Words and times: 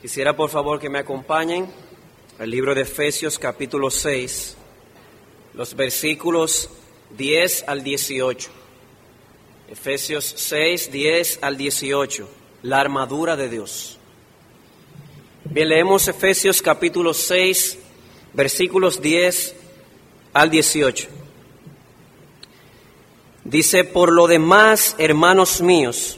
Quisiera 0.00 0.36
por 0.36 0.48
favor 0.48 0.78
que 0.78 0.88
me 0.88 1.00
acompañen 1.00 1.66
al 2.38 2.48
libro 2.48 2.72
de 2.72 2.82
Efesios 2.82 3.36
capítulo 3.36 3.90
6, 3.90 4.56
los 5.54 5.74
versículos 5.74 6.70
10 7.16 7.64
al 7.66 7.82
18. 7.82 8.48
Efesios 9.68 10.34
6, 10.36 10.92
10 10.92 11.40
al 11.42 11.56
18, 11.56 12.28
la 12.62 12.78
armadura 12.78 13.34
de 13.34 13.48
Dios. 13.48 13.98
Bien, 15.46 15.68
leemos 15.68 16.06
Efesios 16.06 16.62
capítulo 16.62 17.12
6, 17.12 17.78
versículos 18.34 19.02
10 19.02 19.56
al 20.32 20.48
18. 20.48 21.08
Dice, 23.42 23.82
por 23.82 24.12
lo 24.12 24.28
demás, 24.28 24.94
hermanos 24.98 25.60
míos, 25.60 26.17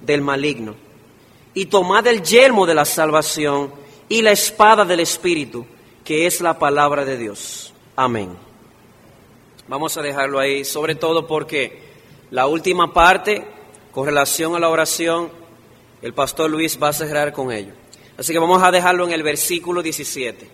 del 0.00 0.22
maligno. 0.22 0.74
Y 1.54 1.66
tomad 1.66 2.06
el 2.06 2.22
yelmo 2.22 2.66
de 2.66 2.74
la 2.74 2.84
salvación 2.84 3.72
y 4.08 4.22
la 4.22 4.32
espada 4.32 4.84
del 4.84 5.00
Espíritu, 5.00 5.66
que 6.04 6.26
es 6.26 6.40
la 6.40 6.58
palabra 6.58 7.04
de 7.04 7.16
Dios. 7.16 7.72
Amén. 7.96 8.30
Vamos 9.68 9.96
a 9.96 10.02
dejarlo 10.02 10.38
ahí, 10.38 10.64
sobre 10.64 10.94
todo 10.94 11.26
porque 11.26 11.80
la 12.30 12.46
última 12.46 12.92
parte, 12.92 13.46
con 13.92 14.06
relación 14.06 14.54
a 14.54 14.58
la 14.58 14.68
oración, 14.68 15.30
el 16.02 16.12
pastor 16.12 16.50
Luis 16.50 16.78
va 16.82 16.88
a 16.88 16.92
cerrar 16.92 17.32
con 17.32 17.52
ello. 17.52 17.72
Así 18.16 18.32
que 18.32 18.38
vamos 18.38 18.62
a 18.62 18.70
dejarlo 18.70 19.04
en 19.04 19.12
el 19.12 19.22
versículo 19.22 19.82
17. 19.82 20.48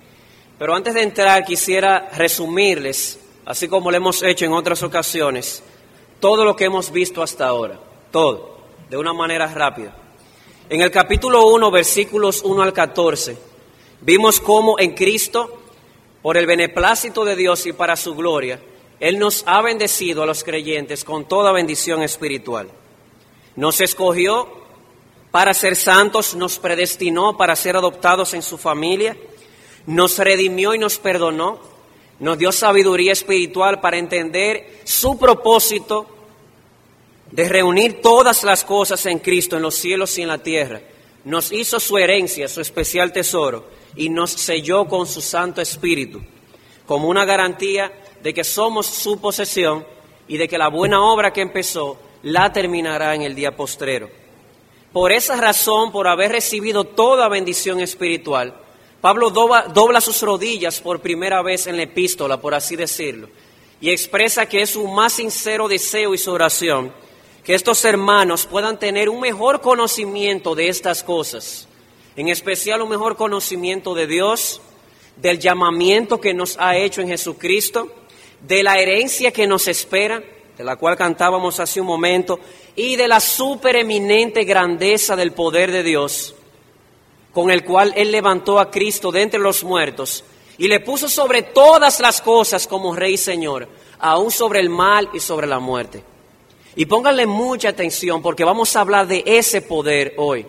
Pero 0.58 0.74
antes 0.74 0.94
de 0.94 1.02
entrar, 1.02 1.44
quisiera 1.44 2.10
resumirles, 2.16 3.18
así 3.44 3.68
como 3.68 3.90
lo 3.90 3.96
hemos 3.96 4.22
hecho 4.22 4.44
en 4.44 4.52
otras 4.52 4.82
ocasiones, 4.82 5.62
todo 6.20 6.44
lo 6.44 6.56
que 6.56 6.64
hemos 6.64 6.90
visto 6.90 7.22
hasta 7.22 7.46
ahora. 7.46 7.78
Todo 8.10 8.55
de 8.88 8.96
una 8.96 9.12
manera 9.12 9.46
rápida. 9.46 9.94
En 10.68 10.80
el 10.80 10.90
capítulo 10.90 11.46
1, 11.48 11.70
versículos 11.70 12.42
1 12.42 12.62
al 12.62 12.72
14, 12.72 13.36
vimos 14.00 14.40
cómo 14.40 14.78
en 14.78 14.94
Cristo, 14.94 15.60
por 16.22 16.36
el 16.36 16.46
beneplácito 16.46 17.24
de 17.24 17.36
Dios 17.36 17.66
y 17.66 17.72
para 17.72 17.96
su 17.96 18.14
gloria, 18.14 18.60
Él 18.98 19.18
nos 19.18 19.44
ha 19.46 19.62
bendecido 19.62 20.22
a 20.22 20.26
los 20.26 20.42
creyentes 20.42 21.04
con 21.04 21.26
toda 21.26 21.52
bendición 21.52 22.02
espiritual. 22.02 22.68
Nos 23.54 23.80
escogió 23.80 24.48
para 25.30 25.54
ser 25.54 25.76
santos, 25.76 26.34
nos 26.34 26.58
predestinó 26.58 27.36
para 27.36 27.54
ser 27.54 27.76
adoptados 27.76 28.34
en 28.34 28.42
su 28.42 28.58
familia, 28.58 29.16
nos 29.86 30.18
redimió 30.18 30.74
y 30.74 30.78
nos 30.78 30.98
perdonó, 30.98 31.60
nos 32.18 32.38
dio 32.38 32.50
sabiduría 32.50 33.12
espiritual 33.12 33.80
para 33.80 33.98
entender 33.98 34.80
su 34.84 35.18
propósito 35.18 36.08
de 37.30 37.48
reunir 37.48 38.00
todas 38.00 38.44
las 38.44 38.64
cosas 38.64 39.04
en 39.06 39.18
Cristo, 39.18 39.56
en 39.56 39.62
los 39.62 39.74
cielos 39.74 40.16
y 40.18 40.22
en 40.22 40.28
la 40.28 40.38
tierra, 40.38 40.80
nos 41.24 41.50
hizo 41.52 41.80
su 41.80 41.98
herencia, 41.98 42.48
su 42.48 42.60
especial 42.60 43.12
tesoro, 43.12 43.68
y 43.96 44.08
nos 44.08 44.30
selló 44.30 44.86
con 44.86 45.06
su 45.06 45.20
Santo 45.20 45.60
Espíritu, 45.60 46.22
como 46.86 47.08
una 47.08 47.24
garantía 47.24 47.92
de 48.22 48.32
que 48.32 48.44
somos 48.44 48.86
su 48.86 49.20
posesión 49.20 49.84
y 50.28 50.36
de 50.36 50.48
que 50.48 50.58
la 50.58 50.68
buena 50.68 51.02
obra 51.02 51.32
que 51.32 51.40
empezó 51.40 51.98
la 52.22 52.52
terminará 52.52 53.14
en 53.14 53.22
el 53.22 53.34
día 53.34 53.56
postrero. 53.56 54.08
Por 54.92 55.12
esa 55.12 55.36
razón, 55.36 55.92
por 55.92 56.08
haber 56.08 56.32
recibido 56.32 56.84
toda 56.84 57.28
bendición 57.28 57.80
espiritual, 57.80 58.54
Pablo 59.00 59.30
dobla, 59.30 60.00
sus 60.00 60.22
rodillas 60.22 60.80
por 60.80 61.00
primera 61.00 61.42
vez 61.42 61.66
en 61.66 61.76
la 61.76 61.82
epístola, 61.82 62.40
por 62.40 62.54
así 62.54 62.76
decirlo, 62.76 63.28
y 63.80 63.90
expresa 63.90 64.46
que 64.46 64.62
es 64.62 64.70
su 64.70 64.88
más 64.88 65.12
sincero 65.12 65.68
deseo 65.68 66.14
y 66.14 66.18
su 66.18 66.32
oración 66.32 66.92
que 67.46 67.54
estos 67.54 67.84
hermanos 67.84 68.44
puedan 68.44 68.76
tener 68.76 69.08
un 69.08 69.20
mejor 69.20 69.60
conocimiento 69.60 70.56
de 70.56 70.68
estas 70.68 71.04
cosas, 71.04 71.68
en 72.16 72.28
especial 72.28 72.82
un 72.82 72.88
mejor 72.88 73.14
conocimiento 73.14 73.94
de 73.94 74.08
Dios, 74.08 74.60
del 75.14 75.38
llamamiento 75.38 76.20
que 76.20 76.34
nos 76.34 76.56
ha 76.58 76.76
hecho 76.76 77.02
en 77.02 77.06
Jesucristo, 77.06 77.86
de 78.40 78.64
la 78.64 78.80
herencia 78.80 79.30
que 79.30 79.46
nos 79.46 79.68
espera, 79.68 80.24
de 80.58 80.64
la 80.64 80.74
cual 80.74 80.96
cantábamos 80.96 81.60
hace 81.60 81.80
un 81.80 81.86
momento, 81.86 82.40
y 82.74 82.96
de 82.96 83.06
la 83.06 83.20
supereminente 83.20 84.42
grandeza 84.42 85.14
del 85.14 85.30
poder 85.30 85.70
de 85.70 85.84
Dios, 85.84 86.34
con 87.32 87.52
el 87.52 87.62
cual 87.62 87.94
Él 87.96 88.10
levantó 88.10 88.58
a 88.58 88.72
Cristo 88.72 89.12
de 89.12 89.22
entre 89.22 89.38
los 89.38 89.62
muertos 89.62 90.24
y 90.58 90.66
le 90.66 90.80
puso 90.80 91.08
sobre 91.08 91.42
todas 91.42 92.00
las 92.00 92.20
cosas 92.20 92.66
como 92.66 92.96
Rey 92.96 93.14
y 93.14 93.18
Señor, 93.18 93.68
aún 94.00 94.32
sobre 94.32 94.58
el 94.58 94.68
mal 94.68 95.08
y 95.12 95.20
sobre 95.20 95.46
la 95.46 95.60
muerte. 95.60 96.15
Y 96.76 96.84
pónganle 96.86 97.26
mucha 97.26 97.70
atención 97.70 98.20
porque 98.22 98.44
vamos 98.44 98.76
a 98.76 98.82
hablar 98.82 99.06
de 99.06 99.24
ese 99.26 99.62
poder 99.62 100.14
hoy. 100.18 100.46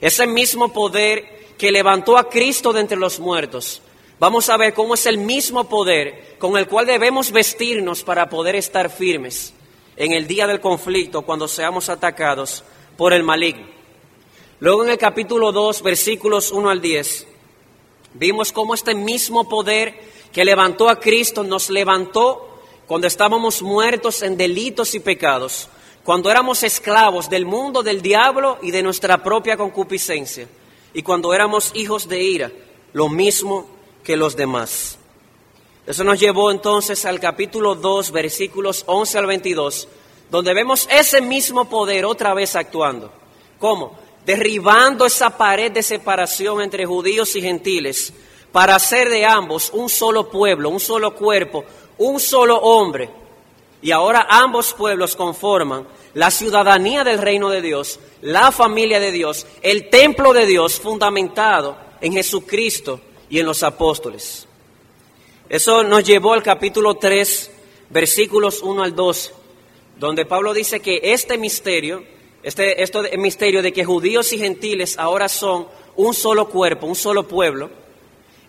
Ese 0.00 0.26
mismo 0.26 0.72
poder 0.72 1.54
que 1.58 1.72
levantó 1.72 2.16
a 2.16 2.28
Cristo 2.28 2.72
de 2.72 2.80
entre 2.80 2.96
los 2.96 3.18
muertos. 3.18 3.82
Vamos 4.20 4.48
a 4.48 4.56
ver 4.56 4.74
cómo 4.74 4.94
es 4.94 5.06
el 5.06 5.18
mismo 5.18 5.68
poder 5.68 6.36
con 6.38 6.56
el 6.56 6.68
cual 6.68 6.86
debemos 6.86 7.32
vestirnos 7.32 8.04
para 8.04 8.28
poder 8.28 8.54
estar 8.54 8.90
firmes 8.90 9.52
en 9.96 10.12
el 10.12 10.26
día 10.28 10.46
del 10.46 10.60
conflicto 10.60 11.22
cuando 11.22 11.48
seamos 11.48 11.88
atacados 11.88 12.62
por 12.96 13.12
el 13.12 13.24
maligno. 13.24 13.66
Luego 14.60 14.84
en 14.84 14.90
el 14.90 14.98
capítulo 14.98 15.50
2, 15.50 15.82
versículos 15.82 16.52
1 16.52 16.70
al 16.70 16.80
10, 16.80 17.26
vimos 18.14 18.52
cómo 18.52 18.74
este 18.74 18.94
mismo 18.94 19.48
poder 19.48 19.98
que 20.32 20.44
levantó 20.44 20.88
a 20.88 21.00
Cristo 21.00 21.42
nos 21.42 21.70
levantó 21.70 22.53
cuando 22.86 23.06
estábamos 23.06 23.62
muertos 23.62 24.22
en 24.22 24.36
delitos 24.36 24.94
y 24.94 25.00
pecados, 25.00 25.68
cuando 26.02 26.30
éramos 26.30 26.62
esclavos 26.62 27.30
del 27.30 27.46
mundo 27.46 27.82
del 27.82 28.02
diablo 28.02 28.58
y 28.62 28.70
de 28.70 28.82
nuestra 28.82 29.22
propia 29.22 29.56
concupiscencia, 29.56 30.46
y 30.92 31.02
cuando 31.02 31.32
éramos 31.32 31.72
hijos 31.74 32.08
de 32.08 32.22
ira, 32.22 32.52
lo 32.92 33.08
mismo 33.08 33.66
que 34.02 34.16
los 34.16 34.36
demás. 34.36 34.98
Eso 35.86 36.04
nos 36.04 36.20
llevó 36.20 36.50
entonces 36.50 37.04
al 37.04 37.20
capítulo 37.20 37.74
2, 37.74 38.10
versículos 38.10 38.84
11 38.86 39.18
al 39.18 39.26
22, 39.26 39.88
donde 40.30 40.54
vemos 40.54 40.88
ese 40.90 41.20
mismo 41.20 41.68
poder 41.68 42.04
otra 42.04 42.32
vez 42.34 42.54
actuando. 42.56 43.12
¿Cómo? 43.58 43.98
Derribando 44.24 45.06
esa 45.06 45.36
pared 45.36 45.72
de 45.72 45.82
separación 45.82 46.62
entre 46.62 46.86
judíos 46.86 47.34
y 47.36 47.42
gentiles 47.42 48.12
para 48.52 48.76
hacer 48.76 49.10
de 49.10 49.26
ambos 49.26 49.70
un 49.74 49.88
solo 49.88 50.30
pueblo, 50.30 50.70
un 50.70 50.80
solo 50.80 51.14
cuerpo, 51.14 51.64
un 51.98 52.20
solo 52.20 52.58
hombre. 52.58 53.10
Y 53.82 53.90
ahora 53.90 54.26
ambos 54.30 54.72
pueblos 54.72 55.14
conforman 55.14 55.86
la 56.14 56.30
ciudadanía 56.30 57.04
del 57.04 57.18
reino 57.18 57.50
de 57.50 57.60
Dios, 57.60 58.00
la 58.22 58.50
familia 58.50 59.00
de 59.00 59.12
Dios, 59.12 59.46
el 59.62 59.90
templo 59.90 60.32
de 60.32 60.46
Dios 60.46 60.80
fundamentado 60.80 61.76
en 62.00 62.12
Jesucristo 62.12 63.00
y 63.28 63.40
en 63.40 63.46
los 63.46 63.62
apóstoles. 63.62 64.46
Eso 65.48 65.82
nos 65.82 66.04
llevó 66.04 66.32
al 66.32 66.42
capítulo 66.42 66.94
3, 66.94 67.50
versículos 67.90 68.62
1 68.62 68.82
al 68.82 68.94
2, 68.94 69.32
donde 69.98 70.24
Pablo 70.24 70.54
dice 70.54 70.80
que 70.80 71.00
este 71.02 71.36
misterio, 71.36 72.04
este, 72.42 72.82
este 72.82 73.18
misterio 73.18 73.60
de 73.60 73.72
que 73.72 73.84
judíos 73.84 74.32
y 74.32 74.38
gentiles 74.38 74.98
ahora 74.98 75.28
son 75.28 75.66
un 75.96 76.14
solo 76.14 76.48
cuerpo, 76.48 76.86
un 76.86 76.96
solo 76.96 77.28
pueblo, 77.28 77.70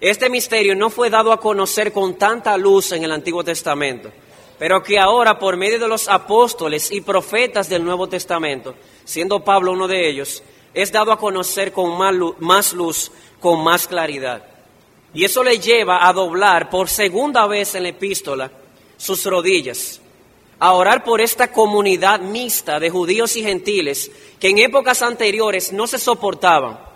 este 0.10 0.30
misterio 0.30 0.75
no 0.75 0.92
fue 0.92 1.10
dado 1.10 1.31
a 1.31 1.40
conocer 1.40 1.92
con 1.92 2.13
tanta 2.13 2.56
luz 2.57 2.92
en 2.92 3.04
el 3.04 3.12
Antiguo 3.12 3.44
Testamento, 3.44 4.12
pero 4.60 4.84
que 4.84 5.00
ahora 5.00 5.40
por 5.40 5.57
medio 5.57 5.80
de 5.80 5.88
los 5.88 6.07
apóstoles 6.07 6.92
y 6.92 7.02
profetas 7.02 7.69
del 7.69 7.84
Nuevo 7.84 8.07
Testamento, 8.07 8.75
siendo 9.04 9.44
Pablo 9.44 9.72
uno 9.72 9.88
de 9.88 10.07
ellos, 10.07 10.44
es 10.75 10.92
dado 10.92 11.12
a 11.12 11.18
conocer 11.18 11.72
con 11.72 11.98
más 11.98 12.74
luz, 12.74 13.12
con 13.40 13.63
más 13.63 13.88
claridad. 13.88 14.46
Y 15.12 15.25
eso 15.25 15.44
le 15.44 15.57
lleva 15.57 16.08
a 16.08 16.13
doblar 16.13 16.69
por 16.69 16.88
segunda 16.88 17.48
vez 17.48 17.74
en 17.74 17.81
la 17.81 17.90
epístola 17.90 18.51
sus 18.98 19.25
rodillas, 19.25 20.00
a 20.60 20.74
orar 20.74 21.04
por 21.04 21.19
esta 21.19 21.51
comunidad 21.51 22.19
mixta 22.19 22.80
de 22.80 22.92
judíos 22.92 23.36
y 23.38 23.42
gentiles 23.42 24.12
que 24.40 24.50
en 24.50 24.60
épocas 24.60 25.01
anteriores 25.01 25.74
no 25.74 25.88
se 25.88 25.98
soportaban. 25.98 26.94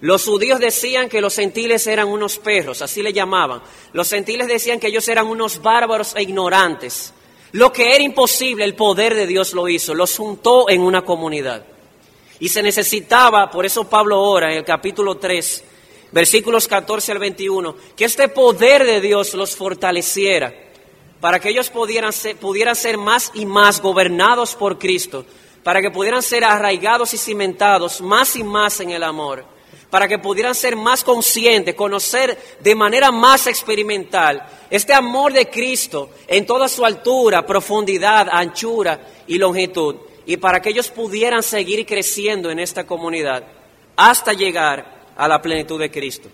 Los 0.00 0.24
judíos 0.24 0.60
decían 0.60 1.08
que 1.08 1.20
los 1.20 1.36
gentiles 1.36 1.86
eran 1.86 2.08
unos 2.08 2.38
perros, 2.38 2.82
así 2.82 3.02
le 3.02 3.12
llamaban. 3.12 3.62
Los 3.92 4.10
gentiles 4.10 4.46
decían 4.46 4.78
que 4.78 4.88
ellos 4.88 5.08
eran 5.08 5.26
unos 5.26 5.62
bárbaros 5.62 6.14
e 6.14 6.22
ignorantes. 6.22 7.12
Lo 7.52 7.72
que 7.72 7.94
era 7.94 8.04
imposible, 8.04 8.64
el 8.64 8.74
poder 8.74 9.14
de 9.14 9.26
Dios 9.26 9.54
lo 9.54 9.68
hizo, 9.68 9.94
los 9.94 10.16
juntó 10.16 10.68
en 10.68 10.82
una 10.82 11.02
comunidad. 11.02 11.64
Y 12.38 12.50
se 12.50 12.62
necesitaba, 12.62 13.50
por 13.50 13.64
eso 13.64 13.88
Pablo 13.88 14.20
ora 14.20 14.52
en 14.52 14.58
el 14.58 14.64
capítulo 14.64 15.16
3, 15.16 15.64
versículos 16.12 16.68
14 16.68 17.12
al 17.12 17.18
21, 17.18 17.76
que 17.96 18.04
este 18.04 18.28
poder 18.28 18.84
de 18.84 19.00
Dios 19.00 19.32
los 19.32 19.56
fortaleciera 19.56 20.52
para 21.20 21.40
que 21.40 21.48
ellos 21.48 21.70
pudieran 21.70 22.12
ser, 22.12 22.36
pudieran 22.36 22.76
ser 22.76 22.98
más 22.98 23.30
y 23.34 23.46
más 23.46 23.80
gobernados 23.80 24.54
por 24.54 24.78
Cristo, 24.78 25.24
para 25.62 25.80
que 25.80 25.90
pudieran 25.90 26.22
ser 26.22 26.44
arraigados 26.44 27.14
y 27.14 27.18
cimentados 27.18 28.00
más 28.00 28.36
y 28.36 28.44
más 28.44 28.80
en 28.80 28.90
el 28.90 29.02
amor, 29.02 29.44
para 29.90 30.08
que 30.08 30.18
pudieran 30.18 30.54
ser 30.54 30.76
más 30.76 31.04
conscientes, 31.04 31.74
conocer 31.74 32.36
de 32.60 32.74
manera 32.74 33.10
más 33.10 33.46
experimental 33.46 34.44
este 34.68 34.92
amor 34.92 35.32
de 35.32 35.48
Cristo 35.48 36.10
en 36.26 36.44
toda 36.44 36.68
su 36.68 36.84
altura, 36.84 37.46
profundidad, 37.46 38.28
anchura 38.30 39.00
y 39.26 39.38
longitud, 39.38 39.96
y 40.26 40.36
para 40.38 40.60
que 40.60 40.70
ellos 40.70 40.90
pudieran 40.90 41.42
seguir 41.42 41.86
creciendo 41.86 42.50
en 42.50 42.58
esta 42.58 42.84
comunidad 42.84 43.44
hasta 43.94 44.32
llegar 44.32 45.12
a 45.16 45.28
la 45.28 45.40
plenitud 45.40 45.78
de 45.78 45.90
Cristo. 45.90 46.28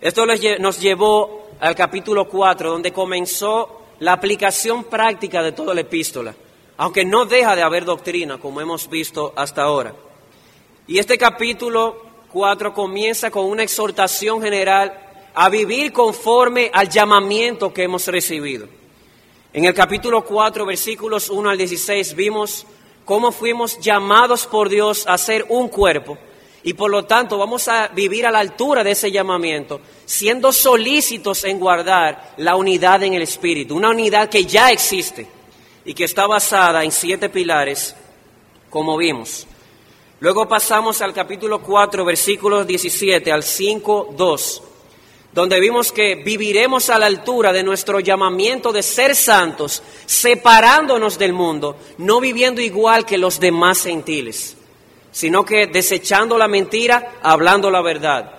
Esto 0.00 0.24
nos 0.26 0.80
llevó 0.80 1.48
al 1.60 1.74
capítulo 1.74 2.28
4, 2.28 2.70
donde 2.70 2.92
comenzó 2.92 3.82
la 4.00 4.12
aplicación 4.12 4.84
práctica 4.84 5.42
de 5.42 5.52
toda 5.52 5.74
la 5.74 5.80
epístola, 5.80 6.34
aunque 6.76 7.04
no 7.04 7.24
deja 7.24 7.56
de 7.56 7.62
haber 7.62 7.84
doctrina, 7.84 8.38
como 8.38 8.60
hemos 8.60 8.88
visto 8.88 9.32
hasta 9.34 9.62
ahora. 9.62 9.94
Y 10.86 10.98
este 10.98 11.16
capítulo 11.16 12.03
4 12.34 12.74
comienza 12.74 13.30
con 13.30 13.44
una 13.44 13.62
exhortación 13.62 14.42
general 14.42 14.92
a 15.34 15.48
vivir 15.48 15.92
conforme 15.92 16.68
al 16.74 16.88
llamamiento 16.88 17.72
que 17.72 17.84
hemos 17.84 18.08
recibido. 18.08 18.66
En 19.52 19.64
el 19.66 19.72
capítulo 19.72 20.24
4, 20.24 20.66
versículos 20.66 21.30
1 21.30 21.48
al 21.48 21.56
16, 21.56 22.16
vimos 22.16 22.66
cómo 23.04 23.30
fuimos 23.30 23.78
llamados 23.78 24.46
por 24.46 24.68
Dios 24.68 25.04
a 25.06 25.16
ser 25.16 25.46
un 25.48 25.68
cuerpo 25.68 26.18
y 26.64 26.72
por 26.74 26.90
lo 26.90 27.04
tanto 27.04 27.38
vamos 27.38 27.68
a 27.68 27.86
vivir 27.86 28.26
a 28.26 28.32
la 28.32 28.40
altura 28.40 28.82
de 28.82 28.90
ese 28.90 29.12
llamamiento, 29.12 29.80
siendo 30.04 30.50
solícitos 30.50 31.44
en 31.44 31.60
guardar 31.60 32.34
la 32.38 32.56
unidad 32.56 33.04
en 33.04 33.14
el 33.14 33.22
Espíritu, 33.22 33.76
una 33.76 33.90
unidad 33.90 34.28
que 34.28 34.44
ya 34.44 34.72
existe 34.72 35.28
y 35.84 35.94
que 35.94 36.02
está 36.02 36.26
basada 36.26 36.82
en 36.82 36.90
siete 36.90 37.28
pilares, 37.28 37.94
como 38.70 38.96
vimos. 38.96 39.46
Luego 40.24 40.48
pasamos 40.48 41.02
al 41.02 41.12
capítulo 41.12 41.60
4, 41.60 42.02
versículos 42.02 42.66
17 42.66 43.30
al 43.30 43.42
5, 43.42 44.14
2, 44.16 44.62
donde 45.34 45.60
vimos 45.60 45.92
que 45.92 46.14
viviremos 46.14 46.88
a 46.88 46.98
la 46.98 47.04
altura 47.04 47.52
de 47.52 47.62
nuestro 47.62 48.00
llamamiento 48.00 48.72
de 48.72 48.82
ser 48.82 49.16
santos, 49.16 49.82
separándonos 50.06 51.18
del 51.18 51.34
mundo, 51.34 51.76
no 51.98 52.20
viviendo 52.20 52.62
igual 52.62 53.04
que 53.04 53.18
los 53.18 53.38
demás 53.38 53.82
gentiles 53.82 54.56
sino 55.10 55.44
que 55.44 55.66
desechando 55.66 56.38
la 56.38 56.48
mentira, 56.48 57.16
hablando 57.22 57.70
la 57.70 57.82
verdad. 57.82 58.32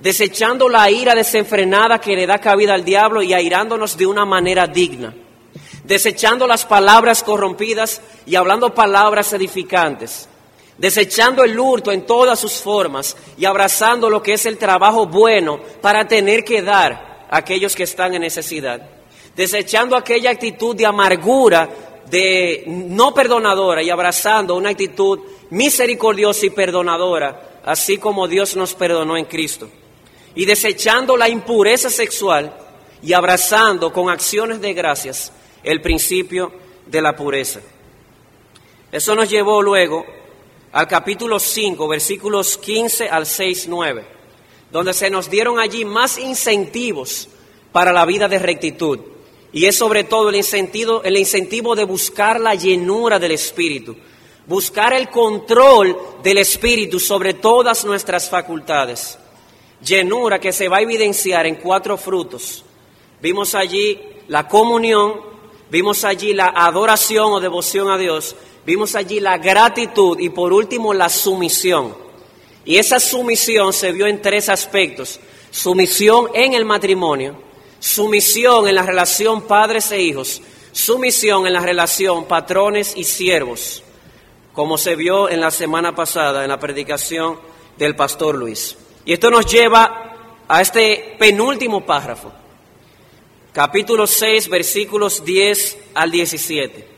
Desechando 0.00 0.68
la 0.68 0.90
ira 0.90 1.14
desenfrenada 1.14 2.00
que 2.00 2.16
le 2.16 2.26
da 2.26 2.38
cabida 2.38 2.74
al 2.74 2.84
diablo 2.84 3.22
y 3.22 3.32
airándonos 3.32 3.96
de 3.96 4.06
una 4.06 4.26
manera 4.26 4.66
digna. 4.66 5.14
Desechando 5.84 6.48
las 6.48 6.66
palabras 6.66 7.22
corrompidas 7.22 8.02
y 8.26 8.34
hablando 8.34 8.74
palabras 8.74 9.32
edificantes. 9.32 10.28
Desechando 10.78 11.44
el 11.44 11.58
hurto 11.58 11.92
en 11.92 12.06
todas 12.06 12.40
sus 12.40 12.54
formas 12.54 13.16
y 13.36 13.44
abrazando 13.44 14.08
lo 14.08 14.22
que 14.22 14.34
es 14.34 14.46
el 14.46 14.58
trabajo 14.58 15.06
bueno 15.06 15.60
para 15.80 16.08
tener 16.08 16.44
que 16.44 16.62
dar 16.62 17.26
a 17.30 17.36
aquellos 17.36 17.76
que 17.76 17.82
están 17.84 18.14
en 18.14 18.22
necesidad. 18.22 18.80
Desechando 19.36 19.96
aquella 19.96 20.30
actitud 20.30 20.74
de 20.74 20.86
amargura, 20.86 21.68
de 22.10 22.64
no 22.66 23.14
perdonadora 23.14 23.82
y 23.82 23.90
abrazando 23.90 24.54
una 24.54 24.70
actitud 24.70 25.20
misericordiosa 25.50 26.46
y 26.46 26.50
perdonadora, 26.50 27.60
así 27.64 27.98
como 27.98 28.26
Dios 28.26 28.56
nos 28.56 28.74
perdonó 28.74 29.16
en 29.16 29.26
Cristo. 29.26 29.68
Y 30.34 30.44
desechando 30.46 31.16
la 31.16 31.28
impureza 31.28 31.90
sexual 31.90 32.54
y 33.02 33.12
abrazando 33.12 33.92
con 33.92 34.08
acciones 34.10 34.60
de 34.60 34.72
gracias 34.72 35.32
el 35.62 35.80
principio 35.80 36.52
de 36.86 37.02
la 37.02 37.14
pureza. 37.14 37.60
Eso 38.90 39.14
nos 39.14 39.28
llevó 39.30 39.62
luego 39.62 40.04
al 40.72 40.88
capítulo 40.88 41.38
5, 41.38 41.86
versículos 41.86 42.56
15 42.56 43.08
al 43.08 43.26
6, 43.26 43.66
9, 43.68 44.04
donde 44.70 44.94
se 44.94 45.10
nos 45.10 45.28
dieron 45.28 45.58
allí 45.58 45.84
más 45.84 46.18
incentivos 46.18 47.28
para 47.72 47.92
la 47.92 48.06
vida 48.06 48.26
de 48.26 48.38
rectitud. 48.38 48.98
Y 49.52 49.66
es 49.66 49.76
sobre 49.76 50.04
todo 50.04 50.30
el 50.30 50.36
incentivo, 50.36 51.02
el 51.04 51.18
incentivo 51.18 51.76
de 51.76 51.84
buscar 51.84 52.40
la 52.40 52.54
llenura 52.54 53.18
del 53.18 53.32
Espíritu, 53.32 53.94
buscar 54.46 54.94
el 54.94 55.10
control 55.10 55.94
del 56.22 56.38
Espíritu 56.38 56.98
sobre 56.98 57.34
todas 57.34 57.84
nuestras 57.84 58.30
facultades. 58.30 59.18
Llenura 59.84 60.38
que 60.38 60.52
se 60.52 60.68
va 60.68 60.78
a 60.78 60.82
evidenciar 60.82 61.46
en 61.46 61.56
cuatro 61.56 61.98
frutos. 61.98 62.64
Vimos 63.20 63.54
allí 63.54 64.00
la 64.28 64.48
comunión, 64.48 65.31
vimos 65.72 66.04
allí 66.04 66.34
la 66.34 66.52
adoración 66.54 67.32
o 67.32 67.40
devoción 67.40 67.90
a 67.90 67.96
Dios, 67.96 68.36
vimos 68.66 68.94
allí 68.94 69.20
la 69.20 69.38
gratitud 69.38 70.20
y 70.20 70.28
por 70.28 70.52
último 70.52 70.92
la 70.92 71.08
sumisión. 71.08 71.96
Y 72.66 72.76
esa 72.76 73.00
sumisión 73.00 73.72
se 73.72 73.90
vio 73.90 74.06
en 74.06 74.20
tres 74.20 74.50
aspectos. 74.50 75.18
Sumisión 75.50 76.28
en 76.34 76.52
el 76.52 76.66
matrimonio, 76.66 77.36
sumisión 77.80 78.68
en 78.68 78.74
la 78.74 78.82
relación 78.82 79.42
padres 79.42 79.90
e 79.90 80.02
hijos, 80.02 80.42
sumisión 80.72 81.46
en 81.46 81.54
la 81.54 81.60
relación 81.60 82.26
patrones 82.26 82.92
y 82.94 83.04
siervos 83.04 83.82
como 84.52 84.76
se 84.76 84.96
vio 84.96 85.28
en 85.28 85.40
la 85.40 85.50
semana 85.50 85.94
pasada 85.94 86.42
en 86.42 86.50
la 86.50 86.60
predicación 86.60 87.38
del 87.78 87.96
pastor 87.96 88.34
Luis. 88.34 88.76
Y 89.04 89.14
esto 89.14 89.30
nos 89.30 89.46
lleva 89.46 90.44
a 90.46 90.60
este 90.60 91.16
penúltimo 91.18 91.84
párrafo, 91.84 92.32
capítulo 93.52 94.06
6, 94.06 94.48
versículos 94.48 95.24
10 95.24 95.78
al 95.94 96.10
17. 96.10 96.88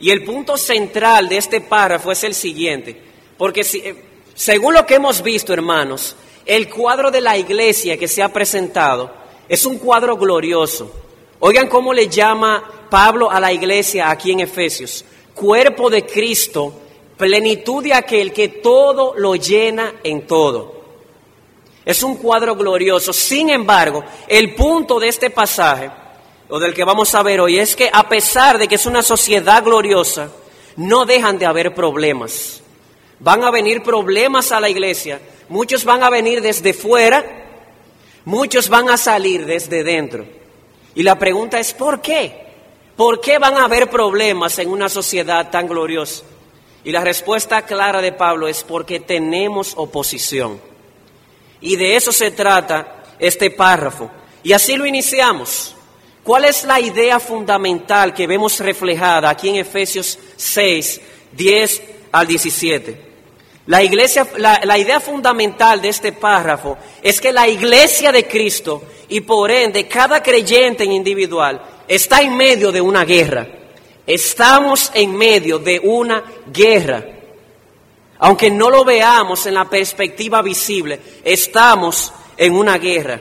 Y 0.00 0.10
el 0.10 0.24
punto 0.24 0.56
central 0.56 1.28
de 1.28 1.38
este 1.38 1.60
párrafo 1.60 2.12
es 2.12 2.24
el 2.24 2.34
siguiente, 2.34 3.00
porque 3.38 3.60
eh, 3.60 3.94
según 4.34 4.74
lo 4.74 4.84
que 4.86 4.96
hemos 4.96 5.22
visto, 5.22 5.52
hermanos, 5.52 6.16
el 6.44 6.68
cuadro 6.68 7.10
de 7.10 7.20
la 7.20 7.36
iglesia 7.36 7.96
que 7.96 8.08
se 8.08 8.22
ha 8.22 8.32
presentado 8.32 9.12
es 9.48 9.64
un 9.64 9.78
cuadro 9.78 10.16
glorioso. 10.16 10.92
Oigan 11.40 11.68
cómo 11.68 11.92
le 11.92 12.08
llama 12.08 12.88
Pablo 12.90 13.30
a 13.30 13.40
la 13.40 13.52
iglesia 13.52 14.10
aquí 14.10 14.32
en 14.32 14.40
Efesios 14.40 15.04
cuerpo 15.36 15.90
de 15.90 16.04
Cristo, 16.06 16.72
plenitud 17.16 17.84
de 17.84 17.94
aquel 17.94 18.32
que 18.32 18.48
todo 18.48 19.14
lo 19.16 19.36
llena 19.36 19.96
en 20.02 20.26
todo. 20.26 20.75
Es 21.86 22.02
un 22.02 22.16
cuadro 22.16 22.56
glorioso. 22.56 23.12
Sin 23.12 23.48
embargo, 23.48 24.04
el 24.26 24.56
punto 24.56 24.98
de 24.98 25.06
este 25.06 25.30
pasaje, 25.30 25.88
o 26.48 26.58
del 26.58 26.74
que 26.74 26.84
vamos 26.84 27.14
a 27.14 27.22
ver 27.22 27.40
hoy, 27.40 27.60
es 27.60 27.76
que 27.76 27.88
a 27.92 28.08
pesar 28.08 28.58
de 28.58 28.66
que 28.66 28.74
es 28.74 28.86
una 28.86 29.02
sociedad 29.02 29.62
gloriosa, 29.62 30.28
no 30.74 31.06
dejan 31.06 31.38
de 31.38 31.46
haber 31.46 31.76
problemas. 31.76 32.60
Van 33.20 33.44
a 33.44 33.52
venir 33.52 33.84
problemas 33.84 34.50
a 34.50 34.58
la 34.58 34.68
iglesia. 34.68 35.20
Muchos 35.48 35.84
van 35.84 36.02
a 36.02 36.10
venir 36.10 36.42
desde 36.42 36.74
fuera, 36.74 37.24
muchos 38.24 38.68
van 38.68 38.90
a 38.90 38.96
salir 38.96 39.46
desde 39.46 39.84
dentro. 39.84 40.26
Y 40.96 41.04
la 41.04 41.16
pregunta 41.16 41.60
es, 41.60 41.72
¿por 41.72 42.00
qué? 42.00 42.46
¿Por 42.96 43.20
qué 43.20 43.38
van 43.38 43.54
a 43.54 43.64
haber 43.66 43.88
problemas 43.88 44.58
en 44.58 44.70
una 44.70 44.88
sociedad 44.88 45.50
tan 45.50 45.68
gloriosa? 45.68 46.24
Y 46.82 46.90
la 46.90 47.04
respuesta 47.04 47.62
clara 47.62 48.00
de 48.00 48.10
Pablo 48.10 48.48
es 48.48 48.64
porque 48.64 48.98
tenemos 48.98 49.74
oposición. 49.76 50.60
Y 51.60 51.76
de 51.76 51.96
eso 51.96 52.12
se 52.12 52.30
trata 52.30 53.04
este 53.18 53.50
párrafo. 53.50 54.10
Y 54.42 54.52
así 54.52 54.76
lo 54.76 54.86
iniciamos. 54.86 55.74
¿Cuál 56.22 56.44
es 56.44 56.64
la 56.64 56.80
idea 56.80 57.20
fundamental 57.20 58.12
que 58.12 58.26
vemos 58.26 58.58
reflejada 58.58 59.30
aquí 59.30 59.48
en 59.48 59.56
Efesios 59.56 60.18
6, 60.36 61.00
10 61.32 61.82
al 62.12 62.26
17? 62.26 63.06
La, 63.66 63.82
iglesia, 63.82 64.26
la, 64.36 64.60
la 64.64 64.78
idea 64.78 65.00
fundamental 65.00 65.80
de 65.80 65.88
este 65.88 66.12
párrafo 66.12 66.78
es 67.02 67.20
que 67.20 67.32
la 67.32 67.48
iglesia 67.48 68.12
de 68.12 68.26
Cristo 68.26 68.82
y 69.08 69.20
por 69.20 69.50
ende 69.50 69.86
cada 69.86 70.22
creyente 70.22 70.84
en 70.84 70.92
individual 70.92 71.60
está 71.88 72.20
en 72.22 72.36
medio 72.36 72.72
de 72.72 72.80
una 72.80 73.04
guerra. 73.04 73.46
Estamos 74.06 74.90
en 74.94 75.16
medio 75.16 75.58
de 75.58 75.80
una 75.80 76.22
guerra. 76.52 77.04
Aunque 78.18 78.50
no 78.50 78.70
lo 78.70 78.84
veamos 78.84 79.46
en 79.46 79.54
la 79.54 79.66
perspectiva 79.66 80.42
visible, 80.42 81.00
estamos 81.24 82.12
en 82.36 82.54
una 82.54 82.78
guerra. 82.78 83.20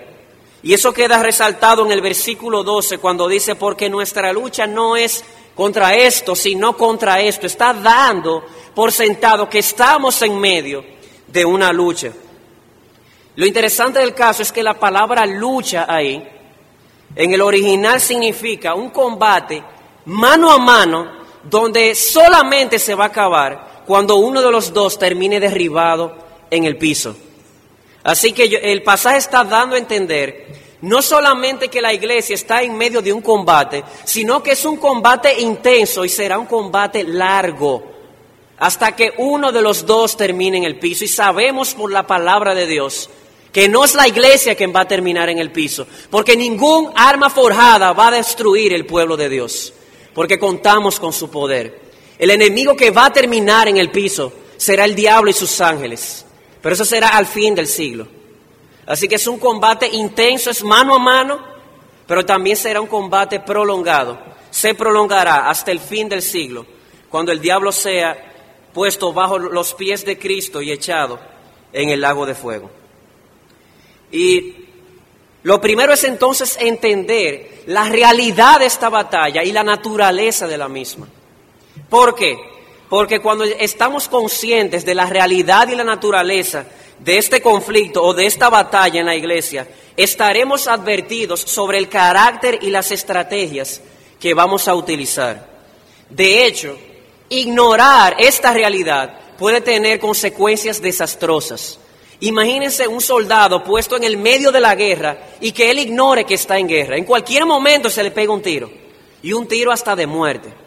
Y 0.63 0.73
eso 0.73 0.93
queda 0.93 1.21
resaltado 1.21 1.85
en 1.85 1.91
el 1.91 2.01
versículo 2.01 2.63
12 2.63 2.97
cuando 2.97 3.27
dice, 3.27 3.55
porque 3.55 3.89
nuestra 3.89 4.33
lucha 4.33 4.65
no 4.65 4.95
es 4.95 5.23
contra 5.53 5.95
esto, 5.95 6.35
sino 6.35 6.75
contra 6.75 7.21
esto. 7.21 7.45
Está 7.45 7.73
dando 7.73 8.43
por 8.73 8.91
sentado 8.91 9.49
que 9.49 9.59
estamos 9.59 10.21
en 10.21 10.39
medio 10.39 10.83
de 11.27 11.45
una 11.45 11.71
lucha. 11.71 12.11
Lo 13.35 13.45
interesante 13.45 13.99
del 13.99 14.13
caso 14.13 14.41
es 14.41 14.51
que 14.51 14.63
la 14.63 14.73
palabra 14.73 15.25
lucha 15.25 15.85
ahí, 15.87 16.25
en 17.15 17.33
el 17.33 17.41
original 17.41 17.99
significa 17.99 18.73
un 18.73 18.89
combate 18.89 19.63
mano 20.05 20.51
a 20.51 20.57
mano 20.57 21.11
donde 21.43 21.95
solamente 21.95 22.79
se 22.79 22.95
va 22.95 23.05
a 23.05 23.07
acabar 23.07 23.74
cuando 23.85 24.15
uno 24.15 24.41
de 24.41 24.51
los 24.51 24.73
dos 24.73 24.97
termine 24.97 25.39
derribado 25.39 26.15
en 26.49 26.65
el 26.65 26.77
piso. 26.77 27.15
Así 28.03 28.33
que 28.33 28.43
el 28.43 28.83
pasaje 28.83 29.17
está 29.17 29.43
dando 29.43 29.75
a 29.75 29.79
entender 29.79 30.45
no 30.81 31.01
solamente 31.01 31.69
que 31.69 31.81
la 31.81 31.93
iglesia 31.93 32.35
está 32.35 32.61
en 32.61 32.77
medio 32.77 33.01
de 33.01 33.11
un 33.11 33.21
combate, 33.21 33.83
sino 34.03 34.43
que 34.43 34.51
es 34.51 34.65
un 34.65 34.77
combate 34.77 35.41
intenso 35.41 36.05
y 36.05 36.09
será 36.09 36.37
un 36.37 36.45
combate 36.45 37.03
largo 37.03 37.95
hasta 38.57 38.95
que 38.95 39.13
uno 39.17 39.51
de 39.51 39.61
los 39.61 39.85
dos 39.85 40.15
termine 40.15 40.57
en 40.57 40.63
el 40.63 40.77
piso. 40.77 41.03
Y 41.03 41.07
sabemos 41.07 41.73
por 41.73 41.91
la 41.91 42.05
palabra 42.05 42.53
de 42.53 42.67
Dios 42.67 43.09
que 43.51 43.69
no 43.69 43.85
es 43.85 43.95
la 43.95 44.07
iglesia 44.07 44.55
quien 44.55 44.75
va 44.75 44.81
a 44.81 44.87
terminar 44.87 45.29
en 45.29 45.39
el 45.39 45.49
piso, 45.49 45.87
porque 46.09 46.35
ningún 46.35 46.91
arma 46.93 47.29
forjada 47.29 47.93
va 47.93 48.09
a 48.09 48.11
destruir 48.11 48.73
el 48.73 48.85
pueblo 48.85 49.15
de 49.15 49.29
Dios, 49.29 49.73
porque 50.13 50.37
contamos 50.37 50.99
con 50.99 51.13
su 51.13 51.31
poder. 51.31 51.84
El 52.17 52.31
enemigo 52.31 52.75
que 52.75 52.91
va 52.91 53.07
a 53.07 53.13
terminar 53.13 53.67
en 53.67 53.77
el 53.77 53.91
piso 53.91 54.31
será 54.57 54.85
el 54.85 54.95
diablo 54.95 55.29
y 55.29 55.33
sus 55.33 55.59
ángeles, 55.59 56.25
pero 56.61 56.73
eso 56.73 56.85
será 56.85 57.09
al 57.09 57.25
fin 57.25 57.53
del 57.55 57.67
siglo. 57.67 58.07
Así 58.85 59.07
que 59.07 59.15
es 59.15 59.27
un 59.27 59.39
combate 59.39 59.87
intenso, 59.87 60.49
es 60.49 60.63
mano 60.63 60.95
a 60.95 60.99
mano, 60.99 61.39
pero 62.07 62.25
también 62.25 62.55
será 62.55 62.79
un 62.79 62.87
combate 62.87 63.39
prolongado. 63.39 64.19
Se 64.51 64.75
prolongará 64.75 65.49
hasta 65.49 65.71
el 65.71 65.79
fin 65.79 66.07
del 66.07 66.21
siglo, 66.21 66.65
cuando 67.09 67.31
el 67.31 67.41
diablo 67.41 67.71
sea 67.71 68.33
puesto 68.73 69.11
bajo 69.11 69.39
los 69.39 69.73
pies 69.73 70.05
de 70.05 70.17
Cristo 70.17 70.61
y 70.61 70.71
echado 70.71 71.19
en 71.73 71.89
el 71.89 72.01
lago 72.01 72.25
de 72.25 72.35
fuego. 72.35 72.69
Y 74.11 74.53
lo 75.43 75.59
primero 75.59 75.93
es 75.93 76.03
entonces 76.03 76.57
entender 76.59 77.63
la 77.67 77.89
realidad 77.89 78.59
de 78.59 78.65
esta 78.65 78.89
batalla 78.89 79.43
y 79.43 79.51
la 79.51 79.63
naturaleza 79.63 80.47
de 80.47 80.57
la 80.57 80.69
misma. 80.69 81.07
¿Por 81.89 82.15
qué? 82.15 82.37
Porque 82.89 83.19
cuando 83.19 83.43
estamos 83.43 84.07
conscientes 84.07 84.85
de 84.85 84.95
la 84.95 85.05
realidad 85.05 85.67
y 85.67 85.75
la 85.75 85.83
naturaleza 85.83 86.65
de 86.99 87.17
este 87.17 87.41
conflicto 87.41 88.03
o 88.03 88.13
de 88.13 88.25
esta 88.25 88.49
batalla 88.49 88.99
en 88.99 89.05
la 89.05 89.15
iglesia, 89.15 89.67
estaremos 89.97 90.67
advertidos 90.67 91.41
sobre 91.41 91.77
el 91.77 91.89
carácter 91.89 92.59
y 92.61 92.69
las 92.69 92.91
estrategias 92.91 93.81
que 94.19 94.33
vamos 94.33 94.67
a 94.67 94.75
utilizar. 94.75 95.49
De 96.09 96.45
hecho, 96.45 96.77
ignorar 97.29 98.15
esta 98.19 98.53
realidad 98.53 99.19
puede 99.37 99.61
tener 99.61 99.99
consecuencias 99.99 100.81
desastrosas. 100.81 101.79
Imagínense 102.21 102.87
un 102.87 103.01
soldado 103.01 103.63
puesto 103.63 103.97
en 103.97 104.03
el 104.03 104.17
medio 104.17 104.51
de 104.51 104.61
la 104.61 104.75
guerra 104.75 105.17
y 105.41 105.51
que 105.51 105.69
él 105.69 105.79
ignore 105.79 106.25
que 106.25 106.35
está 106.35 106.57
en 106.57 106.67
guerra. 106.67 106.97
En 106.97 107.03
cualquier 107.03 107.45
momento 107.45 107.89
se 107.89 108.03
le 108.03 108.11
pega 108.11 108.31
un 108.31 108.41
tiro 108.41 108.71
y 109.21 109.33
un 109.33 109.47
tiro 109.47 109.71
hasta 109.71 109.95
de 109.95 110.07
muerte. 110.07 110.64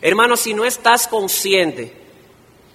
Hermano, 0.00 0.36
si 0.36 0.54
no 0.54 0.64
estás 0.64 1.08
consciente 1.08 1.92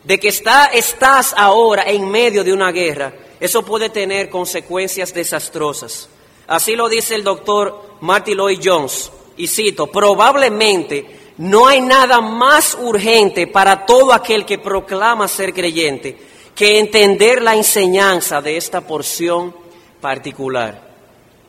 de 0.04 0.20
que 0.20 0.28
está, 0.28 0.66
estás 0.66 1.34
ahora 1.38 1.84
en 1.84 2.10
medio 2.10 2.44
de 2.44 2.52
una 2.52 2.72
guerra, 2.72 3.14
eso 3.40 3.64
puede 3.64 3.90
tener 3.90 4.30
consecuencias 4.30 5.14
desastrosas. 5.14 6.10
Así 6.48 6.76
lo 6.76 6.90
dice 6.90 7.16
el 7.16 7.24
doctor 7.24 7.98
Marty 8.02 8.36
Lloyd 8.36 8.60
Jones, 8.62 9.12
y 9.38 9.48
cito, 9.48 9.88
probablemente 9.88 11.34
no 11.38 11.68
hay 11.68 11.82
nada 11.82 12.22
más 12.22 12.78
urgente 12.80 13.48
para 13.48 13.86
todo 13.86 14.14
aquel 14.14 14.46
que 14.46 14.60
proclama 14.60 15.28
ser 15.28 15.54
creyente 15.54 16.18
que 16.54 16.78
entender 16.78 17.42
la 17.42 17.56
enseñanza 17.56 18.42
de 18.42 18.58
esta 18.58 18.82
porción 18.82 19.56
particular. 20.00 20.94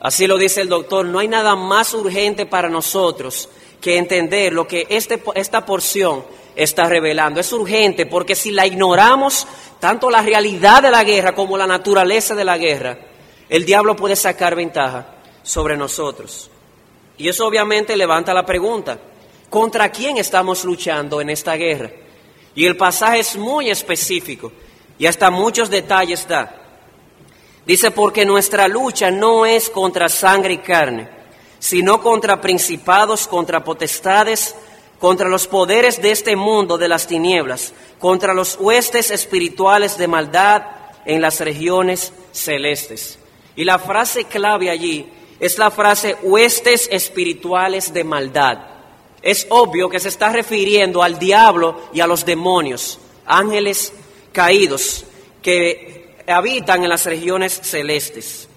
Así 0.00 0.26
lo 0.26 0.38
dice 0.38 0.62
el 0.62 0.68
doctor, 0.68 1.06
no 1.06 1.18
hay 1.18 1.28
nada 1.28 1.56
más 1.56 1.92
urgente 1.94 2.46
para 2.46 2.68
nosotros 2.68 3.48
que 3.84 3.98
entender 3.98 4.54
lo 4.54 4.66
que 4.66 4.86
este, 4.88 5.22
esta 5.34 5.66
porción 5.66 6.24
está 6.56 6.88
revelando. 6.88 7.38
Es 7.38 7.52
urgente 7.52 8.06
porque 8.06 8.34
si 8.34 8.50
la 8.50 8.66
ignoramos, 8.66 9.46
tanto 9.78 10.08
la 10.08 10.22
realidad 10.22 10.82
de 10.82 10.90
la 10.90 11.04
guerra 11.04 11.34
como 11.34 11.58
la 11.58 11.66
naturaleza 11.66 12.34
de 12.34 12.46
la 12.46 12.56
guerra, 12.56 12.96
el 13.46 13.66
diablo 13.66 13.94
puede 13.94 14.16
sacar 14.16 14.54
ventaja 14.54 15.16
sobre 15.42 15.76
nosotros. 15.76 16.50
Y 17.18 17.28
eso 17.28 17.46
obviamente 17.46 17.94
levanta 17.94 18.32
la 18.32 18.46
pregunta, 18.46 18.98
¿contra 19.50 19.90
quién 19.90 20.16
estamos 20.16 20.64
luchando 20.64 21.20
en 21.20 21.28
esta 21.28 21.54
guerra? 21.54 21.90
Y 22.54 22.64
el 22.64 22.78
pasaje 22.78 23.18
es 23.18 23.36
muy 23.36 23.68
específico 23.68 24.50
y 24.98 25.04
hasta 25.04 25.30
muchos 25.30 25.68
detalles 25.68 26.26
da. 26.26 26.58
Dice, 27.66 27.90
porque 27.90 28.24
nuestra 28.24 28.66
lucha 28.66 29.10
no 29.10 29.44
es 29.44 29.68
contra 29.68 30.08
sangre 30.08 30.54
y 30.54 30.58
carne, 30.58 31.06
sino 31.64 32.02
contra 32.02 32.42
principados, 32.42 33.26
contra 33.26 33.64
potestades, 33.64 34.54
contra 35.00 35.30
los 35.30 35.46
poderes 35.46 36.02
de 36.02 36.10
este 36.10 36.36
mundo 36.36 36.76
de 36.76 36.88
las 36.88 37.06
tinieblas, 37.06 37.72
contra 37.98 38.34
los 38.34 38.58
huestes 38.60 39.10
espirituales 39.10 39.96
de 39.96 40.06
maldad 40.06 40.62
en 41.06 41.22
las 41.22 41.40
regiones 41.40 42.12
celestes. 42.32 43.18
Y 43.56 43.64
la 43.64 43.78
frase 43.78 44.24
clave 44.24 44.68
allí 44.68 45.10
es 45.40 45.56
la 45.56 45.70
frase 45.70 46.18
huestes 46.20 46.86
espirituales 46.92 47.94
de 47.94 48.04
maldad. 48.04 48.58
Es 49.22 49.46
obvio 49.48 49.88
que 49.88 50.00
se 50.00 50.08
está 50.08 50.28
refiriendo 50.28 51.02
al 51.02 51.18
diablo 51.18 51.88
y 51.94 52.00
a 52.00 52.06
los 52.06 52.26
demonios, 52.26 52.98
ángeles 53.24 53.94
caídos 54.32 55.06
que 55.40 56.14
habitan 56.26 56.82
en 56.82 56.90
las 56.90 57.06
regiones 57.06 57.58
celestes. 57.62 58.50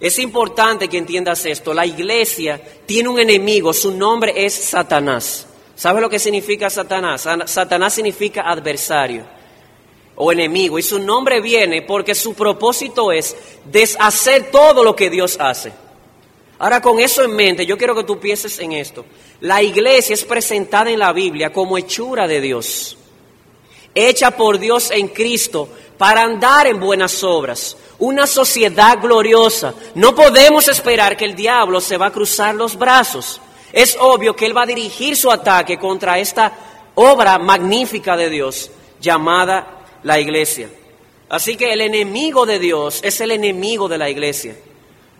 Es 0.00 0.18
importante 0.18 0.88
que 0.88 0.98
entiendas 0.98 1.46
esto. 1.46 1.72
La 1.72 1.86
iglesia 1.86 2.60
tiene 2.84 3.08
un 3.08 3.18
enemigo, 3.18 3.72
su 3.72 3.92
nombre 3.92 4.32
es 4.36 4.54
Satanás. 4.54 5.46
¿Sabes 5.74 6.02
lo 6.02 6.10
que 6.10 6.18
significa 6.18 6.70
Satanás? 6.70 7.26
Satanás 7.46 7.94
significa 7.94 8.42
adversario 8.42 9.24
o 10.16 10.32
enemigo. 10.32 10.78
Y 10.78 10.82
su 10.82 10.98
nombre 10.98 11.40
viene 11.40 11.82
porque 11.82 12.14
su 12.14 12.34
propósito 12.34 13.12
es 13.12 13.36
deshacer 13.64 14.50
todo 14.50 14.82
lo 14.82 14.96
que 14.96 15.10
Dios 15.10 15.36
hace. 15.38 15.72
Ahora 16.58 16.80
con 16.80 16.98
eso 16.98 17.22
en 17.22 17.36
mente, 17.36 17.66
yo 17.66 17.76
quiero 17.76 17.94
que 17.94 18.04
tú 18.04 18.18
pienses 18.18 18.58
en 18.58 18.72
esto. 18.72 19.04
La 19.40 19.62
iglesia 19.62 20.14
es 20.14 20.24
presentada 20.24 20.90
en 20.90 20.98
la 20.98 21.12
Biblia 21.12 21.52
como 21.52 21.76
hechura 21.76 22.26
de 22.26 22.40
Dios, 22.40 22.96
hecha 23.96 24.30
por 24.30 24.60
Dios 24.60 24.92
en 24.92 25.08
Cristo 25.08 25.68
para 25.98 26.22
andar 26.22 26.68
en 26.68 26.78
buenas 26.78 27.24
obras 27.24 27.76
una 27.98 28.26
sociedad 28.26 28.98
gloriosa. 29.00 29.74
No 29.94 30.14
podemos 30.14 30.68
esperar 30.68 31.16
que 31.16 31.24
el 31.24 31.34
diablo 31.34 31.80
se 31.80 31.96
va 31.96 32.06
a 32.06 32.12
cruzar 32.12 32.54
los 32.54 32.76
brazos. 32.76 33.40
Es 33.72 33.96
obvio 33.98 34.36
que 34.36 34.46
él 34.46 34.56
va 34.56 34.62
a 34.62 34.66
dirigir 34.66 35.16
su 35.16 35.30
ataque 35.30 35.78
contra 35.78 36.18
esta 36.18 36.52
obra 36.94 37.38
magnífica 37.38 38.16
de 38.16 38.30
Dios 38.30 38.70
llamada 39.00 39.84
la 40.02 40.20
iglesia. 40.20 40.70
Así 41.28 41.56
que 41.56 41.72
el 41.72 41.80
enemigo 41.80 42.46
de 42.46 42.58
Dios 42.58 43.00
es 43.02 43.20
el 43.20 43.32
enemigo 43.32 43.88
de 43.88 43.98
la 43.98 44.08
iglesia. 44.08 44.56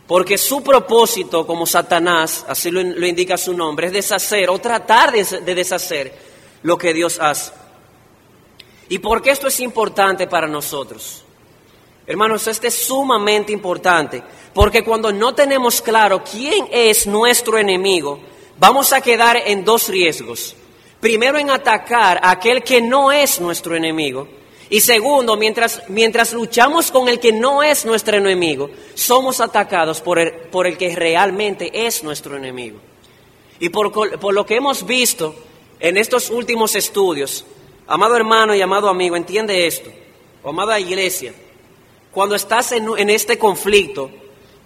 Porque 0.07 0.39
su 0.39 0.63
propósito 0.63 1.45
como 1.47 1.67
Satanás, 1.67 2.45
así 2.49 2.71
lo, 2.71 2.81
indica 2.81 3.37
su 3.37 3.55
nombre, 3.55 3.89
es 3.89 3.93
deshacer 3.93 4.49
o 4.51 4.59
tratar 4.61 5.11
de, 5.11 5.25
de 5.25 5.55
deshacer 5.55 6.13
lo 6.63 6.79
que 6.79 6.95
Dios 6.95 7.19
hace. 7.21 7.51
¿Y 8.89 8.99
por 8.99 9.23
qué 9.23 9.31
esto 9.31 9.49
es 9.49 9.61
importante 9.61 10.27
para 10.27 10.47
nosotros? 10.47 11.25
Hermanos, 12.07 12.47
esto 12.47 12.69
es 12.69 12.75
sumamente 12.75 13.53
importante, 13.53 14.23
porque 14.55 14.85
cuando 14.85 15.11
no 15.11 15.35
tenemos 15.35 15.83
claro 15.83 16.23
quién 16.23 16.69
es 16.71 17.07
nuestro 17.07 17.59
enemigo, 17.59 18.21
vamos 18.59 18.93
a 18.93 19.01
quedar 19.01 19.37
en 19.45 19.65
dos 19.65 19.89
riesgos. 19.89 20.55
Primero, 21.01 21.39
en 21.39 21.51
atacar 21.51 22.21
a 22.23 22.31
aquel 22.31 22.63
que 22.63 22.81
no 22.81 23.11
es 23.11 23.41
nuestro 23.41 23.75
enemigo. 23.75 24.29
Y 24.71 24.81
segundo, 24.81 25.37
mientras, 25.37 25.83
mientras 25.89 26.33
luchamos 26.33 26.91
con 26.91 27.09
el 27.09 27.19
que 27.21 27.33
no 27.33 27.63
es 27.63 27.85
nuestro 27.85 28.17
enemigo, 28.17 28.71
somos 28.95 29.41
atacados 29.41 30.01
por 30.01 30.19
el, 30.19 30.33
por 30.33 30.67
el 30.67 30.77
que 30.77 30.95
realmente 30.95 31.87
es 31.87 32.03
nuestro 32.03 32.37
enemigo. 32.37 32.79
Y 33.59 33.69
por, 33.69 33.93
por 33.93 34.35
lo 34.35 34.47
que 34.47 34.57
hemos 34.57 34.87
visto 34.87 35.35
en 35.81 35.97
estos 35.97 36.31
últimos 36.31 36.75
estudios, 36.75 37.45
amado 37.87 38.17
hermano 38.17 38.55
y 38.55 38.61
amado 38.61 38.89
amigo, 38.89 39.17
entiende 39.17 39.67
esto, 39.67 39.91
o 40.43 40.51
amada 40.51 40.79
iglesia, 40.79 41.33
cuando 42.13 42.35
estás 42.35 42.73
en, 42.73 43.11
este 43.11 43.39
conflicto, 43.39 44.11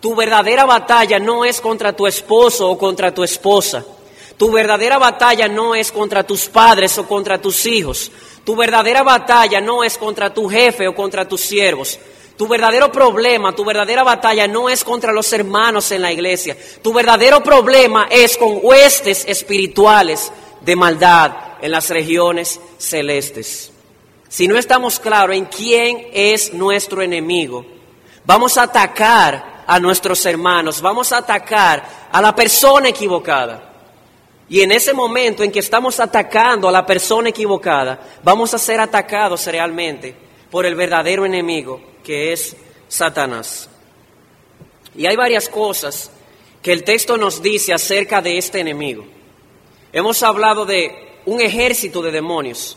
tu 0.01 0.15
verdadera 0.15 0.65
batalla 0.65 1.19
no 1.19 1.45
es 1.45 1.61
contra 1.61 1.95
tu 1.95 2.07
esposo 2.07 2.71
o 2.71 2.79
contra 2.79 3.13
tu 3.13 3.25
esposa. 3.25 3.85
Tu 4.37 4.51
verdadera 4.53 4.99
batalla 4.99 5.49
no 5.49 5.75
es 5.75 5.91
contra 5.91 6.23
tus 6.23 6.47
padres 6.47 6.97
o 6.97 7.09
contra 7.09 7.41
tus 7.41 7.67
hijos. 7.67 8.11
Tu 8.45 8.55
verdadera 8.55 9.03
batalla 9.03 9.61
no 9.61 9.83
es 9.83 9.99
contra 9.99 10.33
tu 10.33 10.49
jefe 10.49 10.87
o 10.87 10.95
contra 10.95 11.29
tus 11.29 11.41
siervos. 11.41 11.99
Tu 12.39 12.47
verdadero 12.47 12.93
problema, 12.93 13.53
tu 13.53 13.65
verdadera 13.65 14.05
batalla 14.05 14.47
no 14.47 14.71
es 14.71 14.85
contra 14.85 15.13
los 15.13 15.31
hermanos 15.33 15.91
en 15.91 16.03
la 16.03 16.13
iglesia. 16.13 16.57
Tu 16.81 16.93
verdadero 16.93 17.43
problema 17.43 18.07
es 18.11 18.37
con 18.37 18.61
huestes 18.63 19.25
espirituales 19.27 20.33
de 20.61 20.77
maldad 20.77 21.50
en 21.63 21.71
las 21.71 21.91
regiones 21.91 22.61
celestes. 22.79 23.73
Si 24.29 24.47
no 24.47 24.57
estamos 24.57 25.01
claros 25.01 25.35
en 25.35 25.47
quién 25.47 26.07
es 26.13 26.53
nuestro 26.53 27.03
enemigo, 27.03 27.67
vamos 28.25 28.57
a 28.57 28.63
atacar 28.63 29.65
a 29.67 29.79
nuestros 29.81 30.25
hermanos, 30.27 30.81
vamos 30.81 31.13
a 31.13 31.19
atacar 31.19 32.09
a 32.11 32.21
la 32.21 32.35
persona 32.35 32.89
equivocada. 32.89 33.71
Y 34.49 34.63
en 34.63 34.73
ese 34.73 34.93
momento 34.93 35.45
en 35.45 35.53
que 35.53 35.61
estamos 35.61 36.01
atacando 36.01 36.69
a 36.69 36.73
la 36.73 36.85
persona 36.85 37.29
equivocada, 37.29 38.01
vamos 38.23 38.53
a 38.53 38.59
ser 38.59 38.81
atacados 38.81 39.47
realmente 39.47 40.15
por 40.51 40.67
el 40.67 40.75
verdadero 40.75 41.25
enemigo, 41.25 41.81
que 42.03 42.33
es 42.33 42.57
Satanás. 42.89 43.69
Y 44.97 45.07
hay 45.07 45.15
varias 45.15 45.49
cosas 45.49 46.11
que 46.63 46.73
el 46.73 46.85
texto 46.85 47.17
nos 47.17 47.43
dice 47.43 47.73
acerca 47.73 48.21
de 48.21 48.39
este 48.39 48.61
enemigo. 48.61 49.05
Hemos 49.93 50.23
hablado 50.23 50.67
de 50.67 51.10
un 51.27 51.41
ejército 51.41 52.03
de 52.03 52.11
demonios, 52.11 52.77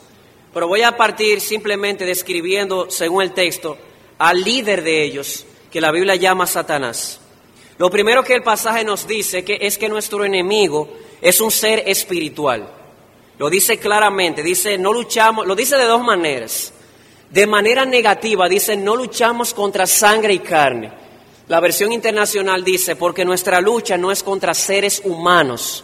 pero 0.54 0.68
voy 0.68 0.82
a 0.82 0.96
partir 0.96 1.42
simplemente 1.42 2.06
describiendo, 2.06 2.90
según 2.90 3.24
el 3.24 3.34
texto, 3.34 3.78
al 4.20 4.42
líder 4.42 4.84
de 4.84 5.04
ellos, 5.04 5.46
que 5.72 5.82
la 5.82 5.92
Biblia 5.92 6.16
llama 6.16 6.46
Satanás. 6.46 7.20
Lo 7.78 7.90
primero 7.90 8.24
que 8.24 8.36
el 8.36 8.44
pasaje 8.44 8.84
nos 8.84 9.08
dice 9.08 9.44
que 9.44 9.58
es 9.62 9.78
que 9.78 9.90
nuestro 9.90 10.24
enemigo 10.24 10.90
es 11.22 11.42
un 11.42 11.50
ser 11.50 11.84
espiritual. 11.88 12.70
Lo 13.40 13.50
dice 13.50 13.80
claramente, 13.80 14.44
dice, 14.44 14.78
no 14.78 14.94
luchamos, 14.94 15.48
lo 15.48 15.56
dice 15.56 15.76
de 15.78 15.86
dos 15.86 16.04
maneras. 16.04 16.72
De 17.32 17.48
manera 17.48 17.84
negativa 17.84 18.48
dice, 18.48 18.78
no 18.78 18.96
luchamos 18.96 19.56
contra 19.56 19.88
sangre 19.88 20.34
y 20.34 20.40
carne. 20.40 20.92
La 21.48 21.60
versión 21.60 21.92
internacional 21.92 22.64
dice, 22.64 22.96
porque 22.96 23.26
nuestra 23.26 23.60
lucha 23.60 23.98
no 23.98 24.12
es 24.12 24.22
contra 24.22 24.54
seres 24.54 25.02
humanos, 25.04 25.84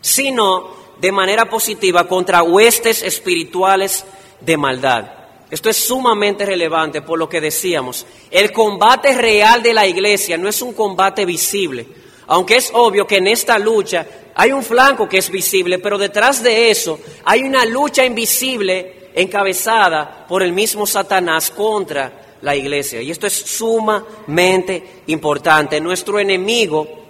sino 0.00 0.79
de 1.00 1.12
manera 1.12 1.48
positiva 1.48 2.06
contra 2.06 2.42
huestes 2.42 3.02
espirituales 3.02 4.04
de 4.40 4.56
maldad. 4.56 5.12
Esto 5.50 5.68
es 5.68 5.76
sumamente 5.76 6.46
relevante 6.46 7.02
por 7.02 7.18
lo 7.18 7.28
que 7.28 7.40
decíamos. 7.40 8.06
El 8.30 8.52
combate 8.52 9.14
real 9.14 9.62
de 9.62 9.74
la 9.74 9.86
iglesia 9.86 10.36
no 10.36 10.48
es 10.48 10.62
un 10.62 10.74
combate 10.74 11.24
visible, 11.24 11.86
aunque 12.28 12.56
es 12.56 12.70
obvio 12.72 13.06
que 13.06 13.16
en 13.16 13.26
esta 13.26 13.58
lucha 13.58 14.06
hay 14.34 14.52
un 14.52 14.62
flanco 14.62 15.08
que 15.08 15.18
es 15.18 15.30
visible, 15.30 15.78
pero 15.80 15.98
detrás 15.98 16.42
de 16.42 16.70
eso 16.70 17.00
hay 17.24 17.42
una 17.42 17.64
lucha 17.64 18.04
invisible 18.04 19.10
encabezada 19.14 20.26
por 20.28 20.42
el 20.42 20.52
mismo 20.52 20.86
Satanás 20.86 21.50
contra 21.50 22.36
la 22.42 22.54
iglesia. 22.54 23.02
Y 23.02 23.10
esto 23.10 23.26
es 23.26 23.34
sumamente 23.34 25.02
importante. 25.08 25.80
Nuestro 25.80 26.20
enemigo 26.20 27.00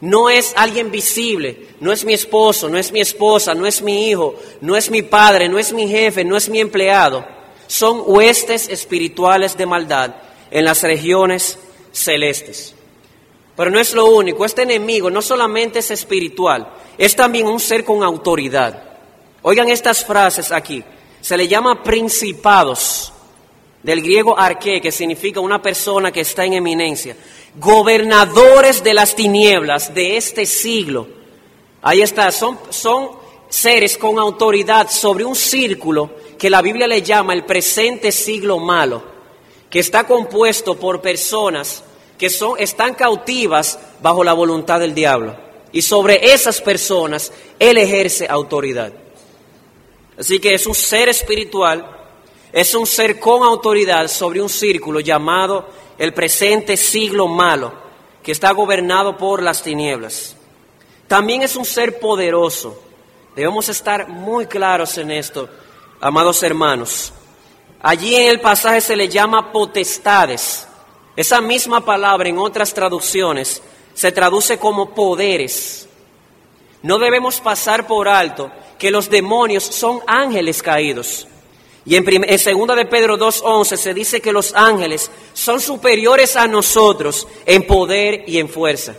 no 0.00 0.28
es 0.28 0.52
alguien 0.56 0.90
visible, 0.90 1.68
no 1.80 1.92
es 1.92 2.04
mi 2.04 2.12
esposo, 2.12 2.68
no 2.68 2.76
es 2.76 2.92
mi 2.92 3.00
esposa, 3.00 3.54
no 3.54 3.66
es 3.66 3.80
mi 3.80 4.10
hijo, 4.10 4.34
no 4.60 4.76
es 4.76 4.90
mi 4.90 5.02
padre, 5.02 5.48
no 5.48 5.58
es 5.58 5.72
mi 5.72 5.88
jefe, 5.88 6.24
no 6.24 6.36
es 6.36 6.48
mi 6.48 6.60
empleado. 6.60 7.24
Son 7.66 8.02
huestes 8.04 8.68
espirituales 8.68 9.56
de 9.56 9.66
maldad 9.66 10.14
en 10.50 10.64
las 10.64 10.82
regiones 10.82 11.58
celestes. 11.92 12.74
Pero 13.56 13.70
no 13.70 13.80
es 13.80 13.94
lo 13.94 14.06
único, 14.06 14.44
este 14.44 14.62
enemigo 14.62 15.08
no 15.08 15.22
solamente 15.22 15.78
es 15.78 15.90
espiritual, 15.90 16.68
es 16.98 17.16
también 17.16 17.46
un 17.46 17.58
ser 17.58 17.84
con 17.84 18.02
autoridad. 18.02 18.82
Oigan 19.40 19.70
estas 19.70 20.04
frases 20.04 20.52
aquí, 20.52 20.84
se 21.22 21.36
le 21.38 21.48
llama 21.48 21.82
principados, 21.82 23.12
del 23.86 24.02
griego 24.02 24.36
arqué, 24.36 24.80
que 24.80 24.90
significa 24.90 25.38
una 25.38 25.62
persona 25.62 26.10
que 26.10 26.22
está 26.22 26.44
en 26.44 26.54
eminencia, 26.54 27.16
gobernadores 27.54 28.82
de 28.82 28.92
las 28.92 29.14
tinieblas 29.14 29.94
de 29.94 30.16
este 30.16 30.44
siglo. 30.44 31.06
Ahí 31.82 32.02
está, 32.02 32.32
son, 32.32 32.58
son 32.70 33.10
seres 33.48 33.96
con 33.96 34.18
autoridad 34.18 34.90
sobre 34.90 35.24
un 35.24 35.36
círculo 35.36 36.10
que 36.36 36.50
la 36.50 36.62
Biblia 36.62 36.88
le 36.88 37.00
llama 37.00 37.32
el 37.32 37.44
presente 37.44 38.10
siglo 38.10 38.58
malo, 38.58 39.04
que 39.70 39.78
está 39.78 40.02
compuesto 40.02 40.74
por 40.74 41.00
personas 41.00 41.84
que 42.18 42.28
son, 42.28 42.58
están 42.58 42.94
cautivas 42.94 43.78
bajo 44.02 44.24
la 44.24 44.32
voluntad 44.32 44.80
del 44.80 44.96
diablo. 44.96 45.36
Y 45.70 45.82
sobre 45.82 46.32
esas 46.32 46.60
personas 46.60 47.32
Él 47.60 47.78
ejerce 47.78 48.26
autoridad. 48.28 48.92
Así 50.18 50.40
que 50.40 50.54
es 50.54 50.66
un 50.66 50.74
ser 50.74 51.08
espiritual, 51.08 51.95
es 52.52 52.74
un 52.74 52.86
ser 52.86 53.18
con 53.20 53.42
autoridad 53.42 54.08
sobre 54.08 54.40
un 54.40 54.48
círculo 54.48 55.00
llamado 55.00 55.68
el 55.98 56.12
presente 56.12 56.76
siglo 56.76 57.26
malo, 57.26 57.72
que 58.22 58.32
está 58.32 58.52
gobernado 58.52 59.16
por 59.16 59.42
las 59.42 59.62
tinieblas. 59.62 60.36
También 61.08 61.42
es 61.42 61.56
un 61.56 61.64
ser 61.64 61.98
poderoso. 62.00 62.82
Debemos 63.34 63.68
estar 63.68 64.08
muy 64.08 64.46
claros 64.46 64.96
en 64.98 65.10
esto, 65.10 65.48
amados 66.00 66.42
hermanos. 66.42 67.12
Allí 67.82 68.14
en 68.16 68.28
el 68.28 68.40
pasaje 68.40 68.80
se 68.80 68.96
le 68.96 69.08
llama 69.08 69.52
potestades. 69.52 70.66
Esa 71.14 71.40
misma 71.40 71.84
palabra 71.84 72.28
en 72.28 72.38
otras 72.38 72.74
traducciones 72.74 73.62
se 73.94 74.12
traduce 74.12 74.58
como 74.58 74.90
poderes. 74.90 75.88
No 76.82 76.98
debemos 76.98 77.40
pasar 77.40 77.86
por 77.86 78.08
alto 78.08 78.50
que 78.78 78.90
los 78.90 79.08
demonios 79.08 79.64
son 79.64 80.00
ángeles 80.06 80.62
caídos. 80.62 81.26
Y 81.86 81.94
en, 81.94 82.04
en 82.24 82.38
segunda 82.38 82.74
de 82.74 82.86
Pedro 82.86 83.16
2.11 83.16 83.76
se 83.76 83.94
dice 83.94 84.20
que 84.20 84.32
los 84.32 84.52
ángeles 84.54 85.10
son 85.32 85.60
superiores 85.60 86.34
a 86.36 86.48
nosotros 86.48 87.28
en 87.46 87.64
poder 87.64 88.24
y 88.26 88.38
en 88.38 88.48
fuerza. 88.48 88.94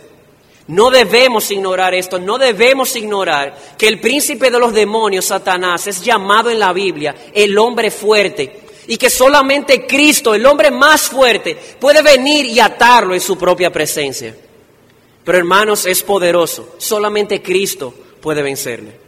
No 0.68 0.90
debemos 0.90 1.50
ignorar 1.50 1.94
esto, 1.94 2.18
no 2.18 2.38
debemos 2.38 2.94
ignorar 2.96 3.56
que 3.76 3.88
el 3.88 4.00
príncipe 4.00 4.50
de 4.50 4.58
los 4.58 4.72
demonios, 4.72 5.26
Satanás, 5.26 5.86
es 5.86 6.02
llamado 6.02 6.50
en 6.50 6.58
la 6.58 6.72
Biblia 6.72 7.14
el 7.32 7.56
hombre 7.56 7.90
fuerte, 7.90 8.60
y 8.86 8.96
que 8.96 9.10
solamente 9.10 9.86
Cristo, 9.86 10.34
el 10.34 10.44
hombre 10.46 10.70
más 10.70 11.08
fuerte, 11.08 11.56
puede 11.78 12.02
venir 12.02 12.46
y 12.46 12.58
atarlo 12.58 13.14
en 13.14 13.20
su 13.20 13.36
propia 13.36 13.70
presencia. 13.70 14.34
Pero 15.24 15.38
hermanos, 15.38 15.84
es 15.84 16.02
poderoso, 16.02 16.74
solamente 16.78 17.42
Cristo 17.42 17.92
puede 18.20 18.42
vencerle. 18.42 19.07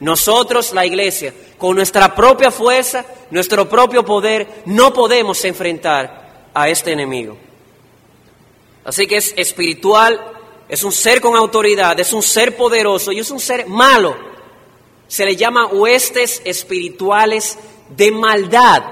Nosotros, 0.00 0.72
la 0.72 0.86
iglesia, 0.86 1.34
con 1.56 1.74
nuestra 1.74 2.14
propia 2.14 2.50
fuerza, 2.50 3.04
nuestro 3.30 3.68
propio 3.68 4.04
poder, 4.04 4.62
no 4.66 4.92
podemos 4.92 5.44
enfrentar 5.44 6.50
a 6.54 6.68
este 6.68 6.92
enemigo. 6.92 7.36
Así 8.84 9.06
que 9.06 9.16
es 9.16 9.34
espiritual, 9.36 10.20
es 10.68 10.84
un 10.84 10.92
ser 10.92 11.20
con 11.20 11.36
autoridad, 11.36 11.98
es 11.98 12.12
un 12.12 12.22
ser 12.22 12.56
poderoso 12.56 13.10
y 13.10 13.18
es 13.18 13.30
un 13.30 13.40
ser 13.40 13.66
malo. 13.66 14.16
Se 15.08 15.24
le 15.24 15.36
llama 15.36 15.66
huestes 15.66 16.42
espirituales 16.44 17.58
de 17.90 18.10
maldad. 18.12 18.84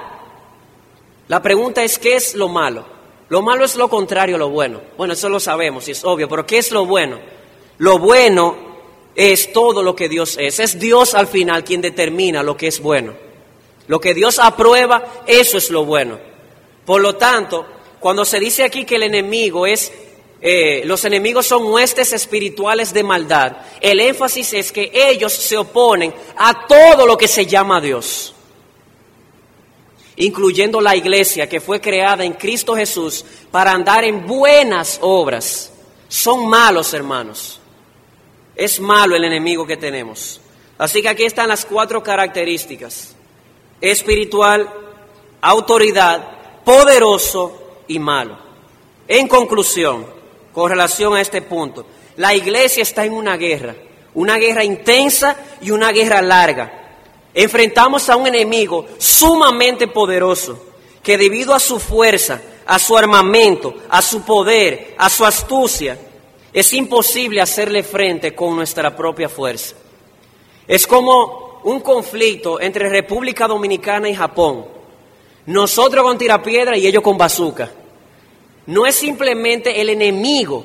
La 1.29 1.41
pregunta 1.41 1.85
es, 1.85 1.99
¿qué 1.99 2.17
es 2.17 2.35
lo 2.35 2.49
malo? 2.49 2.85
Lo 3.29 3.43
malo 3.43 3.65
es 3.65 3.77
lo 3.77 3.89
contrario 3.89 4.37
a 4.37 4.39
lo 4.39 4.49
bueno. 4.49 4.81
Bueno, 4.97 5.15
eso 5.15 5.29
lo 5.29 5.41
sabemos 5.41 5.87
y 5.89 5.93
es 5.93 6.05
obvio, 6.05 6.29
pero 6.29 6.47
¿qué 6.47 6.59
es 6.59 6.73
lo 6.73 6.85
bueno? 6.87 7.19
Lo 7.79 7.99
bueno 7.99 8.66
es 9.17 9.53
todo 9.53 9.83
lo 9.83 9.97
que 9.97 10.09
Dios 10.09 10.37
es. 10.39 10.61
Es 10.61 10.79
Dios 10.79 11.15
al 11.15 11.27
final 11.27 11.65
quien 11.65 11.81
determina 11.81 12.43
lo 12.43 12.57
que 12.57 12.69
es 12.69 12.81
bueno. 12.81 13.15
Lo 13.89 14.01
que 14.01 14.15
Dios 14.15 14.39
aprueba, 14.39 15.23
eso 15.27 15.59
es 15.59 15.71
lo 15.71 15.85
bueno. 15.85 16.19
Por 16.85 17.01
lo 17.01 17.17
tanto, 17.17 17.67
cuando 17.99 18.25
se 18.25 18.39
dice 18.39 18.63
aquí 18.63 18.85
que 18.85 18.97
el 18.97 19.05
enemigo 19.05 19.67
es, 19.67 19.93
eh, 20.41 20.83
los 20.85 21.05
enemigos 21.05 21.47
son 21.47 21.65
huestes 21.65 22.13
espirituales 22.13 22.93
de 22.93 23.03
maldad, 23.03 23.57
el 23.81 24.01
énfasis 24.01 24.53
es 24.53 24.71
que 24.71 24.91
ellos 24.93 25.33
se 25.33 25.57
oponen 25.57 26.15
a 26.37 26.67
todo 26.67 27.07
lo 27.07 27.17
que 27.17 27.27
se 27.27 27.47
llama 27.47 27.81
Dios 27.81 28.35
incluyendo 30.17 30.81
la 30.81 30.97
iglesia 30.97 31.49
que 31.49 31.61
fue 31.61 31.81
creada 31.81 32.25
en 32.25 32.33
Cristo 32.33 32.75
Jesús 32.75 33.25
para 33.51 33.73
andar 33.73 34.05
en 34.05 34.27
buenas 34.27 34.99
obras. 35.03 35.71
Son 36.09 36.49
malos, 36.49 36.95
hermanos. 36.95 37.61
Es 38.57 38.81
malo 38.81 39.15
el 39.15 39.25
enemigo 39.25 39.67
que 39.67 39.77
tenemos. 39.77 40.41
Así 40.79 41.03
que 41.03 41.09
aquí 41.09 41.25
están 41.25 41.49
las 41.49 41.65
cuatro 41.65 42.03
características. 42.03 43.15
Espiritual, 43.81 44.69
autoridad, 45.41 46.63
poderoso 46.65 47.83
y 47.87 47.99
malo. 47.99 48.39
En 49.07 49.29
conclusión, 49.29 50.07
con 50.53 50.71
relación 50.71 51.15
a 51.15 51.21
este 51.21 51.43
punto, 51.43 51.87
la 52.17 52.35
iglesia 52.35 52.83
está 52.83 53.05
en 53.05 53.13
una 53.13 53.37
guerra, 53.37 53.77
una 54.15 54.39
guerra 54.39 54.65
intensa 54.65 55.37
y 55.61 55.71
una 55.71 55.93
guerra 55.93 56.23
larga 56.23 56.87
enfrentamos 57.37 58.09
a 58.09 58.17
un 58.17 58.27
enemigo 58.27 58.87
sumamente 58.97 59.87
poderoso 59.87 60.59
que 61.03 61.19
debido 61.19 61.55
a 61.55 61.61
su 61.61 61.79
fuerza, 61.79 62.41
a 62.67 62.79
su 62.79 62.97
armamento, 62.97 63.75
a 63.91 64.01
su 64.01 64.23
poder, 64.23 64.95
a 64.97 65.11
su 65.11 65.25
astucia, 65.25 65.99
es 66.57 66.73
imposible 66.73 67.43
hacerle 67.43 67.83
frente 67.83 68.35
con 68.35 68.57
nuestra 68.57 68.97
propia 68.97 69.29
fuerza. 69.29 69.77
Es 70.67 70.87
como 70.87 71.61
un 71.65 71.81
conflicto 71.81 72.59
entre 72.59 72.89
República 72.89 73.47
Dominicana 73.47 74.09
y 74.09 74.15
Japón. 74.15 74.65
Nosotros 75.45 76.03
con 76.03 76.17
tirapiedra 76.17 76.79
y 76.79 76.87
ellos 76.87 77.03
con 77.03 77.19
bazooka. 77.19 77.71
No 78.69 78.87
es 78.87 78.95
simplemente 78.95 79.83
el 79.83 79.91
enemigo. 79.91 80.65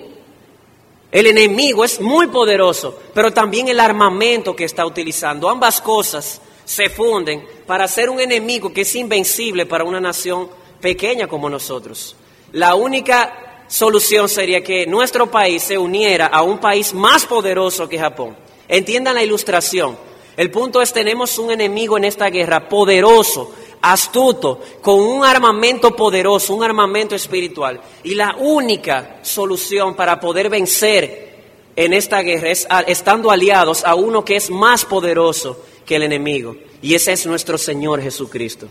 El 1.11 1.27
enemigo 1.27 1.83
es 1.83 1.99
muy 1.99 2.27
poderoso, 2.27 2.97
pero 3.13 3.33
también 3.33 3.67
el 3.67 3.81
armamento 3.81 4.55
que 4.55 4.63
está 4.63 4.85
utilizando. 4.85 5.49
Ambas 5.49 5.81
cosas 5.81 6.39
se 6.63 6.89
funden 6.89 7.45
para 7.67 7.85
ser 7.89 8.09
un 8.09 8.21
enemigo 8.21 8.71
que 8.71 8.81
es 8.81 8.95
invencible 8.95 9.65
para 9.65 9.83
una 9.83 9.99
nación 9.99 10.47
pequeña 10.79 11.27
como 11.27 11.49
nosotros. 11.49 12.15
La 12.53 12.75
única 12.75 13.50
solución 13.71 14.27
sería 14.27 14.61
que 14.61 14.85
nuestro 14.85 15.31
país 15.31 15.63
se 15.63 15.77
uniera 15.77 16.27
a 16.27 16.43
un 16.43 16.59
país 16.59 16.93
más 16.93 17.25
poderoso 17.25 17.87
que 17.87 17.97
Japón. 17.97 18.35
Entiendan 18.67 19.15
la 19.15 19.23
ilustración. 19.23 19.97
El 20.35 20.51
punto 20.51 20.81
es, 20.81 20.91
tenemos 20.91 21.37
un 21.37 21.51
enemigo 21.51 21.97
en 21.97 22.03
esta 22.03 22.29
guerra 22.29 22.67
poderoso, 22.67 23.53
astuto, 23.81 24.59
con 24.81 24.99
un 24.99 25.23
armamento 25.23 25.95
poderoso, 25.95 26.53
un 26.53 26.63
armamento 26.63 27.15
espiritual. 27.15 27.79
Y 28.03 28.13
la 28.15 28.35
única 28.39 29.19
solución 29.21 29.95
para 29.95 30.19
poder 30.19 30.49
vencer 30.49 31.31
en 31.75 31.93
esta 31.93 32.21
guerra 32.21 32.49
es 32.49 32.67
estando 32.87 33.31
aliados 33.31 33.85
a 33.85 33.95
uno 33.95 34.25
que 34.25 34.35
es 34.35 34.49
más 34.49 34.83
poderoso 34.83 35.63
que 35.85 35.95
el 35.95 36.03
enemigo. 36.03 36.57
Y 36.81 36.93
ese 36.93 37.13
es 37.13 37.25
nuestro 37.25 37.57
Señor 37.57 38.01
Jesucristo. 38.01 38.67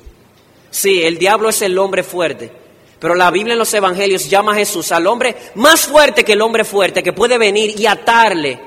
Sí, 0.70 1.02
el 1.02 1.16
diablo 1.16 1.48
es 1.48 1.62
el 1.62 1.78
hombre 1.78 2.02
fuerte, 2.02 2.52
pero 3.00 3.14
la 3.14 3.30
Biblia 3.30 3.54
en 3.54 3.58
los 3.58 3.72
Evangelios 3.72 4.28
llama 4.28 4.52
a 4.52 4.56
Jesús 4.56 4.92
al 4.92 5.06
hombre 5.06 5.34
más 5.54 5.86
fuerte 5.86 6.22
que 6.22 6.34
el 6.34 6.42
hombre 6.42 6.64
fuerte, 6.64 7.02
que 7.02 7.14
puede 7.14 7.38
venir 7.38 7.80
y 7.80 7.86
atarle 7.86 8.60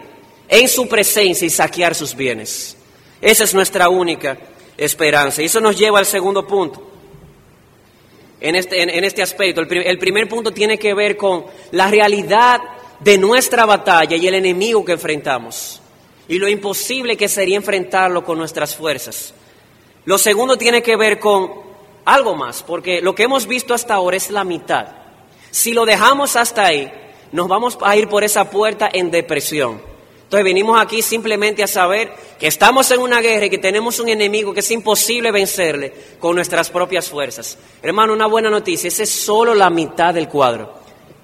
en 0.49 0.67
su 0.67 0.87
presencia 0.87 1.45
y 1.45 1.51
saquear 1.51 1.93
sus 1.93 2.15
bienes. 2.15 2.75
Esa 3.21 3.43
es 3.43 3.53
nuestra 3.53 3.89
única 3.89 4.37
esperanza. 4.75 5.41
Y 5.41 5.45
eso 5.45 5.61
nos 5.61 5.77
lleva 5.77 5.99
al 5.99 6.05
segundo 6.05 6.45
punto. 6.45 6.91
En 8.41 8.55
este, 8.55 8.81
en, 8.81 9.03
este 9.03 9.21
aspecto, 9.21 9.61
el 9.61 9.99
primer 9.99 10.27
punto 10.27 10.51
tiene 10.51 10.77
que 10.77 10.93
ver 10.93 11.15
con 11.15 11.45
la 11.71 11.87
realidad 11.87 12.59
de 12.99 13.17
nuestra 13.17 13.65
batalla 13.65 14.17
y 14.17 14.27
el 14.27 14.33
enemigo 14.33 14.83
que 14.83 14.93
enfrentamos 14.93 15.79
y 16.27 16.37
lo 16.37 16.49
imposible 16.49 17.15
que 17.15 17.29
sería 17.29 17.57
enfrentarlo 17.57 18.23
con 18.25 18.37
nuestras 18.37 18.75
fuerzas. 18.75 19.33
Lo 20.05 20.17
segundo 20.17 20.57
tiene 20.57 20.81
que 20.81 20.97
ver 20.97 21.19
con 21.19 21.62
algo 22.05 22.35
más, 22.35 22.63
porque 22.63 23.01
lo 23.01 23.15
que 23.15 23.23
hemos 23.23 23.47
visto 23.47 23.73
hasta 23.73 23.95
ahora 23.95 24.17
es 24.17 24.29
la 24.29 24.43
mitad. 24.43 24.87
Si 25.51 25.71
lo 25.73 25.85
dejamos 25.85 26.35
hasta 26.35 26.65
ahí, 26.65 26.91
nos 27.31 27.47
vamos 27.47 27.77
a 27.81 27.95
ir 27.95 28.07
por 28.07 28.23
esa 28.23 28.49
puerta 28.49 28.89
en 28.91 29.11
depresión. 29.11 29.81
Entonces 30.23 30.45
venimos 30.45 30.81
aquí 30.81 31.03
simplemente 31.03 31.61
a 31.61 31.67
saber 31.67 32.11
que 32.39 32.47
estamos 32.47 32.89
en 32.89 32.99
una 32.99 33.21
guerra 33.21 33.45
y 33.45 33.49
que 33.51 33.59
tenemos 33.59 33.99
un 33.99 34.09
enemigo 34.09 34.51
que 34.51 34.61
es 34.61 34.71
imposible 34.71 35.31
vencerle 35.31 35.93
con 36.19 36.35
nuestras 36.35 36.71
propias 36.71 37.07
fuerzas. 37.07 37.57
Hermano, 37.83 38.13
una 38.13 38.25
buena 38.25 38.49
noticia, 38.49 38.87
esa 38.87 39.03
es 39.03 39.11
solo 39.11 39.53
la 39.53 39.69
mitad 39.69 40.11
del 40.11 40.27
cuadro. 40.27 40.73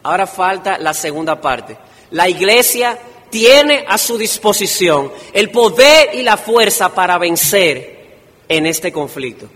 Ahora 0.04 0.28
falta 0.28 0.78
la 0.78 0.94
segunda 0.94 1.42
parte. 1.42 1.76
La 2.12 2.30
iglesia 2.30 3.00
tiene 3.32 3.84
a 3.88 3.98
su 3.98 4.18
disposición 4.18 5.12
el 5.34 5.50
poder 5.50 6.12
y 6.14 6.22
la 6.22 6.38
fuerza 6.38 6.94
para 6.94 7.18
vencer 7.18 8.18
en 8.48 8.66
este 8.68 8.92
conflicto. 8.92 9.50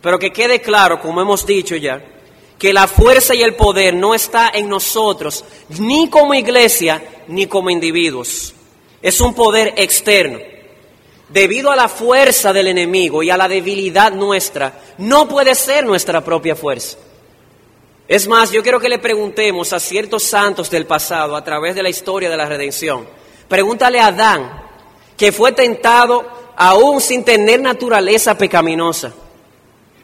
Pero 0.00 0.18
que 0.18 0.32
quede 0.32 0.60
claro, 0.60 1.00
como 1.00 1.20
hemos 1.20 1.44
dicho 1.44 1.76
ya, 1.76 2.02
que 2.58 2.72
la 2.72 2.86
fuerza 2.86 3.34
y 3.34 3.42
el 3.42 3.54
poder 3.54 3.94
no 3.94 4.14
está 4.14 4.50
en 4.52 4.68
nosotros, 4.68 5.44
ni 5.78 6.08
como 6.08 6.34
iglesia, 6.34 7.02
ni 7.28 7.46
como 7.46 7.70
individuos 7.70 8.54
es 9.02 9.20
un 9.20 9.34
poder 9.34 9.74
externo. 9.76 10.38
Debido 11.28 11.70
a 11.70 11.76
la 11.76 11.88
fuerza 11.88 12.52
del 12.52 12.68
enemigo 12.68 13.22
y 13.22 13.30
a 13.30 13.36
la 13.36 13.48
debilidad 13.48 14.12
nuestra, 14.12 14.80
no 14.98 15.28
puede 15.28 15.54
ser 15.54 15.84
nuestra 15.84 16.22
propia 16.24 16.56
fuerza. 16.56 16.96
Es 18.06 18.26
más, 18.26 18.50
yo 18.50 18.62
quiero 18.62 18.80
que 18.80 18.88
le 18.88 18.98
preguntemos 18.98 19.74
a 19.74 19.80
ciertos 19.80 20.22
santos 20.22 20.70
del 20.70 20.86
pasado 20.86 21.36
a 21.36 21.44
través 21.44 21.74
de 21.74 21.82
la 21.82 21.90
historia 21.90 22.30
de 22.30 22.36
la 22.38 22.46
redención. 22.46 23.06
Pregúntale 23.46 24.00
a 24.00 24.06
Adán, 24.06 24.62
que 25.16 25.30
fue 25.30 25.52
tentado 25.52 26.26
aún 26.56 27.02
sin 27.02 27.22
tener 27.22 27.60
naturaleza 27.60 28.38
pecaminosa. 28.38 29.12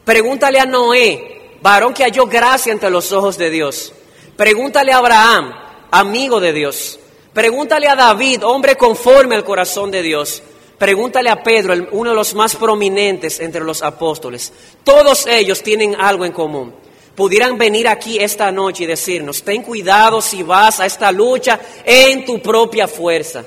Pregúntale 0.05 0.59
a 0.59 0.65
Noé, 0.65 1.57
varón 1.61 1.93
que 1.93 2.03
halló 2.03 2.27
gracia 2.27 2.71
ante 2.71 2.89
los 2.91 3.11
ojos 3.11 3.37
de 3.37 3.49
Dios. 3.49 3.91
Pregúntale 4.37 4.91
a 4.91 4.97
Abraham, 4.97 5.53
amigo 5.89 6.39
de 6.39 6.53
Dios. 6.53 6.99
Pregúntale 7.33 7.87
a 7.87 7.95
David, 7.95 8.45
hombre 8.45 8.77
conforme 8.77 9.35
al 9.35 9.43
corazón 9.43 9.89
de 9.89 10.03
Dios. 10.03 10.43
Pregúntale 10.77 11.29
a 11.29 11.41
Pedro, 11.41 11.73
uno 11.91 12.11
de 12.11 12.15
los 12.15 12.35
más 12.35 12.55
prominentes 12.55 13.39
entre 13.39 13.63
los 13.63 13.81
apóstoles. 13.81 14.53
Todos 14.83 15.25
ellos 15.25 15.63
tienen 15.63 15.95
algo 15.95 16.23
en 16.23 16.33
común. 16.33 16.73
Pudieran 17.15 17.57
venir 17.57 17.87
aquí 17.87 18.19
esta 18.19 18.51
noche 18.51 18.83
y 18.83 18.87
decirnos, 18.87 19.41
ten 19.41 19.63
cuidado 19.63 20.21
si 20.21 20.43
vas 20.43 20.81
a 20.81 20.85
esta 20.85 21.11
lucha 21.11 21.59
en 21.83 22.25
tu 22.25 22.41
propia 22.41 22.87
fuerza. 22.87 23.43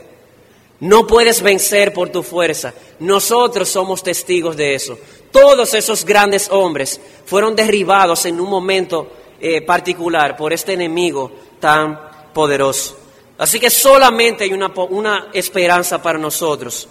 No 0.80 1.06
puedes 1.06 1.42
vencer 1.42 1.92
por 1.92 2.08
tu 2.08 2.22
fuerza. 2.22 2.72
Nosotros 3.00 3.68
somos 3.68 4.02
testigos 4.02 4.56
de 4.56 4.74
eso. 4.74 4.98
Todos 5.30 5.74
esos 5.74 6.04
grandes 6.04 6.48
hombres 6.50 7.00
fueron 7.26 7.54
derribados 7.54 8.24
en 8.26 8.40
un 8.40 8.48
momento 8.48 9.10
eh, 9.40 9.60
particular 9.60 10.36
por 10.36 10.52
este 10.52 10.72
enemigo 10.72 11.30
tan 11.60 11.98
poderoso. 12.32 12.98
Así 13.38 13.60
que 13.60 13.70
solamente 13.70 14.44
hay 14.44 14.52
una, 14.52 15.28
esperanza 15.32 16.02
para 16.02 16.18
nosotros 16.18 16.88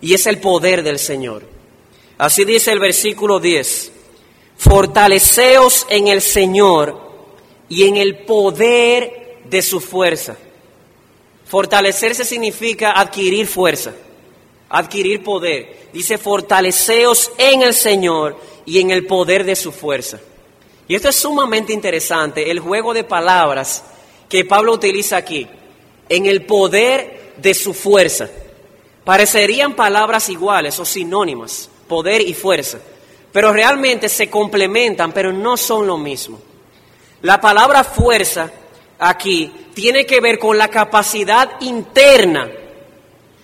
y 0.00 0.14
es 0.14 0.26
el 0.26 0.40
poder 0.40 0.82
del 0.82 0.98
Señor. 0.98 1.42
Así 2.16 2.44
dice 2.44 2.72
el 2.72 2.78
versículo 2.78 3.38
10, 3.38 3.92
fortaleceos 4.56 5.86
en 5.90 6.08
el 6.08 6.22
Señor 6.22 6.98
y 7.68 7.86
en 7.86 7.98
el 7.98 8.24
poder 8.24 9.40
de 9.44 9.60
su 9.60 9.80
fuerza. 9.80 10.36
Fortalecerse 11.44 12.24
significa 12.24 12.92
adquirir 12.92 13.46
fuerza, 13.46 13.92
adquirir 14.70 15.22
poder. 15.22 15.88
Dice, 15.92 16.16
fortaleceos 16.16 17.32
en 17.36 17.62
el 17.62 17.74
Señor 17.74 18.36
y 18.64 18.80
en 18.80 18.90
el 18.90 19.06
poder 19.06 19.44
de 19.44 19.56
su 19.56 19.72
fuerza. 19.72 20.18
Y 20.88 20.94
esto 20.94 21.08
es 21.08 21.16
sumamente 21.16 21.72
interesante, 21.72 22.50
el 22.50 22.60
juego 22.60 22.94
de 22.94 23.04
palabras 23.04 23.84
que 24.28 24.44
Pablo 24.44 24.72
utiliza 24.72 25.16
aquí 25.16 25.46
en 26.08 26.26
el 26.26 26.46
poder 26.46 27.34
de 27.36 27.54
su 27.54 27.74
fuerza. 27.74 28.28
Parecerían 29.04 29.74
palabras 29.74 30.28
iguales 30.28 30.78
o 30.78 30.84
sinónimas, 30.84 31.68
poder 31.88 32.20
y 32.20 32.34
fuerza, 32.34 32.78
pero 33.32 33.52
realmente 33.52 34.08
se 34.08 34.30
complementan, 34.30 35.12
pero 35.12 35.32
no 35.32 35.56
son 35.56 35.86
lo 35.86 35.96
mismo. 35.96 36.40
La 37.22 37.40
palabra 37.40 37.84
fuerza 37.84 38.50
aquí 38.98 39.52
tiene 39.74 40.06
que 40.06 40.20
ver 40.20 40.38
con 40.38 40.56
la 40.58 40.68
capacidad 40.68 41.60
interna, 41.60 42.50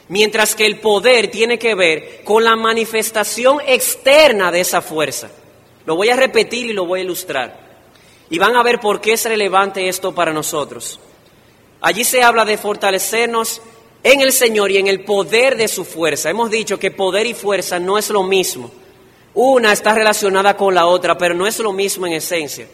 mientras 0.08 0.54
que 0.54 0.66
el 0.66 0.78
poder 0.78 1.30
tiene 1.30 1.58
que 1.58 1.74
ver 1.74 2.22
con 2.24 2.44
la 2.44 2.56
manifestación 2.56 3.58
externa 3.66 4.50
de 4.50 4.60
esa 4.60 4.82
fuerza. 4.82 5.30
Lo 5.84 5.96
voy 5.96 6.10
a 6.10 6.16
repetir 6.16 6.66
y 6.66 6.72
lo 6.72 6.86
voy 6.86 7.00
a 7.00 7.04
ilustrar. 7.04 7.66
Y 8.28 8.38
van 8.38 8.56
a 8.56 8.62
ver 8.62 8.80
por 8.80 9.00
qué 9.00 9.12
es 9.12 9.24
relevante 9.24 9.88
esto 9.88 10.14
para 10.14 10.32
nosotros. 10.32 10.98
Allí 11.80 12.04
se 12.04 12.22
habla 12.22 12.44
de 12.44 12.58
fortalecernos 12.58 13.60
en 14.02 14.20
el 14.20 14.32
Señor 14.32 14.70
y 14.70 14.78
en 14.78 14.86
el 14.86 15.04
poder 15.04 15.56
de 15.56 15.68
su 15.68 15.84
fuerza. 15.84 16.30
Hemos 16.30 16.50
dicho 16.50 16.78
que 16.78 16.90
poder 16.90 17.26
y 17.26 17.34
fuerza 17.34 17.78
no 17.78 17.98
es 17.98 18.10
lo 18.10 18.22
mismo. 18.22 18.70
Una 19.34 19.72
está 19.72 19.94
relacionada 19.94 20.56
con 20.56 20.74
la 20.74 20.86
otra, 20.86 21.18
pero 21.18 21.34
no 21.34 21.46
es 21.46 21.58
lo 21.58 21.72
mismo 21.72 22.06
en 22.06 22.14
esencia. 22.14 22.66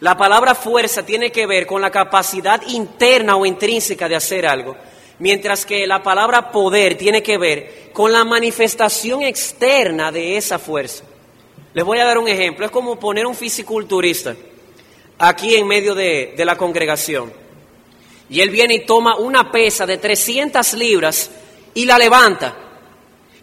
La 0.00 0.16
palabra 0.16 0.54
fuerza 0.54 1.04
tiene 1.04 1.32
que 1.32 1.46
ver 1.46 1.66
con 1.66 1.80
la 1.80 1.90
capacidad 1.90 2.62
interna 2.68 3.36
o 3.36 3.46
intrínseca 3.46 4.08
de 4.08 4.16
hacer 4.16 4.46
algo, 4.46 4.76
mientras 5.18 5.64
que 5.64 5.86
la 5.86 6.02
palabra 6.02 6.50
poder 6.50 6.96
tiene 6.96 7.22
que 7.22 7.38
ver 7.38 7.90
con 7.92 8.12
la 8.12 8.24
manifestación 8.24 9.22
externa 9.22 10.12
de 10.12 10.36
esa 10.36 10.58
fuerza. 10.58 11.04
Les 11.74 11.84
voy 11.84 11.98
a 11.98 12.04
dar 12.04 12.18
un 12.18 12.28
ejemplo. 12.28 12.64
Es 12.64 12.70
como 12.70 12.98
poner 12.98 13.26
un 13.26 13.34
fisiculturista 13.34 14.34
aquí 15.18 15.54
en 15.54 15.66
medio 15.66 15.94
de, 15.94 16.34
de 16.36 16.44
la 16.44 16.56
congregación. 16.56 17.32
Y 18.28 18.40
él 18.40 18.50
viene 18.50 18.74
y 18.74 18.86
toma 18.86 19.16
una 19.16 19.50
pesa 19.52 19.86
de 19.86 19.98
300 19.98 20.74
libras 20.74 21.30
y 21.74 21.84
la 21.84 21.98
levanta. 21.98 22.56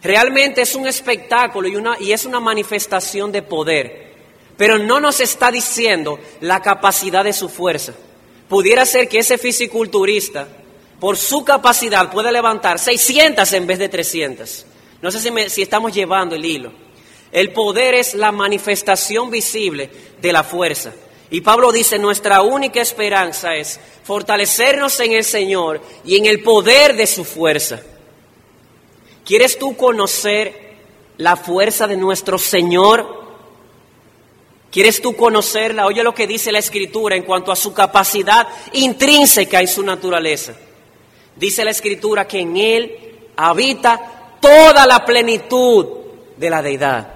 Realmente 0.02 0.60
es 0.60 0.74
un 0.74 0.86
espectáculo 0.86 1.66
y, 1.66 1.76
una, 1.76 1.96
y 1.98 2.12
es 2.12 2.26
una 2.26 2.38
manifestación 2.38 3.32
de 3.32 3.42
poder. 3.42 4.12
Pero 4.56 4.78
no 4.78 5.00
nos 5.00 5.20
está 5.20 5.50
diciendo 5.50 6.18
la 6.40 6.60
capacidad 6.60 7.24
de 7.24 7.32
su 7.32 7.48
fuerza. 7.48 7.94
Pudiera 8.48 8.84
ser 8.84 9.08
que 9.08 9.18
ese 9.18 9.38
fisiculturista, 9.38 10.46
por 11.00 11.16
su 11.16 11.44
capacidad, 11.44 12.10
pueda 12.10 12.32
levantar 12.32 12.78
600 12.78 13.52
en 13.52 13.66
vez 13.66 13.78
de 13.78 13.88
300. 13.88 14.66
No 15.02 15.10
sé 15.10 15.20
si, 15.20 15.50
si 15.50 15.62
estamos 15.62 15.92
llevando 15.92 16.34
el 16.34 16.44
hilo. 16.44 16.72
El 17.30 17.52
poder 17.52 17.94
es 17.94 18.14
la 18.14 18.32
manifestación 18.32 19.30
visible 19.30 19.90
de 20.20 20.32
la 20.32 20.44
fuerza. 20.44 20.92
Y 21.30 21.40
Pablo 21.40 21.72
dice, 21.72 21.98
nuestra 21.98 22.42
única 22.42 22.80
esperanza 22.80 23.56
es 23.56 23.80
fortalecernos 24.04 25.00
en 25.00 25.12
el 25.12 25.24
Señor 25.24 25.80
y 26.04 26.16
en 26.16 26.26
el 26.26 26.42
poder 26.42 26.94
de 26.94 27.06
su 27.06 27.24
fuerza. 27.24 27.80
¿Quieres 29.24 29.58
tú 29.58 29.76
conocer 29.76 30.76
la 31.16 31.36
fuerza 31.36 31.86
de 31.86 31.96
nuestro 31.96 32.38
Señor? 32.38 33.24
¿Quieres 34.70 35.00
tú 35.00 35.16
conocerla? 35.16 35.86
Oye 35.86 36.02
lo 36.02 36.14
que 36.14 36.26
dice 36.26 36.52
la 36.52 36.58
Escritura 36.58 37.16
en 37.16 37.22
cuanto 37.22 37.50
a 37.50 37.56
su 37.56 37.72
capacidad 37.72 38.46
intrínseca 38.72 39.60
en 39.60 39.68
su 39.68 39.82
naturaleza. 39.82 40.54
Dice 41.36 41.64
la 41.64 41.70
Escritura 41.70 42.26
que 42.26 42.40
en 42.40 42.56
Él 42.56 42.96
habita 43.36 44.36
toda 44.40 44.86
la 44.86 45.04
plenitud 45.04 45.86
de 46.36 46.50
la 46.50 46.62
deidad. 46.62 47.14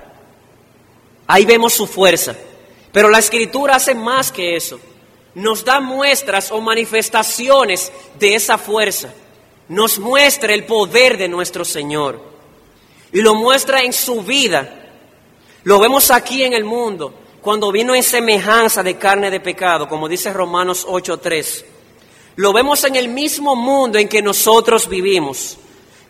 Ahí 1.26 1.44
vemos 1.44 1.74
su 1.74 1.87
fuerza. 1.87 2.35
Pero 2.92 3.11
la 3.11 3.18
Escritura 3.18 3.76
hace 3.76 3.94
más 3.94 4.33
que 4.33 4.57
eso. 4.57 4.81
Nos 5.35 5.64
da 5.64 5.78
muestras 5.81 6.50
o 6.50 6.61
manifestaciones 6.61 7.92
de 8.18 8.35
esa 8.35 8.59
fuerza. 8.59 9.12
Nos 9.68 9.98
muestra 9.98 10.54
el 10.54 10.64
poder 10.64 11.18
de 11.18 11.28
nuestro 11.28 11.64
Señor. 11.64 12.20
Y 13.12 13.20
lo 13.20 13.35
muestra 13.35 13.83
en 13.83 13.92
su 13.92 14.22
vida. 14.22 14.74
Lo 15.64 15.78
vemos 15.78 16.11
aquí 16.11 16.42
en 16.42 16.54
el 16.54 16.64
mundo, 16.64 17.12
cuando 17.42 17.70
vino 17.70 17.94
en 17.94 18.02
semejanza 18.02 18.83
de 18.83 18.96
carne 18.96 19.31
de 19.31 19.40
pecado, 19.40 19.88
como 19.88 20.09
dice 20.09 20.33
Romanos 20.33 20.87
8:3. 20.88 21.64
Lo 22.38 22.53
vemos 22.53 22.85
en 22.85 22.94
el 22.94 23.09
mismo 23.09 23.57
mundo 23.57 23.98
en 23.98 24.07
que 24.07 24.22
nosotros 24.22 24.88
vivimos. 24.88 25.59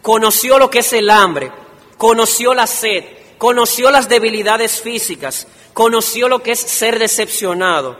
Conoció 0.02 0.58
lo 0.58 0.68
que 0.68 0.80
es 0.80 0.92
el 0.92 1.08
hambre, 1.08 1.50
conoció 1.96 2.52
la 2.52 2.66
sed, 2.66 3.02
conoció 3.38 3.90
las 3.90 4.10
debilidades 4.10 4.82
físicas, 4.82 5.46
conoció 5.72 6.28
lo 6.28 6.42
que 6.42 6.52
es 6.52 6.60
ser 6.60 6.98
decepcionado 6.98 7.96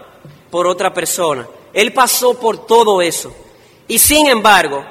por 0.51 0.67
otra 0.67 0.93
persona. 0.93 1.49
Él 1.73 1.95
pasó 1.95 2.39
por 2.39 2.67
todo 2.67 3.01
eso. 3.01 3.35
Y 3.89 3.99
sin 3.99 4.27
embargo, 4.27 4.85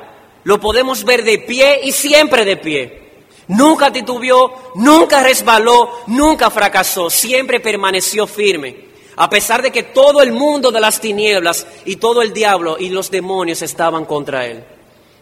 lo 0.44 0.60
podemos 0.60 1.04
ver 1.04 1.24
de 1.24 1.38
pie 1.38 1.82
y 1.84 1.92
siempre 1.92 2.44
de 2.44 2.58
pie. 2.58 3.10
Nunca 3.50 3.94
titubeó, 3.94 4.72
nunca 4.74 5.22
resbaló, 5.22 5.92
nunca 6.08 6.50
fracasó, 6.50 7.12
siempre 7.12 7.60
permaneció 7.60 8.26
firme. 8.26 8.87
A 9.18 9.30
pesar 9.30 9.62
de 9.62 9.72
que 9.72 9.84
todo 9.84 10.22
el 10.22 10.32
mundo 10.32 10.72
de 10.72 10.80
las 10.80 11.02
tinieblas 11.02 11.66
y 11.86 11.96
todo 11.96 12.22
el 12.22 12.34
diablo 12.34 12.78
y 12.80 12.90
los 12.90 13.10
demonios 13.10 13.62
estaban 13.64 14.06
contra 14.06 14.46
él. 14.46 14.64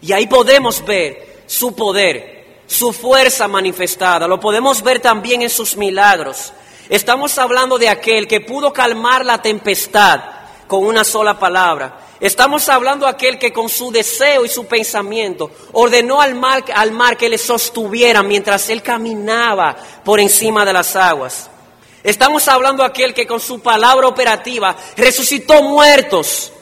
Y 0.02 0.12
ahí 0.12 0.26
podemos 0.26 0.84
ver 0.84 1.42
su 1.46 1.74
poder, 1.74 2.62
su 2.66 2.92
fuerza 2.92 3.48
manifestada. 3.48 4.28
Lo 4.28 4.38
podemos 4.38 4.82
ver 4.82 5.00
también 5.00 5.40
en 5.42 5.50
sus 5.50 5.76
milagros. 5.76 6.52
Estamos 6.90 7.38
hablando 7.38 7.78
de 7.78 7.88
aquel 7.88 8.28
que 8.28 8.42
pudo 8.42 8.72
calmar 8.72 9.24
la 9.24 9.40
tempestad 9.40 10.20
con 10.66 10.84
una 10.84 11.02
sola 11.02 11.38
palabra. 11.38 12.00
Estamos 12.20 12.68
hablando 12.68 13.06
de 13.06 13.12
aquel 13.12 13.38
que 13.38 13.52
con 13.52 13.68
su 13.68 13.90
deseo 13.90 14.44
y 14.44 14.48
su 14.48 14.66
pensamiento 14.66 15.50
ordenó 15.72 16.20
al 16.20 16.34
mar, 16.34 17.16
que 17.16 17.28
le 17.28 17.38
sostuviera 17.38 18.22
mientras 18.22 18.68
él 18.70 18.82
caminaba 18.82 19.76
por 20.04 20.20
encima 20.20 20.64
de 20.64 20.72
las 20.72 20.96
aguas. 20.96 21.50
Estamos 22.06 22.46
hablando 22.46 22.84
de 22.84 22.88
aquel 22.88 23.12
que 23.12 23.26
con 23.26 23.40
su 23.40 23.58
palabra 23.58 24.06
operativa 24.06 24.76
resucitó 24.96 25.60
muertos. 25.64 26.52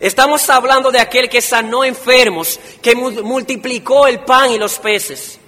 Estamos 0.00 0.48
hablando 0.48 0.90
de 0.90 0.98
aquel 0.98 1.28
que 1.28 1.42
sanó 1.42 1.84
enfermos, 1.84 2.58
que 2.80 2.94
multiplicó 2.94 4.06
el 4.06 4.20
pan 4.20 4.52
y 4.52 4.58
los 4.58 4.78
peces. 4.78 5.38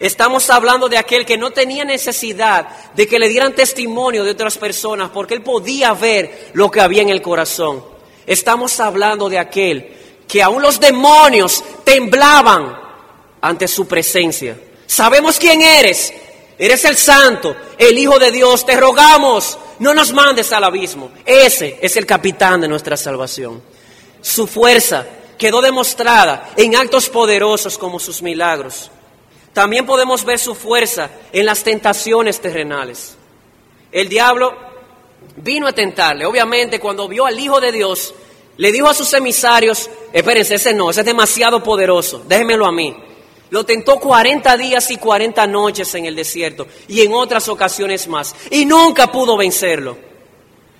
Estamos 0.00 0.48
hablando 0.48 0.88
de 0.88 0.96
aquel 0.96 1.26
que 1.26 1.36
no 1.36 1.50
tenía 1.50 1.84
necesidad 1.84 2.66
de 2.94 3.06
que 3.06 3.18
le 3.18 3.28
dieran 3.28 3.52
testimonio 3.52 4.24
de 4.24 4.30
otras 4.30 4.56
personas 4.56 5.10
porque 5.12 5.34
él 5.34 5.42
podía 5.42 5.92
ver 5.92 6.52
lo 6.54 6.70
que 6.70 6.80
había 6.80 7.02
en 7.02 7.10
el 7.10 7.20
corazón. 7.20 7.84
Estamos 8.26 8.80
hablando 8.80 9.28
de 9.28 9.38
aquel 9.38 9.86
que 10.26 10.42
aún 10.42 10.62
los 10.62 10.80
demonios 10.80 11.62
temblaban 11.84 12.74
ante 13.42 13.68
su 13.68 13.86
presencia. 13.86 14.58
Sabemos 14.86 15.38
quién 15.38 15.60
eres. 15.60 16.10
Eres 16.58 16.84
el 16.84 16.96
santo, 16.96 17.56
el 17.78 17.98
Hijo 17.98 18.18
de 18.18 18.30
Dios. 18.30 18.64
Te 18.64 18.76
rogamos, 18.76 19.58
no 19.80 19.94
nos 19.94 20.12
mandes 20.12 20.52
al 20.52 20.64
abismo. 20.64 21.10
Ese 21.24 21.78
es 21.82 21.96
el 21.96 22.06
capitán 22.06 22.60
de 22.60 22.68
nuestra 22.68 22.96
salvación. 22.96 23.62
Su 24.20 24.46
fuerza 24.46 25.06
quedó 25.36 25.60
demostrada 25.60 26.50
en 26.56 26.76
actos 26.76 27.08
poderosos 27.08 27.76
como 27.76 27.98
sus 27.98 28.22
milagros. 28.22 28.90
También 29.52 29.86
podemos 29.86 30.24
ver 30.24 30.38
su 30.38 30.54
fuerza 30.54 31.10
en 31.32 31.46
las 31.46 31.62
tentaciones 31.62 32.40
terrenales. 32.40 33.16
El 33.92 34.08
diablo 34.08 34.54
vino 35.36 35.66
a 35.66 35.72
tentarle. 35.72 36.26
Obviamente, 36.26 36.80
cuando 36.80 37.08
vio 37.08 37.26
al 37.26 37.38
Hijo 37.38 37.60
de 37.60 37.72
Dios, 37.72 38.14
le 38.56 38.72
dijo 38.72 38.88
a 38.88 38.94
sus 38.94 39.12
emisarios, 39.14 39.90
espérense, 40.12 40.56
ese 40.56 40.74
no, 40.74 40.90
ese 40.90 41.00
es 41.00 41.06
demasiado 41.06 41.62
poderoso, 41.62 42.22
déjenmelo 42.26 42.66
a 42.66 42.72
mí. 42.72 42.96
Lo 43.54 43.64
tentó 43.64 44.00
40 44.00 44.56
días 44.56 44.90
y 44.90 44.96
40 44.96 45.46
noches 45.46 45.94
en 45.94 46.06
el 46.06 46.16
desierto 46.16 46.66
y 46.88 47.02
en 47.02 47.12
otras 47.12 47.48
ocasiones 47.48 48.08
más. 48.08 48.34
Y 48.50 48.66
nunca 48.66 49.12
pudo 49.12 49.36
vencerlo. 49.36 49.96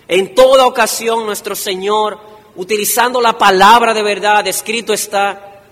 En 0.09 0.35
toda 0.35 0.67
ocasión 0.67 1.25
nuestro 1.25 1.55
Señor, 1.55 2.19
utilizando 2.57 3.21
la 3.21 3.39
palabra 3.39 3.95
de 3.95 4.03
verdad, 4.03 4.49
escrito 4.49 4.93
está, 4.93 5.63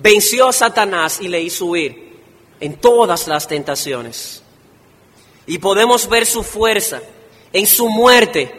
venció 0.00 0.46
a 0.46 0.52
Satanás 0.52 1.18
y 1.20 1.26
le 1.26 1.42
hizo 1.42 1.66
huir 1.66 2.20
en 2.60 2.76
todas 2.76 3.26
las 3.26 3.48
tentaciones. 3.48 4.40
Y 5.48 5.58
podemos 5.58 6.08
ver 6.08 6.24
su 6.24 6.44
fuerza 6.44 7.02
en 7.52 7.66
su 7.66 7.88
muerte, 7.88 8.54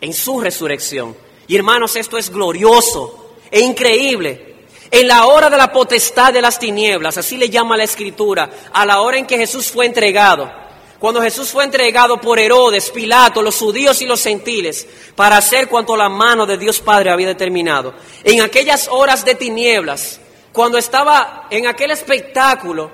en 0.00 0.14
su 0.14 0.40
resurrección. 0.40 1.14
Y 1.48 1.56
hermanos, 1.56 1.96
esto 1.96 2.16
es 2.16 2.30
glorioso 2.30 3.34
e 3.50 3.60
increíble. 3.60 4.55
En 4.90 5.08
la 5.08 5.26
hora 5.26 5.50
de 5.50 5.56
la 5.56 5.72
potestad 5.72 6.32
de 6.32 6.42
las 6.42 6.58
tinieblas, 6.58 7.16
así 7.18 7.36
le 7.36 7.50
llama 7.50 7.76
la 7.76 7.84
escritura, 7.84 8.50
a 8.72 8.86
la 8.86 9.00
hora 9.00 9.18
en 9.18 9.26
que 9.26 9.38
Jesús 9.38 9.70
fue 9.70 9.86
entregado. 9.86 10.50
Cuando 10.98 11.20
Jesús 11.20 11.50
fue 11.50 11.64
entregado 11.64 12.20
por 12.20 12.38
Herodes, 12.38 12.90
Pilato, 12.90 13.42
los 13.42 13.58
judíos 13.58 14.00
y 14.00 14.06
los 14.06 14.22
gentiles, 14.22 14.86
para 15.14 15.36
hacer 15.36 15.68
cuanto 15.68 15.96
la 15.96 16.08
mano 16.08 16.46
de 16.46 16.56
Dios 16.56 16.80
Padre 16.80 17.10
había 17.10 17.26
determinado. 17.26 17.94
En 18.24 18.40
aquellas 18.40 18.88
horas 18.90 19.24
de 19.24 19.34
tinieblas, 19.34 20.20
cuando 20.52 20.78
estaba 20.78 21.48
en 21.50 21.66
aquel 21.66 21.90
espectáculo 21.90 22.90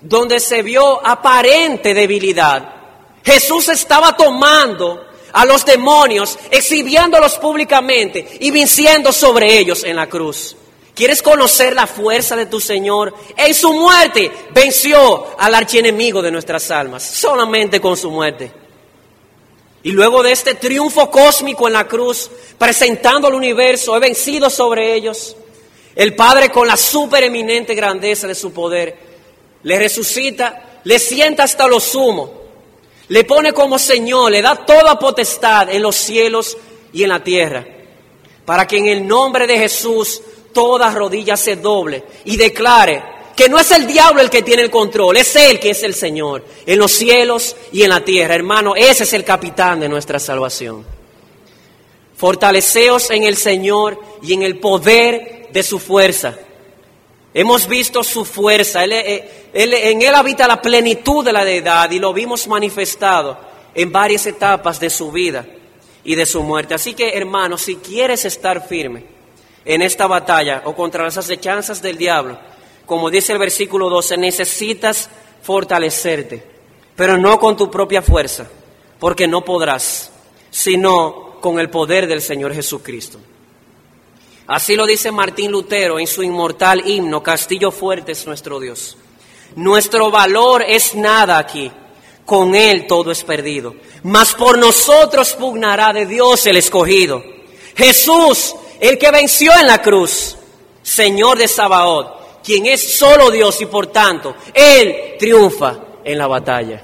donde 0.00 0.40
se 0.40 0.62
vio 0.62 1.04
aparente 1.06 1.94
debilidad, 1.94 2.74
Jesús 3.24 3.70
estaba 3.70 4.14
tomando 4.14 5.06
a 5.32 5.44
los 5.44 5.64
demonios, 5.64 6.38
exhibiéndolos 6.50 7.38
públicamente 7.38 8.26
y 8.40 8.50
venciendo 8.50 9.12
sobre 9.12 9.58
ellos 9.58 9.84
en 9.84 9.96
la 9.96 10.06
cruz. 10.06 10.54
¿Quieres 10.96 11.22
conocer 11.22 11.74
la 11.74 11.86
fuerza 11.86 12.34
de 12.34 12.46
tu 12.46 12.58
Señor? 12.58 13.14
En 13.36 13.54
su 13.54 13.72
muerte 13.72 14.32
venció 14.52 15.38
al 15.38 15.54
archienemigo 15.54 16.22
de 16.22 16.32
nuestras 16.32 16.70
almas, 16.72 17.04
solamente 17.04 17.80
con 17.80 17.96
su 17.96 18.10
muerte. 18.10 18.50
Y 19.84 19.92
luego 19.92 20.24
de 20.24 20.32
este 20.32 20.56
triunfo 20.56 21.08
cósmico 21.08 21.68
en 21.68 21.74
la 21.74 21.86
cruz, 21.86 22.28
presentando 22.58 23.28
al 23.28 23.34
universo, 23.34 23.96
he 23.96 24.00
vencido 24.00 24.50
sobre 24.50 24.94
ellos. 24.94 25.36
El 25.94 26.16
Padre 26.16 26.50
con 26.50 26.66
la 26.66 26.76
supereminente 26.76 27.76
grandeza 27.76 28.26
de 28.26 28.34
su 28.34 28.52
poder, 28.52 28.96
le 29.62 29.78
resucita, 29.78 30.80
le 30.82 30.98
sienta 30.98 31.44
hasta 31.44 31.68
lo 31.68 31.78
sumo 31.78 32.46
le 33.08 33.24
pone 33.24 33.52
como 33.52 33.78
Señor, 33.78 34.32
le 34.32 34.42
da 34.42 34.56
toda 34.56 34.98
potestad 34.98 35.70
en 35.70 35.82
los 35.82 35.94
cielos 35.94 36.56
y 36.92 37.04
en 37.04 37.10
la 37.10 37.22
tierra, 37.22 37.64
para 38.44 38.66
que 38.66 38.78
en 38.78 38.88
el 38.88 39.06
nombre 39.06 39.46
de 39.46 39.58
Jesús 39.58 40.20
toda 40.56 40.88
rodilla 40.88 41.36
se 41.36 41.56
doble 41.56 42.02
y 42.24 42.38
declare 42.38 43.02
que 43.36 43.46
no 43.46 43.58
es 43.58 43.70
el 43.72 43.86
diablo 43.86 44.22
el 44.22 44.30
que 44.30 44.40
tiene 44.40 44.62
el 44.62 44.70
control, 44.70 45.18
es 45.18 45.36
Él 45.36 45.60
que 45.60 45.68
es 45.68 45.82
el 45.82 45.94
Señor, 45.94 46.42
en 46.64 46.78
los 46.78 46.92
cielos 46.92 47.54
y 47.72 47.82
en 47.82 47.90
la 47.90 48.02
tierra. 48.02 48.34
Hermano, 48.34 48.74
ese 48.74 49.04
es 49.04 49.12
el 49.12 49.22
capitán 49.22 49.80
de 49.80 49.90
nuestra 49.90 50.18
salvación. 50.18 50.82
Fortaleceos 52.16 53.10
en 53.10 53.24
el 53.24 53.36
Señor 53.36 54.00
y 54.22 54.32
en 54.32 54.44
el 54.44 54.58
poder 54.58 55.48
de 55.52 55.62
su 55.62 55.78
fuerza. 55.78 56.34
Hemos 57.34 57.68
visto 57.68 58.02
su 58.02 58.24
fuerza, 58.24 58.86
eh, 58.86 59.48
en 59.52 60.00
Él 60.00 60.14
habita 60.14 60.48
la 60.48 60.62
plenitud 60.62 61.22
de 61.22 61.34
la 61.34 61.44
deidad 61.44 61.90
y 61.90 61.98
lo 61.98 62.14
vimos 62.14 62.48
manifestado 62.48 63.36
en 63.74 63.92
varias 63.92 64.24
etapas 64.24 64.80
de 64.80 64.88
su 64.88 65.12
vida 65.12 65.44
y 66.02 66.14
de 66.14 66.24
su 66.24 66.42
muerte. 66.42 66.72
Así 66.72 66.94
que 66.94 67.10
hermano, 67.10 67.58
si 67.58 67.76
quieres 67.76 68.24
estar 68.24 68.66
firme 68.66 69.15
en 69.66 69.82
esta 69.82 70.06
batalla 70.06 70.62
o 70.64 70.74
contra 70.74 71.04
las 71.04 71.18
acechanzas 71.18 71.82
del 71.82 71.98
diablo, 71.98 72.38
como 72.86 73.10
dice 73.10 73.32
el 73.32 73.38
versículo 73.38 73.90
12, 73.90 74.16
necesitas 74.16 75.10
fortalecerte, 75.42 76.42
pero 76.94 77.18
no 77.18 77.38
con 77.38 77.56
tu 77.56 77.70
propia 77.70 78.00
fuerza, 78.00 78.46
porque 78.98 79.26
no 79.26 79.44
podrás, 79.44 80.10
sino 80.50 81.38
con 81.40 81.58
el 81.58 81.68
poder 81.68 82.06
del 82.06 82.22
Señor 82.22 82.54
Jesucristo. 82.54 83.18
Así 84.46 84.76
lo 84.76 84.86
dice 84.86 85.10
Martín 85.10 85.50
Lutero 85.50 85.98
en 85.98 86.06
su 86.06 86.22
inmortal 86.22 86.88
himno, 86.88 87.22
Castillo 87.22 87.72
fuerte 87.72 88.12
es 88.12 88.24
nuestro 88.24 88.60
Dios. 88.60 88.96
Nuestro 89.56 90.10
valor 90.10 90.62
es 90.62 90.94
nada 90.94 91.38
aquí, 91.38 91.72
con 92.24 92.54
Él 92.54 92.86
todo 92.86 93.10
es 93.10 93.24
perdido. 93.24 93.74
Mas 94.04 94.34
por 94.34 94.58
nosotros 94.58 95.34
pugnará 95.34 95.92
de 95.92 96.06
Dios 96.06 96.46
el 96.46 96.56
escogido. 96.56 97.24
Jesús, 97.74 98.54
el 98.80 98.98
que 98.98 99.10
venció 99.10 99.52
en 99.58 99.66
la 99.66 99.80
cruz, 99.80 100.36
Señor 100.82 101.38
de 101.38 101.48
Sabaoth, 101.48 102.42
quien 102.44 102.66
es 102.66 102.96
solo 102.96 103.30
Dios 103.30 103.60
y 103.60 103.66
por 103.66 103.88
tanto 103.88 104.34
Él 104.54 105.14
triunfa 105.18 105.78
en 106.04 106.18
la 106.18 106.26
batalla. 106.26 106.82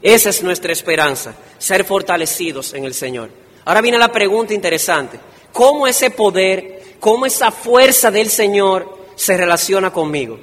Esa 0.00 0.30
es 0.30 0.42
nuestra 0.42 0.72
esperanza, 0.72 1.34
ser 1.58 1.84
fortalecidos 1.84 2.72
en 2.74 2.84
el 2.84 2.94
Señor. 2.94 3.30
Ahora 3.64 3.80
viene 3.80 3.98
la 3.98 4.10
pregunta 4.10 4.54
interesante. 4.54 5.18
¿Cómo 5.52 5.86
ese 5.86 6.10
poder, 6.10 6.82
cómo 7.00 7.26
esa 7.26 7.50
fuerza 7.50 8.10
del 8.10 8.30
Señor 8.30 8.96
se 9.16 9.36
relaciona 9.36 9.92
conmigo? 9.92 10.38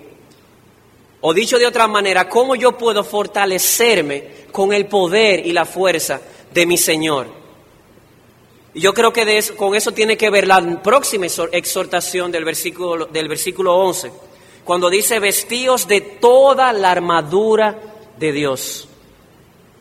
O 1.21 1.33
dicho 1.33 1.57
de 1.57 1.65
otra 1.65 1.88
manera, 1.88 2.29
¿cómo 2.29 2.55
yo 2.55 2.77
puedo 2.77 3.03
fortalecerme 3.03 4.45
con 4.51 4.73
el 4.73 4.85
poder 4.85 5.45
y 5.45 5.53
la 5.53 5.65
fuerza 5.65 6.21
de 6.53 6.65
mi 6.65 6.77
Señor? 6.77 7.44
Y 8.75 8.81
yo 8.81 8.93
creo 8.93 9.13
que 9.13 9.41
con 9.55 9.73
eso 9.73 9.93
tiene 9.93 10.17
que 10.17 10.29
ver 10.29 10.45
la 10.45 10.83
próxima 10.83 11.25
exhortación 11.25 12.29
del 12.29 12.43
versículo, 12.43 13.05
del 13.05 13.29
versículo 13.29 13.73
11, 13.73 14.11
cuando 14.65 14.89
dice, 14.89 15.17
vestíos 15.19 15.88
de 15.88 16.01
toda 16.01 16.73
la 16.73 16.91
armadura 16.91 17.79
de 18.19 18.33
Dios. 18.33 18.89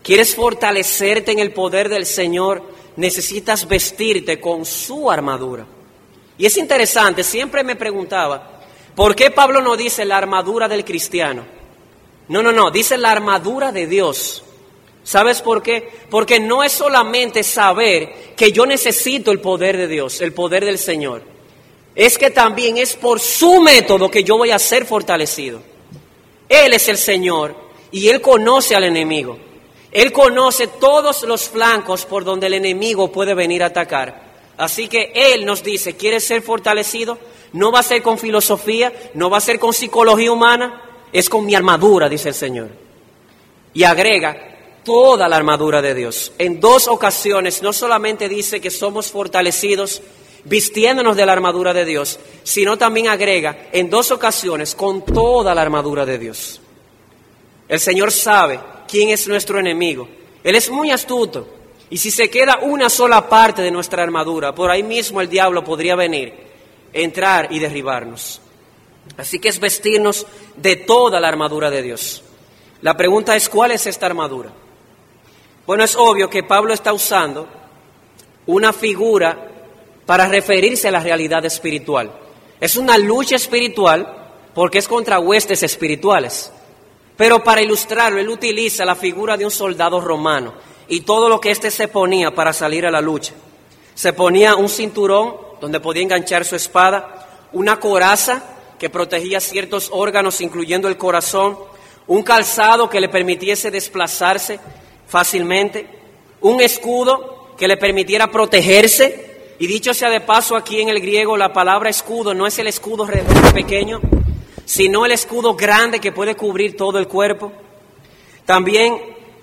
¿Quieres 0.00 0.36
fortalecerte 0.36 1.32
en 1.32 1.40
el 1.40 1.52
poder 1.52 1.88
del 1.88 2.06
Señor? 2.06 2.62
Necesitas 2.94 3.66
vestirte 3.66 4.40
con 4.40 4.64
su 4.64 5.10
armadura. 5.10 5.66
Y 6.38 6.46
es 6.46 6.56
interesante, 6.56 7.24
siempre 7.24 7.64
me 7.64 7.74
preguntaba, 7.74 8.60
¿por 8.94 9.16
qué 9.16 9.32
Pablo 9.32 9.60
no 9.60 9.76
dice 9.76 10.04
la 10.04 10.18
armadura 10.18 10.68
del 10.68 10.84
cristiano? 10.84 11.44
No, 12.28 12.44
no, 12.44 12.52
no, 12.52 12.70
dice 12.70 12.96
la 12.96 13.10
armadura 13.10 13.72
de 13.72 13.88
Dios. 13.88 14.44
¿Sabes 15.04 15.42
por 15.42 15.62
qué? 15.62 15.86
Porque 16.08 16.40
no 16.40 16.64
es 16.64 16.72
solamente 16.72 17.42
saber 17.42 18.34
que 18.34 18.50
yo 18.50 18.64
necesito 18.64 19.30
el 19.30 19.40
poder 19.40 19.76
de 19.76 19.86
Dios, 19.86 20.22
el 20.22 20.32
poder 20.32 20.64
del 20.64 20.78
Señor. 20.78 21.22
Es 21.94 22.16
que 22.16 22.30
también 22.30 22.78
es 22.78 22.96
por 22.96 23.20
su 23.20 23.60
método 23.60 24.10
que 24.10 24.24
yo 24.24 24.38
voy 24.38 24.50
a 24.50 24.58
ser 24.58 24.86
fortalecido. 24.86 25.60
Él 26.48 26.72
es 26.72 26.88
el 26.88 26.96
Señor 26.96 27.54
y 27.92 28.08
Él 28.08 28.22
conoce 28.22 28.74
al 28.74 28.84
enemigo. 28.84 29.38
Él 29.92 30.10
conoce 30.10 30.66
todos 30.66 31.22
los 31.24 31.50
flancos 31.50 32.06
por 32.06 32.24
donde 32.24 32.46
el 32.46 32.54
enemigo 32.54 33.12
puede 33.12 33.34
venir 33.34 33.62
a 33.62 33.66
atacar. 33.66 34.24
Así 34.56 34.88
que 34.88 35.12
Él 35.14 35.44
nos 35.44 35.62
dice, 35.62 35.96
¿quieres 35.96 36.24
ser 36.24 36.40
fortalecido? 36.40 37.18
No 37.52 37.70
va 37.70 37.80
a 37.80 37.84
ser 37.84 38.02
con 38.02 38.18
filosofía, 38.18 38.92
no 39.12 39.28
va 39.28 39.36
a 39.36 39.42
ser 39.42 39.58
con 39.58 39.74
psicología 39.74 40.32
humana, 40.32 40.82
es 41.12 41.28
con 41.28 41.44
mi 41.44 41.54
armadura, 41.54 42.08
dice 42.08 42.30
el 42.30 42.34
Señor. 42.34 42.70
Y 43.74 43.84
agrega 43.84 44.53
toda 44.84 45.28
la 45.28 45.36
armadura 45.36 45.82
de 45.82 45.94
Dios. 45.94 46.32
En 46.38 46.60
dos 46.60 46.86
ocasiones 46.86 47.62
no 47.62 47.72
solamente 47.72 48.28
dice 48.28 48.60
que 48.60 48.70
somos 48.70 49.10
fortalecidos 49.10 50.02
vistiéndonos 50.44 51.16
de 51.16 51.26
la 51.26 51.32
armadura 51.32 51.72
de 51.72 51.84
Dios, 51.84 52.18
sino 52.42 52.76
también 52.76 53.08
agrega 53.08 53.68
en 53.72 53.90
dos 53.90 54.10
ocasiones 54.10 54.74
con 54.74 55.04
toda 55.04 55.54
la 55.54 55.62
armadura 55.62 56.04
de 56.04 56.18
Dios. 56.18 56.60
El 57.68 57.80
Señor 57.80 58.12
sabe 58.12 58.60
quién 58.86 59.08
es 59.08 59.26
nuestro 59.26 59.58
enemigo. 59.58 60.06
Él 60.42 60.54
es 60.54 60.70
muy 60.70 60.90
astuto. 60.90 61.48
Y 61.90 61.98
si 61.98 62.10
se 62.10 62.28
queda 62.28 62.58
una 62.62 62.88
sola 62.90 63.28
parte 63.28 63.62
de 63.62 63.70
nuestra 63.70 64.02
armadura, 64.02 64.54
por 64.54 64.70
ahí 64.70 64.82
mismo 64.82 65.20
el 65.20 65.28
diablo 65.28 65.64
podría 65.64 65.96
venir, 65.96 66.34
entrar 66.92 67.48
y 67.50 67.58
derribarnos. 67.58 68.40
Así 69.16 69.38
que 69.38 69.48
es 69.48 69.60
vestirnos 69.60 70.26
de 70.56 70.76
toda 70.76 71.20
la 71.20 71.28
armadura 71.28 71.70
de 71.70 71.82
Dios. 71.82 72.22
La 72.82 72.96
pregunta 72.96 73.36
es, 73.36 73.48
¿cuál 73.48 73.70
es 73.70 73.86
esta 73.86 74.06
armadura? 74.06 74.50
Bueno, 75.66 75.84
es 75.84 75.96
obvio 75.96 76.28
que 76.28 76.42
Pablo 76.42 76.74
está 76.74 76.92
usando 76.92 77.48
una 78.46 78.72
figura 78.72 79.48
para 80.04 80.28
referirse 80.28 80.88
a 80.88 80.90
la 80.90 81.00
realidad 81.00 81.44
espiritual. 81.46 82.12
Es 82.60 82.76
una 82.76 82.98
lucha 82.98 83.36
espiritual 83.36 84.30
porque 84.54 84.78
es 84.78 84.88
contra 84.88 85.18
huestes 85.18 85.62
espirituales. 85.62 86.52
Pero 87.16 87.42
para 87.42 87.62
ilustrarlo, 87.62 88.20
él 88.20 88.28
utiliza 88.28 88.84
la 88.84 88.94
figura 88.94 89.36
de 89.36 89.44
un 89.44 89.50
soldado 89.50 90.00
romano 90.00 90.52
y 90.86 91.00
todo 91.00 91.28
lo 91.28 91.40
que 91.40 91.50
éste 91.50 91.70
se 91.70 91.88
ponía 91.88 92.34
para 92.34 92.52
salir 92.52 92.84
a 92.84 92.90
la 92.90 93.00
lucha. 93.00 93.32
Se 93.94 94.12
ponía 94.12 94.56
un 94.56 94.68
cinturón 94.68 95.36
donde 95.60 95.80
podía 95.80 96.02
enganchar 96.02 96.44
su 96.44 96.56
espada, 96.56 97.48
una 97.52 97.80
coraza 97.80 98.42
que 98.78 98.90
protegía 98.90 99.40
ciertos 99.40 99.88
órganos, 99.92 100.40
incluyendo 100.40 100.88
el 100.88 100.98
corazón, 100.98 101.56
un 102.06 102.22
calzado 102.22 102.90
que 102.90 103.00
le 103.00 103.08
permitiese 103.08 103.70
desplazarse 103.70 104.58
fácilmente, 105.06 105.86
un 106.40 106.60
escudo 106.60 107.54
que 107.56 107.68
le 107.68 107.76
permitiera 107.76 108.30
protegerse. 108.30 109.54
Y 109.58 109.66
dicho 109.66 109.94
sea 109.94 110.10
de 110.10 110.20
paso, 110.20 110.56
aquí 110.56 110.80
en 110.80 110.88
el 110.88 111.00
griego 111.00 111.36
la 111.36 111.52
palabra 111.52 111.88
escudo 111.88 112.34
no 112.34 112.46
es 112.46 112.58
el 112.58 112.66
escudo 112.66 113.06
redondo 113.06 113.52
pequeño, 113.52 114.00
sino 114.64 115.06
el 115.06 115.12
escudo 115.12 115.54
grande 115.54 116.00
que 116.00 116.12
puede 116.12 116.34
cubrir 116.34 116.76
todo 116.76 116.98
el 116.98 117.06
cuerpo. 117.06 117.52
También 118.44 119.00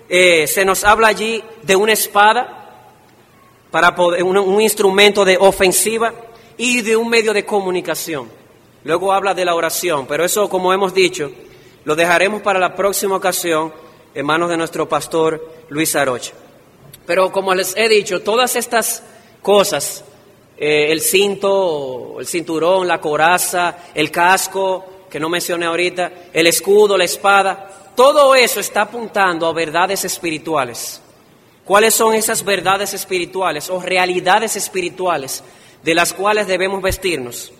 eh, 0.08 0.46
se 0.46 0.64
nos 0.64 0.84
habla 0.84 1.08
allí 1.08 1.42
de 1.62 1.76
una 1.76 1.92
espada, 1.92 2.62
para 3.72 3.96
poder, 3.96 4.22
un, 4.22 4.60
instrumento 4.60 5.24
de 5.24 5.38
ofensiva 5.40 6.12
y 6.58 6.82
de 6.82 6.94
un 6.94 7.08
medio 7.08 7.32
de 7.32 7.44
comunicación. 7.44 8.28
Luego 8.84 9.12
habla 9.12 9.32
de 9.32 9.46
la 9.46 9.54
oración, 9.54 10.06
pero 10.06 10.24
eso, 10.24 10.48
como 10.48 10.74
hemos 10.74 10.92
dicho, 10.92 11.32
lo 11.84 11.96
dejaremos 11.96 12.42
para 12.42 12.60
la 12.60 12.76
próxima 12.76 13.16
ocasión 13.16 13.72
en 14.14 14.26
manos 14.26 14.50
de 14.50 14.56
nuestro 14.56 14.88
pastor 14.88 15.64
Luis 15.68 15.94
Arocha. 15.96 16.32
Pero 17.06 17.32
como 17.32 17.54
les 17.54 17.76
he 17.76 17.88
dicho, 17.88 18.22
todas 18.22 18.56
estas 18.56 19.02
cosas, 19.42 20.04
eh, 20.56 20.92
el 20.92 21.00
cinto, 21.00 22.16
el 22.20 22.26
cinturón, 22.26 22.86
la 22.86 23.00
coraza, 23.00 23.76
el 23.94 24.10
casco, 24.10 25.06
que 25.10 25.20
no 25.20 25.28
mencioné 25.28 25.66
ahorita, 25.66 26.12
el 26.32 26.46
escudo, 26.46 26.96
la 26.96 27.04
espada, 27.04 27.68
todo 27.94 28.34
eso 28.34 28.60
está 28.60 28.82
apuntando 28.82 29.46
a 29.46 29.52
verdades 29.52 30.04
espirituales. 30.04 31.02
¿Cuáles 31.64 31.94
son 31.94 32.14
esas 32.14 32.44
verdades 32.44 32.94
espirituales 32.94 33.68
o 33.70 33.80
realidades 33.80 34.56
espirituales 34.56 35.42
de 35.82 35.94
las 35.94 36.12
cuales 36.12 36.46
debemos 36.46 36.80
vestirnos? 36.80 37.52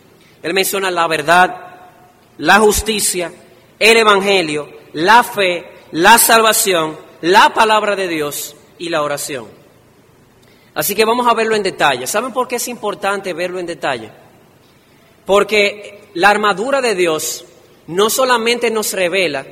Él 0.42 0.54
menciona 0.54 0.90
la 0.90 1.06
verdad, 1.06 1.56
la 2.38 2.58
justicia, 2.58 3.30
el 3.78 3.96
Evangelio, 3.96 4.68
la 4.94 5.22
fe, 5.22 5.66
la 5.92 6.18
salvación, 6.18 6.98
la 7.20 7.54
palabra 7.54 7.94
de 7.96 8.08
Dios 8.08 8.56
y 8.78 8.88
la 8.88 9.02
oración. 9.02 9.46
Así 10.74 10.94
que 10.94 11.04
vamos 11.04 11.26
a 11.28 11.34
verlo 11.34 11.54
en 11.54 11.62
detalle. 11.62 12.06
¿Saben 12.06 12.32
por 12.32 12.48
qué 12.48 12.56
es 12.56 12.66
importante 12.68 13.34
verlo 13.34 13.58
en 13.58 13.66
detalle? 13.66 14.10
Porque 15.26 16.08
la 16.14 16.30
armadura 16.30 16.80
de 16.80 16.94
Dios 16.94 17.44
no 17.86 18.08
solamente 18.10 18.70
nos 18.70 18.92
revela 18.92 19.46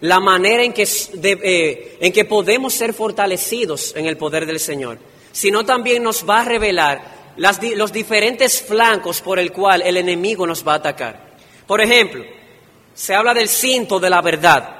la 0.00 0.20
manera 0.20 0.62
en 0.62 0.74
que, 0.74 0.86
eh, 1.22 1.96
en 2.00 2.12
que 2.12 2.24
podemos 2.26 2.74
ser 2.74 2.92
fortalecidos 2.92 3.94
en 3.96 4.06
el 4.06 4.18
poder 4.18 4.44
del 4.44 4.60
Señor, 4.60 4.98
sino 5.32 5.64
también 5.64 6.02
nos 6.02 6.28
va 6.28 6.40
a 6.40 6.44
revelar 6.44 7.16
los 7.36 7.92
diferentes 7.92 8.62
flancos 8.62 9.22
por 9.22 9.38
el 9.38 9.52
cual 9.52 9.82
el 9.82 9.96
enemigo 9.96 10.46
nos 10.46 10.66
va 10.66 10.72
a 10.72 10.76
atacar. 10.76 11.36
Por 11.66 11.80
ejemplo, 11.80 12.24
se 12.94 13.14
habla 13.14 13.32
del 13.34 13.48
cinto 13.48 13.98
de 13.98 14.10
la 14.10 14.20
verdad, 14.20 14.75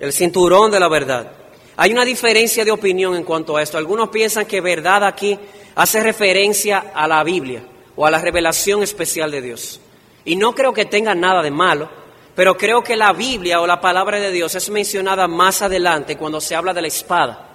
el 0.00 0.12
cinturón 0.12 0.70
de 0.70 0.80
la 0.80 0.88
verdad. 0.88 1.30
Hay 1.76 1.92
una 1.92 2.04
diferencia 2.04 2.64
de 2.64 2.70
opinión 2.70 3.14
en 3.14 3.22
cuanto 3.22 3.56
a 3.56 3.62
esto. 3.62 3.78
Algunos 3.78 4.08
piensan 4.08 4.46
que 4.46 4.60
verdad 4.60 5.04
aquí 5.04 5.38
hace 5.74 6.02
referencia 6.02 6.90
a 6.94 7.06
la 7.06 7.22
Biblia 7.22 7.62
o 7.94 8.06
a 8.06 8.10
la 8.10 8.18
revelación 8.18 8.82
especial 8.82 9.30
de 9.30 9.42
Dios. 9.42 9.80
Y 10.24 10.36
no 10.36 10.54
creo 10.54 10.72
que 10.72 10.86
tenga 10.86 11.14
nada 11.14 11.42
de 11.42 11.50
malo, 11.50 11.88
pero 12.34 12.56
creo 12.56 12.82
que 12.82 12.96
la 12.96 13.12
Biblia 13.12 13.60
o 13.60 13.66
la 13.66 13.80
palabra 13.80 14.18
de 14.18 14.32
Dios 14.32 14.54
es 14.54 14.70
mencionada 14.70 15.28
más 15.28 15.62
adelante 15.62 16.16
cuando 16.16 16.40
se 16.40 16.54
habla 16.54 16.72
de 16.72 16.82
la 16.82 16.88
espada. 16.88 17.46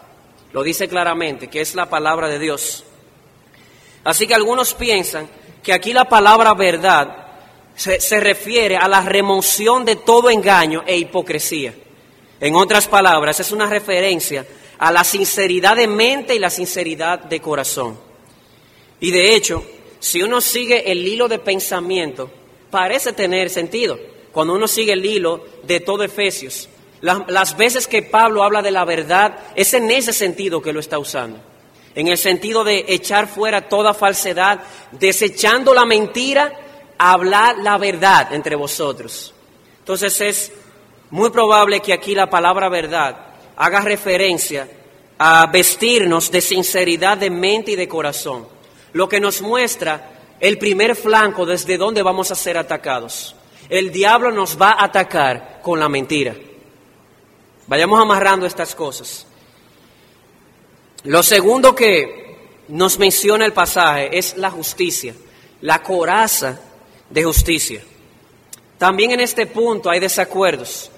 Lo 0.53 0.63
dice 0.63 0.87
claramente, 0.87 1.47
que 1.47 1.61
es 1.61 1.75
la 1.75 1.89
palabra 1.89 2.27
de 2.27 2.39
Dios. 2.39 2.83
Así 4.03 4.27
que 4.27 4.35
algunos 4.35 4.73
piensan 4.73 5.27
que 5.63 5.73
aquí 5.73 5.93
la 5.93 6.05
palabra 6.05 6.53
verdad 6.53 7.27
se, 7.75 7.99
se 7.99 8.19
refiere 8.19 8.77
a 8.77 8.87
la 8.87 9.01
remoción 9.01 9.83
de 9.83 9.95
todo 9.95 10.29
engaño 10.29 10.83
e 10.85 10.95
hipocresía. 10.97 11.73
En 12.39 12.55
otras 12.55 12.87
palabras, 12.87 13.39
es 13.39 13.51
una 13.51 13.67
referencia 13.67 14.45
a 14.77 14.91
la 14.91 15.03
sinceridad 15.03 15.75
de 15.75 15.87
mente 15.87 16.35
y 16.35 16.39
la 16.39 16.49
sinceridad 16.49 17.19
de 17.19 17.39
corazón. 17.39 17.97
Y 18.99 19.11
de 19.11 19.35
hecho, 19.35 19.63
si 19.99 20.21
uno 20.21 20.41
sigue 20.41 20.91
el 20.91 21.07
hilo 21.07 21.27
de 21.27 21.39
pensamiento, 21.39 22.29
parece 22.69 23.13
tener 23.13 23.49
sentido. 23.49 23.97
Cuando 24.31 24.53
uno 24.53 24.67
sigue 24.67 24.93
el 24.93 25.05
hilo 25.05 25.45
de 25.63 25.79
todo 25.79 26.03
Efesios, 26.03 26.67
las, 27.01 27.55
veces 27.55 27.87
que 27.87 28.01
Pablo 28.01 28.43
habla 28.43 28.61
de 28.61 28.71
la 28.71 28.83
verdad, 28.83 29.37
es 29.55 29.73
en 29.73 29.89
ese 29.91 30.11
sentido 30.11 30.61
que 30.61 30.73
lo 30.73 30.79
está 30.79 30.99
usando. 30.99 31.39
En 31.93 32.07
el 32.07 32.17
sentido 32.17 32.63
de 32.63 32.85
echar 32.89 33.27
fuera 33.27 33.69
toda 33.69 33.93
falsedad, 33.93 34.61
desechando 34.91 35.73
la 35.73 35.85
mentira, 35.85 36.51
hablar 36.97 37.57
la 37.59 37.77
verdad 37.77 38.33
entre 38.33 38.55
vosotros. 38.55 39.33
Entonces 39.79 40.19
es 40.21 40.51
muy 41.11 41.29
probable 41.29 41.79
que 41.79 41.93
aquí 41.93 42.15
la 42.15 42.29
palabra 42.29 42.69
verdad 42.69 43.17
haga 43.55 43.81
referencia 43.81 44.67
a 45.17 45.45
vestirnos 45.47 46.29
de 46.31 46.41
sinceridad 46.41 47.17
de 47.17 47.29
mente 47.29 47.71
y 47.71 47.75
de 47.75 47.87
corazón, 47.87 48.47
lo 48.93 49.07
que 49.07 49.19
nos 49.19 49.41
muestra 49.41 50.11
el 50.39 50.57
primer 50.57 50.95
flanco 50.95 51.45
desde 51.45 51.77
donde 51.77 52.03
vamos 52.03 52.31
a 52.31 52.35
ser 52.35 52.57
atacados. 52.57 53.35
El 53.69 53.91
diablo 53.91 54.31
nos 54.31 54.61
va 54.61 54.71
a 54.71 54.85
atacar 54.85 55.59
con 55.61 55.79
la 55.79 55.89
mentira. 55.89 56.35
Vayamos 57.67 57.99
amarrando 57.99 58.45
estas 58.45 58.75
cosas. 58.75 59.25
Lo 61.03 61.23
segundo 61.23 61.73
que 61.73 62.37
nos 62.67 62.99
menciona 62.99 63.45
el 63.45 63.53
pasaje 63.53 64.17
es 64.17 64.37
la 64.37 64.51
justicia, 64.51 65.15
la 65.61 65.81
coraza 65.81 66.59
de 67.09 67.23
justicia. 67.23 67.83
También 68.77 69.11
en 69.11 69.19
este 69.21 69.47
punto 69.47 69.89
hay 69.89 69.99
desacuerdos. 69.99 70.91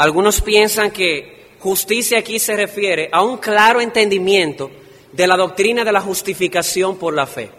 Algunos 0.00 0.40
piensan 0.40 0.92
que 0.92 1.56
justicia 1.58 2.20
aquí 2.20 2.38
se 2.38 2.56
refiere 2.56 3.10
a 3.12 3.20
un 3.20 3.36
claro 3.36 3.82
entendimiento 3.82 4.70
de 5.12 5.26
la 5.26 5.36
doctrina 5.36 5.84
de 5.84 5.92
la 5.92 6.00
justificación 6.00 6.96
por 6.96 7.12
la 7.12 7.26
fe. 7.26 7.50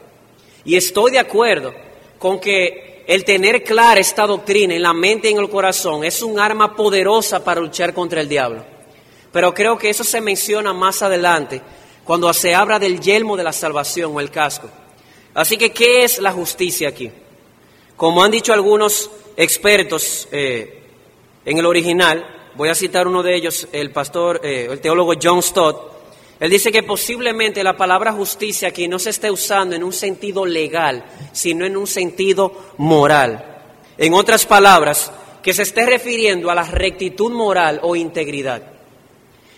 Y 0.66 0.76
estoy 0.76 1.12
de 1.12 1.20
acuerdo 1.20 1.72
con 2.18 2.40
que 2.40 3.04
el 3.06 3.24
tener 3.26 3.64
clara 3.64 4.00
esta 4.00 4.26
doctrina 4.26 4.74
en 4.74 4.82
la 4.82 4.92
mente 4.92 5.30
y 5.30 5.34
en 5.34 5.38
el 5.38 5.52
corazón 5.52 6.04
es 6.04 6.24
un 6.24 6.40
arma 6.40 6.76
poderosa 6.76 7.44
para 7.44 7.62
luchar 7.62 7.94
contra 7.94 8.22
el 8.22 8.28
diablo. 8.28 8.66
Pero 9.32 9.54
creo 9.54 9.78
que 9.78 9.92
eso 9.92 10.04
se 10.04 10.20
menciona 10.20 10.74
más 10.74 11.04
adelante 11.04 11.62
cuando 12.04 12.34
se 12.34 12.56
habla 12.56 12.80
del 12.80 13.00
yelmo 13.00 13.38
de 13.38 13.44
la 13.44 13.54
salvación 13.54 14.16
o 14.16 14.20
el 14.20 14.32
casco. 14.32 14.68
Así 15.36 15.58
que, 15.58 15.72
¿qué 15.72 16.06
es 16.06 16.18
la 16.18 16.32
justicia 16.32 16.90
aquí? 16.90 17.12
Como 17.96 18.24
han 18.24 18.32
dicho 18.32 18.52
algunos 18.52 19.12
expertos 19.38 20.28
eh, 20.32 20.81
en 21.46 21.58
el 21.58 21.66
original, 21.66 22.26
voy 22.56 22.70
a 22.70 22.76
citar 22.76 23.08
uno 23.08 23.24
de 23.24 23.36
ellos, 23.36 23.68
el 23.72 23.92
pastor, 23.92 24.42
eh, 24.44 24.68
el 24.70 24.80
teólogo 24.80 25.14
John 25.22 25.42
Stott, 25.42 25.92
él 26.42 26.50
dice 26.50 26.72
que 26.72 26.82
posiblemente 26.82 27.64
la 27.64 27.78
palabra 27.78 28.12
justicia 28.14 28.70
aquí 28.70 28.88
no 28.88 28.98
se 28.98 29.12
esté 29.12 29.30
usando 29.30 29.76
en 29.76 29.84
un 29.84 29.94
sentido 29.94 30.44
legal, 30.44 31.06
sino 31.34 31.66
en 31.66 31.78
un 31.78 31.86
sentido 31.86 32.74
moral. 32.78 33.64
En 33.96 34.16
otras 34.16 34.48
palabras, 34.48 35.12
que 35.44 35.54
se 35.54 35.62
esté 35.62 35.86
refiriendo 35.86 36.50
a 36.50 36.56
la 36.56 36.64
rectitud 36.64 37.32
moral 37.32 37.80
o 37.84 37.96
integridad. 37.96 38.64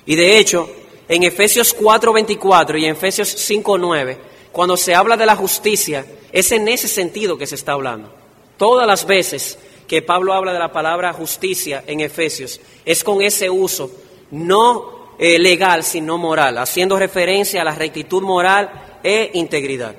Y 0.06 0.16
de 0.16 0.38
hecho, 0.38 0.70
en 1.08 1.24
Efesios 1.24 1.74
4:24 1.74 2.78
y 2.78 2.86
en 2.86 2.92
Efesios 2.92 3.30
5:9, 3.30 4.18
cuando 4.52 4.76
se 4.76 4.94
habla 4.94 5.16
de 5.16 5.26
la 5.26 5.38
justicia, 5.38 6.06
es 6.34 6.52
en 6.52 6.68
ese 6.68 6.90
sentido 6.90 7.38
que 7.38 7.48
se 7.48 7.56
está 7.56 7.72
hablando. 7.72 8.14
Todas 8.58 8.86
las 8.86 9.08
veces 9.08 9.58
que 9.94 10.02
Pablo 10.02 10.34
habla 10.34 10.52
de 10.52 10.58
la 10.58 10.72
palabra 10.72 11.14
justicia 11.14 11.84
en 11.86 12.00
Efesios, 12.00 12.60
es 12.84 13.04
con 13.04 13.22
ese 13.22 13.48
uso, 13.48 13.92
no 14.32 15.14
eh, 15.20 15.38
legal, 15.38 15.84
sino 15.84 16.18
moral, 16.18 16.58
haciendo 16.58 16.98
referencia 16.98 17.62
a 17.62 17.64
la 17.64 17.76
rectitud 17.76 18.24
moral 18.24 18.72
e 19.04 19.30
integridad. 19.36 19.94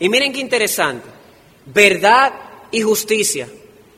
Y 0.00 0.08
miren 0.08 0.32
qué 0.32 0.40
interesante, 0.40 1.06
verdad 1.64 2.32
y 2.72 2.82
justicia, 2.82 3.48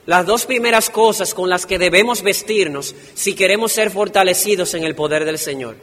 las 0.04 0.26
dos 0.26 0.44
primeras 0.44 0.90
cosas 0.90 1.32
con 1.32 1.48
las 1.48 1.64
que 1.64 1.78
debemos 1.78 2.20
vestirnos 2.20 2.94
si 3.14 3.34
queremos 3.34 3.72
ser 3.72 3.90
fortalecidos 3.90 4.74
en 4.74 4.84
el 4.84 4.94
poder 4.94 5.24
del 5.24 5.38
Señor. 5.38 5.76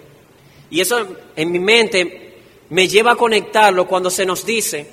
Y 0.69 0.79
eso 0.79 1.07
en 1.35 1.51
mi 1.51 1.57
mente 1.57 2.35
me 2.69 2.87
lleva 2.87 3.13
a 3.13 3.15
conectarlo 3.15 3.87
cuando 3.87 4.11
se 4.11 4.27
nos 4.27 4.45
dice, 4.45 4.85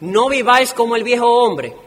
no 0.00 0.30
viváis 0.30 0.72
como 0.72 0.96
el 0.96 1.04
viejo 1.04 1.26
hombre. 1.26 1.83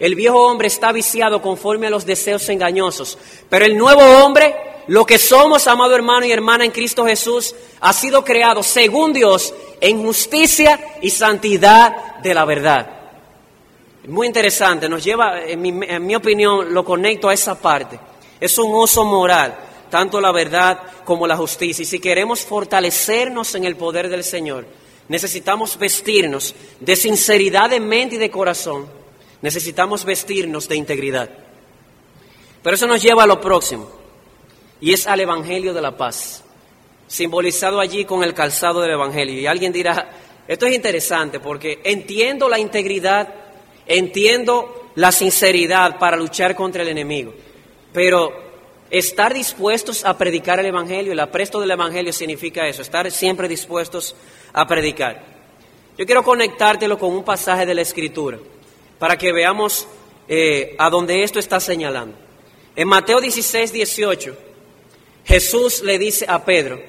El 0.00 0.16
viejo 0.16 0.44
hombre 0.46 0.66
está 0.66 0.90
viciado 0.90 1.40
conforme 1.40 1.86
a 1.86 1.90
los 1.90 2.06
deseos 2.06 2.48
engañosos, 2.48 3.18
pero 3.48 3.66
el 3.66 3.76
nuevo 3.76 4.00
hombre 4.24 4.56
lo 4.90 5.06
que 5.06 5.18
somos, 5.18 5.68
amado 5.68 5.94
hermano 5.94 6.26
y 6.26 6.32
hermana 6.32 6.64
en 6.64 6.72
Cristo 6.72 7.06
Jesús, 7.06 7.54
ha 7.80 7.92
sido 7.92 8.24
creado 8.24 8.62
según 8.62 9.12
Dios 9.12 9.54
en 9.80 10.02
justicia 10.02 10.80
y 11.00 11.10
santidad 11.10 12.16
de 12.16 12.34
la 12.34 12.44
verdad. 12.44 12.90
Muy 14.08 14.26
interesante, 14.26 14.88
nos 14.88 15.04
lleva, 15.04 15.42
en 15.44 15.60
mi, 15.60 16.14
opinión, 16.16 16.74
lo 16.74 16.84
conecto 16.84 17.28
a 17.28 17.34
esa 17.34 17.60
parte. 17.60 18.00
Es 18.40 18.58
un 18.58 18.74
uso 18.74 19.04
moral, 19.04 19.54
tanto 19.90 20.20
la 20.20 20.32
verdad 20.32 20.80
como 21.04 21.26
la 21.26 21.36
justicia. 21.36 21.82
Y 21.82 21.86
si 21.86 22.00
queremos 22.00 22.40
fortalecernos 22.40 23.54
en 23.54 23.66
el 23.66 23.76
poder 23.76 24.08
del 24.08 24.24
Señor, 24.24 24.66
necesitamos 25.08 25.78
vestirnos 25.78 26.54
de 26.80 26.96
sinceridad 26.96 27.70
de 27.70 27.78
mente 27.78 28.16
y 28.16 28.18
de 28.18 28.30
corazón. 28.30 28.99
Necesitamos 29.42 30.04
vestirnos 30.04 30.68
de 30.68 30.76
integridad. 30.76 31.30
Pero 32.62 32.76
eso 32.76 32.86
nos 32.86 33.02
lleva 33.02 33.24
a 33.24 33.26
lo 33.26 33.40
próximo 33.40 33.90
y 34.80 34.92
es 34.92 35.06
al 35.06 35.20
Evangelio 35.20 35.72
de 35.72 35.80
la 35.80 35.96
paz, 35.96 36.44
simbolizado 37.06 37.80
allí 37.80 38.04
con 38.04 38.22
el 38.22 38.34
calzado 38.34 38.80
del 38.80 38.92
Evangelio. 38.92 39.40
Y 39.40 39.46
alguien 39.46 39.72
dirá, 39.72 40.10
esto 40.46 40.66
es 40.66 40.74
interesante 40.74 41.40
porque 41.40 41.80
entiendo 41.84 42.48
la 42.48 42.58
integridad, 42.58 43.32
entiendo 43.86 44.90
la 44.94 45.12
sinceridad 45.12 45.98
para 45.98 46.16
luchar 46.16 46.54
contra 46.54 46.82
el 46.82 46.88
enemigo, 46.88 47.32
pero 47.92 48.50
estar 48.90 49.32
dispuestos 49.32 50.04
a 50.04 50.18
predicar 50.18 50.60
el 50.60 50.66
Evangelio, 50.66 51.12
el 51.12 51.20
apresto 51.20 51.60
del 51.60 51.70
Evangelio 51.70 52.12
significa 52.12 52.66
eso, 52.66 52.82
estar 52.82 53.10
siempre 53.10 53.48
dispuestos 53.48 54.14
a 54.52 54.66
predicar. 54.66 55.24
Yo 55.96 56.04
quiero 56.04 56.22
conectártelo 56.22 56.98
con 56.98 57.12
un 57.12 57.24
pasaje 57.24 57.64
de 57.64 57.74
la 57.74 57.82
Escritura 57.82 58.38
para 59.00 59.18
que 59.18 59.32
veamos 59.32 59.88
eh, 60.28 60.76
a 60.78 60.88
dónde 60.88 61.24
esto 61.24 61.40
está 61.40 61.58
señalando. 61.58 62.16
En 62.76 62.86
Mateo 62.86 63.20
16, 63.20 63.72
18 63.72 64.50
Jesús 65.24 65.82
le 65.82 65.98
dice 65.98 66.24
a 66.28 66.44
Pedro, 66.44 66.82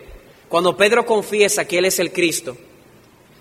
cuando 0.48 0.76
Pedro 0.76 1.06
confiesa 1.06 1.66
que 1.66 1.78
Él 1.78 1.86
es 1.86 2.00
el 2.00 2.12
Cristo, 2.12 2.58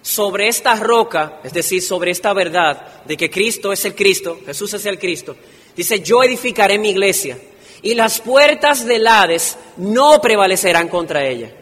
sobre 0.02 0.48
esta 0.48 0.74
roca, 0.76 1.40
es 1.44 1.52
decir, 1.52 1.82
sobre 1.82 2.10
esta 2.10 2.32
verdad 2.32 3.04
de 3.04 3.16
que 3.16 3.30
Cristo 3.30 3.72
es 3.72 3.84
el 3.84 3.94
Cristo, 3.94 4.40
Jesús 4.46 4.72
es 4.74 4.86
el 4.86 4.98
Cristo, 4.98 5.36
dice, 5.76 6.00
yo 6.00 6.22
edificaré 6.22 6.78
mi 6.78 6.90
iglesia 6.90 7.38
y 7.82 7.94
las 7.94 8.20
puertas 8.20 8.86
del 8.86 9.06
Hades 9.06 9.56
no 9.76 10.20
prevalecerán 10.20 10.88
contra 10.88 11.26
ella. 11.26 11.52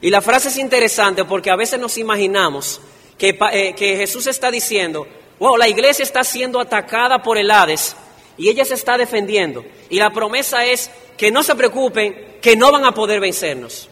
Y 0.00 0.08
la 0.08 0.20
frase 0.20 0.48
es 0.48 0.56
interesante 0.56 1.24
porque 1.24 1.50
a 1.50 1.56
veces 1.56 1.78
nos 1.78 1.98
imaginamos 1.98 2.80
que, 3.18 3.36
eh, 3.52 3.74
que 3.76 3.96
Jesús 3.96 4.26
está 4.26 4.50
diciendo, 4.50 5.06
wow, 5.40 5.56
la 5.56 5.68
iglesia 5.68 6.04
está 6.04 6.22
siendo 6.22 6.60
atacada 6.60 7.20
por 7.20 7.36
el 7.36 7.50
Hades 7.50 7.96
y 8.36 8.48
ella 8.48 8.64
se 8.64 8.74
está 8.74 8.96
defendiendo. 8.96 9.64
Y 9.88 9.98
la 9.98 10.10
promesa 10.10 10.64
es 10.64 10.90
que 11.16 11.32
no 11.32 11.42
se 11.42 11.56
preocupen, 11.56 12.36
que 12.40 12.54
no 12.54 12.70
van 12.70 12.84
a 12.84 12.92
poder 12.92 13.18
vencernos. 13.18 13.88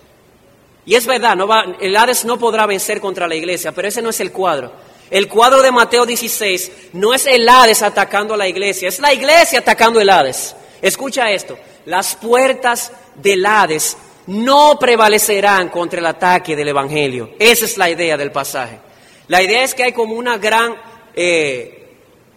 Y 0.86 0.94
es 0.94 1.04
verdad, 1.06 1.36
no 1.36 1.48
el 1.80 1.96
Hades 1.96 2.24
no 2.24 2.38
podrá 2.38 2.66
vencer 2.66 3.00
contra 3.00 3.26
la 3.26 3.34
iglesia, 3.34 3.72
pero 3.72 3.88
ese 3.88 4.00
no 4.00 4.10
es 4.10 4.20
el 4.20 4.30
cuadro. 4.30 4.72
El 5.10 5.26
cuadro 5.26 5.62
de 5.62 5.72
Mateo 5.72 6.06
16 6.06 6.72
no 6.92 7.14
es 7.14 7.26
el 7.26 7.48
Hades 7.48 7.82
atacando 7.82 8.34
a 8.34 8.36
la 8.36 8.48
iglesia, 8.48 8.88
es 8.88 9.00
la 9.00 9.12
iglesia 9.12 9.58
atacando 9.58 10.00
el 10.00 10.10
Hades. 10.10 10.54
Escucha 10.80 11.30
esto, 11.30 11.58
las 11.86 12.14
puertas 12.16 12.92
del 13.16 13.44
Hades 13.44 13.96
no 14.26 14.78
prevalecerán 14.78 15.70
contra 15.70 16.00
el 16.00 16.06
ataque 16.06 16.54
del 16.54 16.68
Evangelio. 16.68 17.30
Esa 17.38 17.64
es 17.64 17.78
la 17.78 17.88
idea 17.88 18.16
del 18.16 18.30
pasaje. 18.30 18.78
La 19.26 19.42
idea 19.42 19.64
es 19.64 19.74
que 19.74 19.84
hay 19.84 19.92
como 19.92 20.14
una 20.14 20.38
gran 20.38 20.74
eh, 21.18 21.88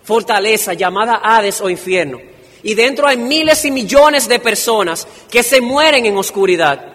fortaleza 0.04 0.74
llamada 0.74 1.22
Hades 1.24 1.62
o 1.62 1.70
infierno 1.70 2.32
y 2.64 2.74
dentro 2.74 3.08
hay 3.08 3.18
miles 3.18 3.66
y 3.66 3.72
millones 3.72 4.28
de 4.28 4.40
personas 4.40 5.08
que 5.30 5.44
se 5.44 5.62
mueren 5.62 6.06
en 6.06 6.18
oscuridad. 6.18 6.88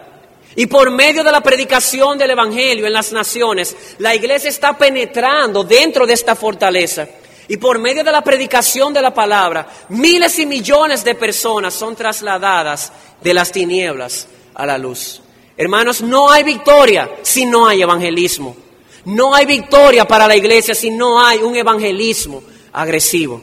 Y 0.55 0.65
por 0.65 0.89
medio 0.89 1.23
de 1.23 1.31
la 1.31 1.41
predicación 1.41 2.17
del 2.17 2.31
Evangelio 2.31 2.87
en 2.87 2.93
las 2.93 3.11
naciones, 3.11 3.75
la 3.99 4.15
iglesia 4.15 4.49
está 4.49 4.77
penetrando 4.77 5.63
dentro 5.63 6.07
de 6.07 6.13
esta 6.13 6.35
fortaleza. 6.35 7.07
Y 7.49 7.57
por 7.57 7.79
medio 7.79 8.03
de 8.03 8.11
la 8.11 8.23
predicación 8.23 8.93
de 8.93 9.01
la 9.01 9.13
palabra, 9.13 9.67
miles 9.89 10.39
y 10.39 10.45
millones 10.45 11.03
de 11.03 11.15
personas 11.15 11.73
son 11.73 11.95
trasladadas 11.95 12.91
de 13.21 13.33
las 13.33 13.51
tinieblas 13.51 14.27
a 14.55 14.65
la 14.65 14.77
luz. 14.77 15.21
Hermanos, 15.55 16.01
no 16.01 16.29
hay 16.29 16.43
victoria 16.43 17.09
si 17.21 17.45
no 17.45 17.67
hay 17.67 17.81
evangelismo. 17.81 18.55
No 19.07 19.33
hay 19.33 19.45
victoria 19.45 20.05
para 20.05 20.27
la 20.27 20.35
iglesia 20.35 20.75
si 20.75 20.89
no 20.89 21.25
hay 21.25 21.37
un 21.39 21.55
evangelismo 21.55 22.43
agresivo. 22.73 23.41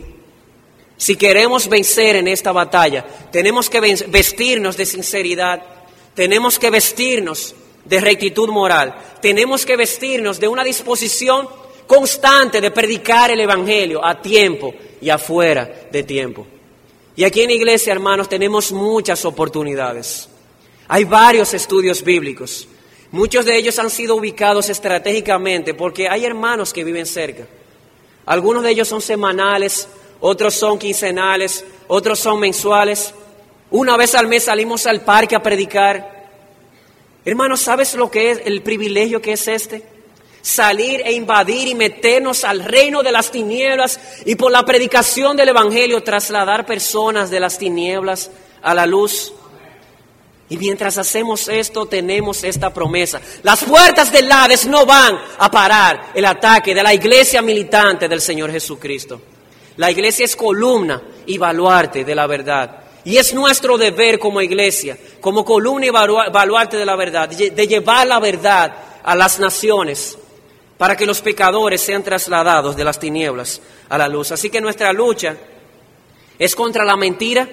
Si 0.99 1.17
queremos 1.17 1.69
vencer 1.69 2.17
en 2.17 2.29
esta 2.29 2.53
batalla, 2.53 3.03
tenemos 3.33 3.71
que 3.71 3.81
vestirnos 3.81 4.77
de 4.77 4.85
sinceridad, 4.85 5.63
tenemos 6.13 6.59
que 6.59 6.69
vestirnos 6.69 7.55
de 7.83 7.99
rectitud 7.99 8.51
moral, 8.51 8.95
tenemos 9.23 9.65
que 9.65 9.79
vestirnos 9.79 10.39
de 10.39 10.49
una 10.49 10.65
disposición 10.65 11.49
constante 11.87 12.61
de 12.61 12.71
predicar 12.71 13.31
el 13.31 13.41
Evangelio 13.41 14.05
a 14.05 14.21
tiempo 14.21 14.75
y 15.01 15.09
afuera 15.09 15.89
de 15.91 16.03
tiempo. 16.03 16.47
Y 17.17 17.25
aquí 17.25 17.41
en 17.41 17.49
la 17.49 17.55
iglesia, 17.55 17.95
hermanos, 17.95 18.29
tenemos 18.29 18.71
muchas 18.71 19.25
oportunidades. 19.25 20.29
Hay 20.89 21.05
varios 21.05 21.55
estudios 21.55 22.05
bíblicos. 22.05 22.69
Muchos 23.15 23.45
de 23.45 23.57
ellos 23.57 23.79
han 23.79 23.91
sido 23.91 24.17
ubicados 24.17 24.69
estratégicamente 24.69 25.73
porque 25.73 26.09
hay 26.09 26.25
hermanos 26.25 26.73
que 26.73 26.83
viven 26.83 27.07
cerca. 27.07 27.47
Algunos 28.27 28.65
de 28.65 28.73
ellos 28.73 28.89
son 28.89 29.01
semanales, 29.01 29.87
otros 30.19 30.53
son 30.55 30.81
quincenales, 30.81 31.65
otros 31.87 32.19
son 32.19 32.41
mensuales. 32.41 33.15
Una 33.71 33.97
vez 33.97 34.17
al 34.17 34.27
mes 34.27 34.43
salimos 34.43 34.85
al 34.87 35.03
parque 35.03 35.37
a 35.37 35.43
predicar. 35.45 36.27
Hermanos, 37.25 37.61
¿sabes 37.61 37.95
lo 37.95 38.11
que 38.11 38.33
es 38.33 38.41
el 38.47 38.63
privilegio 38.63 39.23
que 39.23 39.35
es 39.35 39.47
este? 39.47 39.85
Salir 40.43 41.01
e 41.05 41.13
invadir 41.13 41.69
y 41.69 41.77
meternos 41.77 42.43
al 42.43 42.65
reino 42.65 43.05
de 43.05 43.13
las 43.13 43.31
tinieblas 43.31 44.01
y 44.25 44.35
por 44.35 44.51
la 44.51 44.65
predicación 44.65 45.37
del 45.37 45.51
Evangelio 45.51 46.03
trasladar 46.03 46.67
personas 46.67 47.31
de 47.31 47.39
las 47.39 47.59
tinieblas 47.59 48.33
a 48.61 48.75
la 48.75 48.87
luz. 48.87 49.33
Y 50.49 50.59
mientras 50.59 50.99
hacemos 50.99 51.49
esto, 51.49 51.87
tenemos 51.87 52.45
esta 52.45 52.73
promesa. 52.73 53.21
Las 53.43 53.65
puertas 53.65 54.13
del 54.13 54.31
Hades 54.31 54.67
no 54.67 54.85
van 54.85 55.19
a 55.39 55.51
parar 55.51 56.11
el 56.15 56.25
ataque 56.25 56.75
de 56.75 56.83
la 56.83 56.93
iglesia 56.93 57.41
militante 57.41 58.09
del 58.09 58.21
Señor 58.21 58.53
Jesucristo. 58.53 59.21
La 59.77 59.91
iglesia 59.91 60.25
es 60.25 60.37
columna 60.37 61.03
y 61.27 61.39
baluarte 61.39 62.05
de 62.05 62.15
la 62.15 62.27
verdad. 62.27 62.85
Y 63.05 63.17
es 63.17 63.35
nuestro 63.35 63.79
deber 63.79 64.19
como 64.19 64.41
iglesia, 64.41 64.99
como 65.21 65.45
columna 65.45 65.87
y 65.87 65.91
baluarte 65.91 66.77
de 66.77 66.87
la 66.87 66.97
verdad, 66.97 67.29
de 67.29 67.67
llevar 67.67 68.07
la 68.07 68.21
verdad 68.21 68.75
a 69.03 69.15
las 69.15 69.39
naciones 69.39 70.19
para 70.79 70.97
que 70.97 71.07
los 71.07 71.21
pecadores 71.21 71.81
sean 71.81 72.03
trasladados 72.03 72.77
de 72.77 72.85
las 72.85 72.99
tinieblas 72.99 73.61
a 73.89 73.99
la 73.99 74.09
luz. 74.09 74.33
Así 74.33 74.51
que 74.51 74.61
nuestra 74.61 74.93
lucha 74.93 75.37
es 76.39 76.55
contra 76.55 76.85
la 76.85 76.97
mentira, 76.97 77.49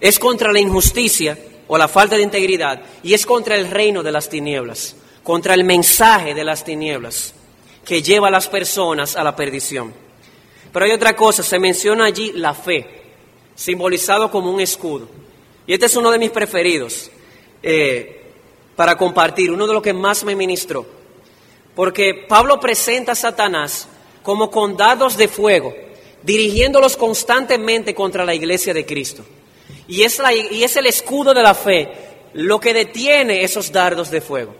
es 0.00 0.18
contra 0.18 0.52
la 0.52 0.60
injusticia 0.60 1.36
o 1.68 1.78
la 1.78 1.86
falta 1.86 2.16
de 2.16 2.22
integridad 2.22 2.80
y 3.02 3.14
es 3.14 3.24
contra 3.24 3.54
el 3.54 3.70
reino 3.70 4.02
de 4.02 4.10
las 4.10 4.28
tinieblas, 4.28 4.96
contra 5.22 5.54
el 5.54 5.64
mensaje 5.64 6.34
de 6.34 6.44
las 6.44 6.64
tinieblas 6.64 7.34
que 7.84 8.02
lleva 8.02 8.28
a 8.28 8.30
las 8.32 8.48
personas 8.48 9.14
a 9.16 9.22
la 9.22 9.36
perdición. 9.36 9.94
Pero 10.72 10.84
hay 10.84 10.92
otra 10.92 11.14
cosa, 11.14 11.42
se 11.42 11.58
menciona 11.58 12.04
allí 12.04 12.32
la 12.32 12.54
fe 12.54 12.98
simbolizado 13.54 14.30
como 14.30 14.50
un 14.50 14.60
escudo. 14.60 15.08
Y 15.66 15.74
este 15.74 15.86
es 15.86 15.96
uno 15.96 16.10
de 16.10 16.18
mis 16.18 16.30
preferidos 16.30 17.10
eh, 17.62 18.22
para 18.76 18.96
compartir, 18.96 19.50
uno 19.50 19.66
de 19.66 19.74
los 19.74 19.82
que 19.82 19.92
más 19.92 20.24
me 20.24 20.36
ministró. 20.36 20.86
Porque 21.74 22.26
Pablo 22.28 22.60
presenta 22.60 23.12
a 23.12 23.16
Satanás 23.16 23.88
como 24.22 24.50
con 24.50 24.76
dados 24.76 25.16
de 25.16 25.28
fuego, 25.28 25.74
dirigiéndolos 26.22 26.96
constantemente 26.96 27.94
contra 27.94 28.24
la 28.24 28.34
iglesia 28.34 28.72
de 28.72 28.86
Cristo. 28.86 29.24
Y 29.88 30.02
es, 30.02 30.20
y 30.52 30.62
es 30.62 30.76
el 30.76 30.86
escudo 30.86 31.34
de 31.34 31.42
la 31.42 31.54
fe 31.54 31.90
lo 32.34 32.60
que 32.60 32.72
detiene 32.74 33.42
esos 33.42 33.72
dardos 33.72 34.10
de 34.10 34.20
fuego. 34.20 34.54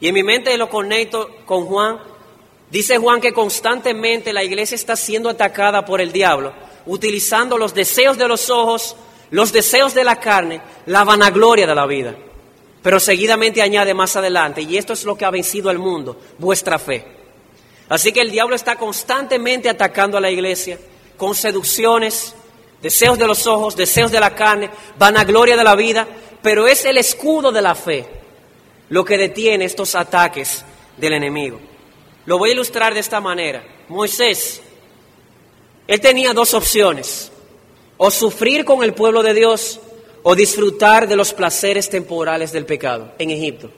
Y 0.00 0.08
en 0.08 0.14
mi 0.14 0.22
mente 0.22 0.56
lo 0.58 0.68
conecto 0.68 1.30
con 1.46 1.64
Juan. 1.66 1.98
Dice 2.70 2.98
Juan 2.98 3.20
que 3.20 3.32
constantemente 3.32 4.32
la 4.32 4.44
iglesia 4.44 4.74
está 4.74 4.96
siendo 4.96 5.30
atacada 5.30 5.84
por 5.84 6.00
el 6.00 6.12
diablo 6.12 6.52
utilizando 6.86 7.58
los 7.58 7.74
deseos 7.74 8.18
de 8.18 8.28
los 8.28 8.50
ojos, 8.50 8.96
los 9.30 9.52
deseos 9.52 9.94
de 9.94 10.04
la 10.04 10.16
carne, 10.16 10.60
la 10.86 11.04
vanagloria 11.04 11.66
de 11.66 11.74
la 11.74 11.86
vida. 11.86 12.14
Pero 12.82 12.98
seguidamente 12.98 13.62
añade 13.62 13.94
más 13.94 14.16
adelante, 14.16 14.62
y 14.62 14.76
esto 14.76 14.94
es 14.94 15.04
lo 15.04 15.16
que 15.16 15.24
ha 15.24 15.30
vencido 15.30 15.70
al 15.70 15.78
mundo, 15.78 16.18
vuestra 16.38 16.78
fe. 16.78 17.04
Así 17.88 18.12
que 18.12 18.20
el 18.20 18.30
diablo 18.30 18.56
está 18.56 18.76
constantemente 18.76 19.68
atacando 19.68 20.16
a 20.16 20.20
la 20.20 20.30
iglesia 20.30 20.78
con 21.16 21.34
seducciones, 21.34 22.34
deseos 22.82 23.18
de 23.18 23.26
los 23.26 23.46
ojos, 23.46 23.76
deseos 23.76 24.10
de 24.10 24.20
la 24.20 24.34
carne, 24.34 24.70
vanagloria 24.98 25.56
de 25.56 25.64
la 25.64 25.74
vida, 25.74 26.06
pero 26.42 26.66
es 26.66 26.84
el 26.84 26.98
escudo 26.98 27.52
de 27.52 27.62
la 27.62 27.74
fe 27.74 28.06
lo 28.88 29.04
que 29.04 29.18
detiene 29.18 29.64
estos 29.64 29.94
ataques 29.94 30.64
del 30.96 31.12
enemigo. 31.12 31.60
Lo 32.26 32.38
voy 32.38 32.50
a 32.50 32.54
ilustrar 32.54 32.92
de 32.94 33.00
esta 33.00 33.20
manera. 33.20 33.62
Moisés 33.88 34.62
él 35.90 36.00
tenía 36.00 36.32
dos 36.32 36.54
opciones, 36.54 37.32
o 37.96 38.12
sufrir 38.12 38.64
con 38.64 38.84
el 38.84 38.94
pueblo 38.94 39.24
de 39.24 39.34
Dios 39.34 39.80
o 40.22 40.36
disfrutar 40.36 41.08
de 41.08 41.16
los 41.16 41.32
placeres 41.32 41.90
temporales 41.90 42.52
del 42.52 42.64
pecado 42.64 43.10
en 43.18 43.30
Egipto. 43.30 43.72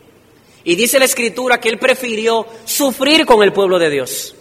Y 0.63 0.75
dice 0.75 0.99
la 0.99 1.07
escritura 1.07 1.59
que 1.59 1.71
él 1.71 1.79
prefirió 1.79 2.47
sufrir 2.67 3.25
con 3.25 3.43
el 3.43 3.55
pueblo 3.55 3.79
de 3.79 3.89
Dios. 3.89 4.35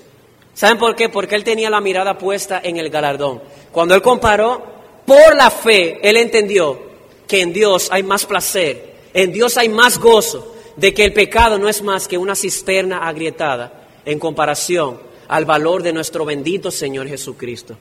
¿Saben 0.53 0.77
por 0.77 0.97
qué? 0.97 1.07
Porque 1.07 1.35
él 1.35 1.45
tenía 1.45 1.69
la 1.69 1.79
mirada 1.79 2.17
puesta 2.17 2.59
en 2.61 2.75
el 2.75 2.89
galardón. 2.89 3.41
Cuando 3.71 3.95
él 3.95 4.01
comparó, 4.01 4.63
por 5.05 5.35
la 5.35 5.49
fe, 5.49 5.99
él 6.01 6.17
entendió 6.17 6.79
que 7.27 7.41
en 7.41 7.53
Dios 7.53 7.89
hay 7.91 8.03
más 8.03 8.25
placer, 8.25 8.95
en 9.13 9.31
Dios 9.31 9.57
hay 9.57 9.69
más 9.69 9.97
gozo, 9.97 10.55
de 10.75 10.93
que 10.93 11.03
el 11.03 11.13
pecado 11.13 11.57
no 11.57 11.69
es 11.69 11.81
más 11.81 12.07
que 12.07 12.17
una 12.17 12.35
cisterna 12.35 13.07
agrietada 13.07 13.87
en 14.05 14.19
comparación 14.19 14.99
al 15.27 15.45
valor 15.45 15.83
de 15.83 15.93
nuestro 15.93 16.25
bendito 16.25 16.71
Señor 16.71 17.07
Jesucristo. 17.07 17.77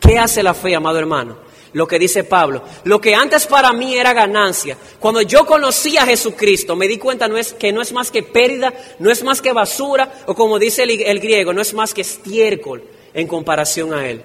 ¿Qué 0.00 0.18
hace 0.18 0.42
la 0.42 0.54
fe, 0.54 0.74
amado 0.74 0.98
hermano? 0.98 1.36
Lo 1.72 1.88
que 1.88 1.98
dice 1.98 2.22
Pablo, 2.22 2.62
lo 2.84 3.00
que 3.00 3.14
antes 3.14 3.46
para 3.46 3.72
mí 3.72 3.96
era 3.96 4.12
ganancia, 4.12 4.76
cuando 5.00 5.22
yo 5.22 5.44
conocí 5.44 5.96
a 5.96 6.06
Jesucristo, 6.06 6.76
me 6.76 6.86
di 6.86 6.98
cuenta 6.98 7.26
no 7.26 7.36
es, 7.36 7.52
que 7.52 7.72
no 7.72 7.82
es 7.82 7.92
más 7.92 8.10
que 8.10 8.22
pérdida, 8.22 8.72
no 9.00 9.10
es 9.10 9.24
más 9.24 9.42
que 9.42 9.52
basura, 9.52 10.22
o 10.26 10.34
como 10.34 10.58
dice 10.58 10.84
el, 10.84 11.02
el 11.02 11.18
griego, 11.18 11.52
no 11.52 11.60
es 11.60 11.74
más 11.74 11.92
que 11.92 12.02
estiércol 12.02 12.84
en 13.12 13.26
comparación 13.26 13.92
a 13.92 14.08
Él. 14.08 14.24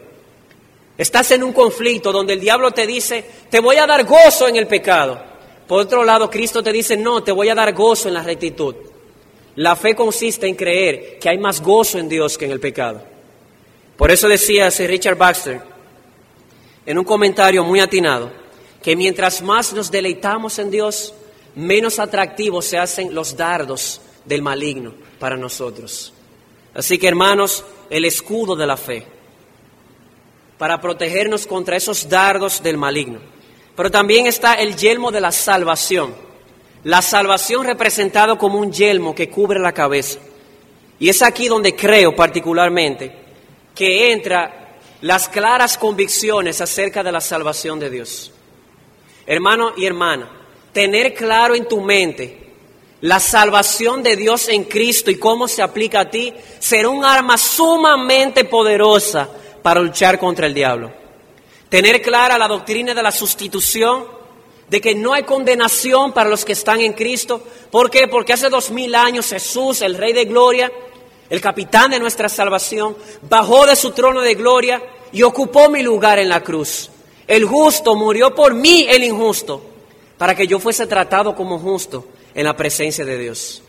Estás 1.00 1.32
en 1.32 1.44
un 1.44 1.54
conflicto 1.54 2.12
donde 2.12 2.34
el 2.34 2.42
diablo 2.42 2.72
te 2.72 2.86
dice, 2.86 3.24
te 3.50 3.62
voy 3.62 3.78
a 3.78 3.88
dar 3.88 4.04
gozo 4.04 4.50
en 4.50 4.58
el 4.58 4.68
pecado. 4.68 5.18
Por 5.66 5.80
otro 5.80 6.04
lado, 6.04 6.30
Cristo 6.30 6.62
te 6.62 6.74
dice, 6.74 6.98
no, 6.98 7.24
te 7.24 7.32
voy 7.32 7.48
a 7.48 7.56
dar 7.56 7.74
gozo 7.74 8.10
en 8.10 8.16
la 8.16 8.22
rectitud. 8.22 8.76
La 9.56 9.78
fe 9.78 9.96
consiste 9.96 10.46
en 10.46 10.56
creer 10.56 11.18
que 11.18 11.30
hay 11.30 11.38
más 11.38 11.62
gozo 11.62 12.00
en 12.00 12.10
Dios 12.10 12.38
que 12.38 12.44
en 12.44 12.52
el 12.52 12.60
pecado. 12.60 13.02
Por 13.96 14.12
eso 14.12 14.28
decía 14.28 14.70
Sir 14.72 14.90
Richard 14.90 15.16
Baxter 15.16 15.62
en 16.86 16.98
un 16.98 17.06
comentario 17.06 17.64
muy 17.64 17.80
atinado 17.80 18.30
que 18.84 18.98
mientras 18.98 19.42
más 19.42 19.72
nos 19.72 19.90
deleitamos 19.90 20.60
en 20.60 20.70
Dios, 20.70 21.14
menos 21.56 22.00
atractivos 22.00 22.66
se 22.66 22.78
hacen 22.78 23.16
los 23.16 23.38
dardos 23.38 24.02
del 24.26 24.42
maligno 24.42 24.96
para 25.18 25.38
nosotros. 25.38 26.12
Así 26.74 26.98
que 26.98 27.08
hermanos, 27.08 27.64
el 27.90 28.04
escudo 28.04 28.58
de 28.58 28.68
la 28.68 28.76
fe 28.76 29.19
para 30.60 30.80
protegernos 30.80 31.48
contra 31.48 31.78
esos 31.78 32.08
dardos 32.08 32.62
del 32.62 32.78
maligno. 32.78 33.20
Pero 33.76 33.90
también 33.90 34.28
está 34.28 34.54
el 34.54 34.76
yelmo 34.76 35.10
de 35.10 35.22
la 35.22 35.32
salvación 35.32 36.30
la 36.84 37.02
salvación 37.02 37.66
representado 37.66 38.38
como 38.38 38.60
un 38.60 38.72
yelmo 38.72 39.14
que 39.14 39.30
cubre 39.30 39.60
la 39.60 39.74
cabeza. 39.74 40.20
Y 41.00 41.10
es 41.10 41.22
aquí 41.22 41.48
donde 41.48 41.76
creo 41.76 42.16
particularmente 42.16 43.14
que 43.76 44.12
entra 44.12 44.78
las 45.02 45.30
claras 45.30 45.78
convicciones 45.78 46.62
acerca 46.62 47.04
de 47.04 47.12
la 47.12 47.22
salvación 47.22 47.80
de 47.80 47.90
Dios. 47.90 48.32
Hermano 49.26 49.74
y 49.78 49.86
hermana, 49.86 50.30
tener 50.74 51.14
claro 51.14 51.56
en 51.56 51.68
tu 51.68 51.82
mente 51.82 52.38
la 53.02 53.20
salvación 53.20 54.04
de 54.04 54.18
Dios 54.18 54.50
en 54.50 54.66
Cristo 54.66 55.10
y 55.10 55.18
cómo 55.18 55.48
se 55.48 55.62
aplica 55.62 56.02
a 56.02 56.10
ti 56.10 56.34
será 56.60 56.90
un 56.90 57.06
arma 57.06 57.38
sumamente 57.38 58.44
poderosa 58.44 59.30
para 59.62 59.82
luchar 59.82 60.20
contra 60.20 60.48
el 60.48 60.54
diablo. 60.54 60.92
Tener 61.70 62.02
clara 62.02 62.38
la 62.38 62.48
doctrina 62.48 62.94
de 62.94 63.04
la 63.04 63.12
sustitución 63.12 64.06
de 64.70 64.82
que 64.82 64.96
no 64.96 65.14
hay 65.14 65.24
condenación 65.24 66.12
para 66.14 66.30
los 66.30 66.46
que 66.46 66.54
están 66.54 66.82
en 66.82 66.94
Cristo. 66.94 67.42
¿Por 67.72 67.90
qué? 67.90 68.08
Porque 68.08 68.34
hace 68.34 68.50
dos 68.50 68.72
mil 68.72 68.94
años 68.96 69.30
Jesús, 69.30 69.82
el 69.82 69.96
Rey 69.96 70.14
de 70.14 70.26
Gloria, 70.26 70.72
el 71.30 71.42
capitán 71.42 71.92
de 71.92 72.00
nuestra 72.00 72.30
salvación, 72.30 72.96
bajó 73.30 73.66
de 73.66 73.76
su 73.76 73.92
trono 73.92 74.22
de 74.22 74.36
gloria 74.36 74.82
y 75.12 75.24
ocupó 75.24 75.70
mi 75.70 75.84
lugar 75.84 76.20
en 76.20 76.30
la 76.30 76.42
cruz. 76.42 76.90
El 77.28 77.46
justo 77.46 77.96
murió 77.96 78.34
por 78.34 78.54
mí, 78.54 78.86
el 78.90 79.04
injusto, 79.04 79.62
para 80.18 80.36
que 80.36 80.48
yo 80.48 80.60
fuese 80.60 80.88
tratado 80.88 81.36
como 81.36 81.60
justo 81.60 82.06
en 82.34 82.46
la 82.46 82.56
presencia 82.56 83.06
de 83.06 83.18
Dios. 83.18 83.62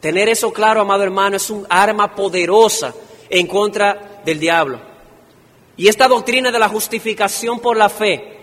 Tener 0.00 0.28
eso 0.28 0.52
claro, 0.52 0.80
amado 0.80 1.02
hermano, 1.02 1.36
es 1.36 1.50
un 1.50 1.66
arma 1.68 2.14
poderosa 2.14 2.94
en 3.28 3.46
contra 3.46 4.20
del 4.24 4.38
diablo. 4.38 4.93
Y 5.76 5.88
esta 5.88 6.08
doctrina 6.08 6.50
de 6.50 6.58
la 6.58 6.68
justificación 6.68 7.60
por 7.60 7.76
la 7.76 7.88
fe 7.88 8.34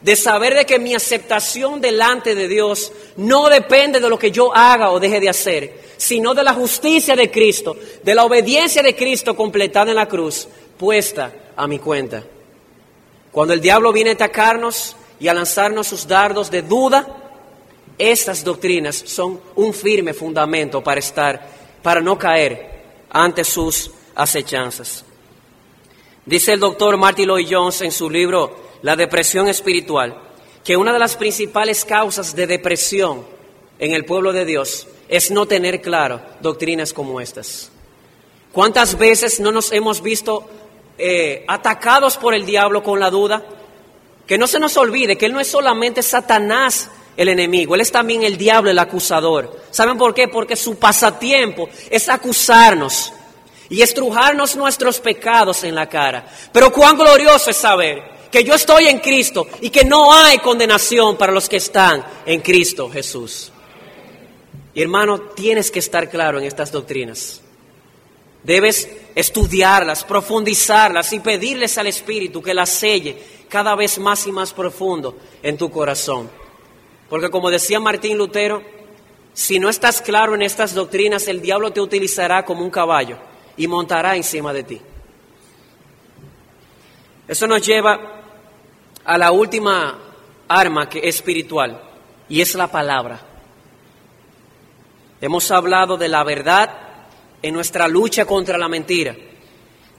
de 0.00 0.14
saber 0.14 0.54
de 0.54 0.66
que 0.66 0.78
mi 0.78 0.94
aceptación 0.94 1.80
delante 1.80 2.34
de 2.34 2.48
Dios 2.48 2.92
no 3.16 3.48
depende 3.48 3.98
de 3.98 4.08
lo 4.08 4.18
que 4.18 4.30
yo 4.30 4.54
haga 4.54 4.90
o 4.90 5.00
deje 5.00 5.20
de 5.20 5.28
hacer, 5.28 5.80
sino 5.96 6.34
de 6.34 6.44
la 6.44 6.54
justicia 6.54 7.16
de 7.16 7.30
Cristo, 7.30 7.76
de 8.02 8.14
la 8.14 8.24
obediencia 8.24 8.82
de 8.82 8.94
Cristo 8.94 9.34
completada 9.34 9.90
en 9.90 9.96
la 9.96 10.06
cruz, 10.06 10.46
puesta 10.78 11.32
a 11.56 11.66
mi 11.66 11.78
cuenta. 11.78 12.22
Cuando 13.32 13.54
el 13.54 13.60
diablo 13.60 13.92
viene 13.92 14.10
a 14.10 14.14
atacarnos 14.14 14.96
y 15.18 15.28
a 15.28 15.34
lanzarnos 15.34 15.86
sus 15.86 16.06
dardos 16.06 16.50
de 16.50 16.62
duda, 16.62 17.06
estas 17.98 18.44
doctrinas 18.44 18.96
son 18.96 19.40
un 19.56 19.72
firme 19.72 20.12
fundamento 20.12 20.84
para 20.84 21.00
estar, 21.00 21.48
para 21.82 22.00
no 22.00 22.18
caer 22.18 22.82
ante 23.10 23.42
sus 23.42 23.90
acechanzas. 24.14 25.04
Dice 26.26 26.52
el 26.52 26.58
doctor 26.58 26.96
Martin 26.96 27.28
Lloyd 27.28 27.46
Jones 27.48 27.82
en 27.82 27.92
su 27.92 28.10
libro 28.10 28.56
la 28.82 28.96
depresión 28.96 29.46
espiritual, 29.46 30.18
que 30.64 30.76
una 30.76 30.92
de 30.92 30.98
las 30.98 31.16
principales 31.16 31.84
causas 31.84 32.34
de 32.34 32.48
depresión 32.48 33.24
en 33.78 33.92
el 33.92 34.04
pueblo 34.04 34.32
de 34.32 34.44
Dios 34.44 34.88
es 35.08 35.30
no 35.30 35.46
tener 35.46 35.80
claro 35.80 36.20
doctrinas 36.40 36.92
como 36.92 37.20
estas. 37.20 37.70
¿Cuántas 38.50 38.98
veces 38.98 39.38
no 39.38 39.52
nos 39.52 39.70
hemos 39.70 40.02
visto 40.02 40.48
eh, 40.98 41.44
atacados 41.46 42.16
por 42.16 42.34
el 42.34 42.44
diablo 42.44 42.82
con 42.82 42.98
la 42.98 43.10
duda? 43.10 43.44
Que 44.26 44.36
no 44.36 44.48
se 44.48 44.58
nos 44.58 44.76
olvide 44.76 45.16
que 45.16 45.26
Él 45.26 45.32
no 45.32 45.38
es 45.38 45.46
solamente 45.46 46.02
Satanás 46.02 46.90
el 47.16 47.28
enemigo, 47.28 47.76
Él 47.76 47.82
es 47.82 47.92
también 47.92 48.24
el 48.24 48.36
diablo, 48.36 48.68
el 48.68 48.78
acusador. 48.80 49.60
¿Saben 49.70 49.96
por 49.96 50.12
qué? 50.12 50.26
Porque 50.26 50.56
su 50.56 50.76
pasatiempo 50.76 51.68
es 51.88 52.08
acusarnos 52.08 53.12
y 53.68 53.82
estrujarnos 53.82 54.56
nuestros 54.56 55.00
pecados 55.00 55.64
en 55.64 55.74
la 55.74 55.88
cara. 55.88 56.26
Pero 56.52 56.72
cuán 56.72 56.96
glorioso 56.96 57.50
es 57.50 57.56
saber 57.56 58.16
que 58.30 58.44
yo 58.44 58.54
estoy 58.54 58.86
en 58.86 58.98
Cristo 58.98 59.46
y 59.60 59.70
que 59.70 59.84
no 59.84 60.12
hay 60.12 60.38
condenación 60.38 61.16
para 61.16 61.32
los 61.32 61.48
que 61.48 61.56
están 61.56 62.04
en 62.24 62.40
Cristo 62.40 62.90
Jesús. 62.90 63.52
Y 64.74 64.82
hermano, 64.82 65.20
tienes 65.20 65.70
que 65.70 65.78
estar 65.78 66.10
claro 66.10 66.38
en 66.38 66.44
estas 66.44 66.70
doctrinas. 66.70 67.40
Debes 68.42 68.88
estudiarlas, 69.14 70.04
profundizarlas 70.04 71.12
y 71.12 71.20
pedirles 71.20 71.78
al 71.78 71.86
Espíritu 71.86 72.42
que 72.42 72.54
las 72.54 72.70
selle 72.70 73.16
cada 73.48 73.74
vez 73.74 73.98
más 73.98 74.26
y 74.26 74.32
más 74.32 74.52
profundo 74.52 75.16
en 75.42 75.56
tu 75.56 75.70
corazón. 75.70 76.30
Porque 77.08 77.30
como 77.30 77.50
decía 77.50 77.80
Martín 77.80 78.18
Lutero, 78.18 78.62
si 79.32 79.58
no 79.58 79.68
estás 79.68 80.00
claro 80.00 80.34
en 80.34 80.42
estas 80.42 80.74
doctrinas, 80.74 81.26
el 81.28 81.40
diablo 81.40 81.72
te 81.72 81.80
utilizará 81.80 82.44
como 82.44 82.62
un 82.62 82.70
caballo 82.70 83.18
y 83.56 83.66
montará 83.66 84.16
encima 84.16 84.52
de 84.52 84.62
ti. 84.64 84.80
Eso 87.28 87.46
nos 87.46 87.66
lleva 87.66 87.98
a 89.04 89.18
la 89.18 89.32
última 89.32 89.98
arma 90.48 90.88
que 90.88 91.00
es 91.00 91.16
espiritual 91.16 91.80
y 92.28 92.40
es 92.40 92.54
la 92.54 92.68
palabra. 92.68 93.20
Hemos 95.20 95.50
hablado 95.50 95.96
de 95.96 96.08
la 96.08 96.22
verdad 96.24 96.70
en 97.42 97.54
nuestra 97.54 97.88
lucha 97.88 98.26
contra 98.26 98.58
la 98.58 98.68
mentira, 98.68 99.16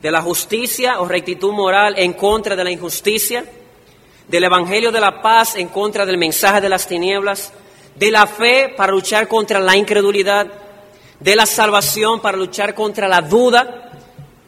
de 0.02 0.12
la 0.12 0.22
justicia 0.22 1.00
o 1.00 1.08
rectitud 1.08 1.52
moral 1.52 1.96
en 1.98 2.14
contra 2.14 2.56
de 2.56 2.64
la 2.64 2.72
injusticia, 2.72 3.44
del 4.28 4.44
evangelio 4.44 4.92
de 4.92 5.00
la 5.00 5.22
paz 5.22 5.56
en 5.56 5.70
contra 5.70 6.06
del 6.06 6.18
mensaje 6.18 6.62
de 6.62 6.70
las 6.70 6.88
tinieblas, 6.88 7.52
de 7.96 8.12
la 8.12 8.28
fe 8.28 8.74
para 8.76 8.92
luchar 8.92 9.28
contra 9.28 9.60
la 9.60 9.76
incredulidad, 9.76 10.48
de 11.20 11.36
la 11.36 11.46
salvación 11.46 12.20
para 12.22 12.38
luchar 12.38 12.74
contra 12.76 13.08
la 13.08 13.22
duda, 13.22 13.92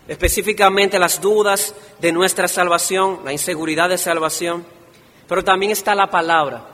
específicamente 0.07 0.99
las 0.99 1.19
dudas 1.21 1.73
de 1.99 2.11
nuestra 2.11 2.47
salvación, 2.47 3.21
la 3.23 3.31
inseguridad 3.31 3.89
de 3.89 3.97
salvación, 3.97 4.65
pero 5.27 5.43
también 5.43 5.71
está 5.71 5.95
la 5.95 6.09
palabra. 6.09 6.65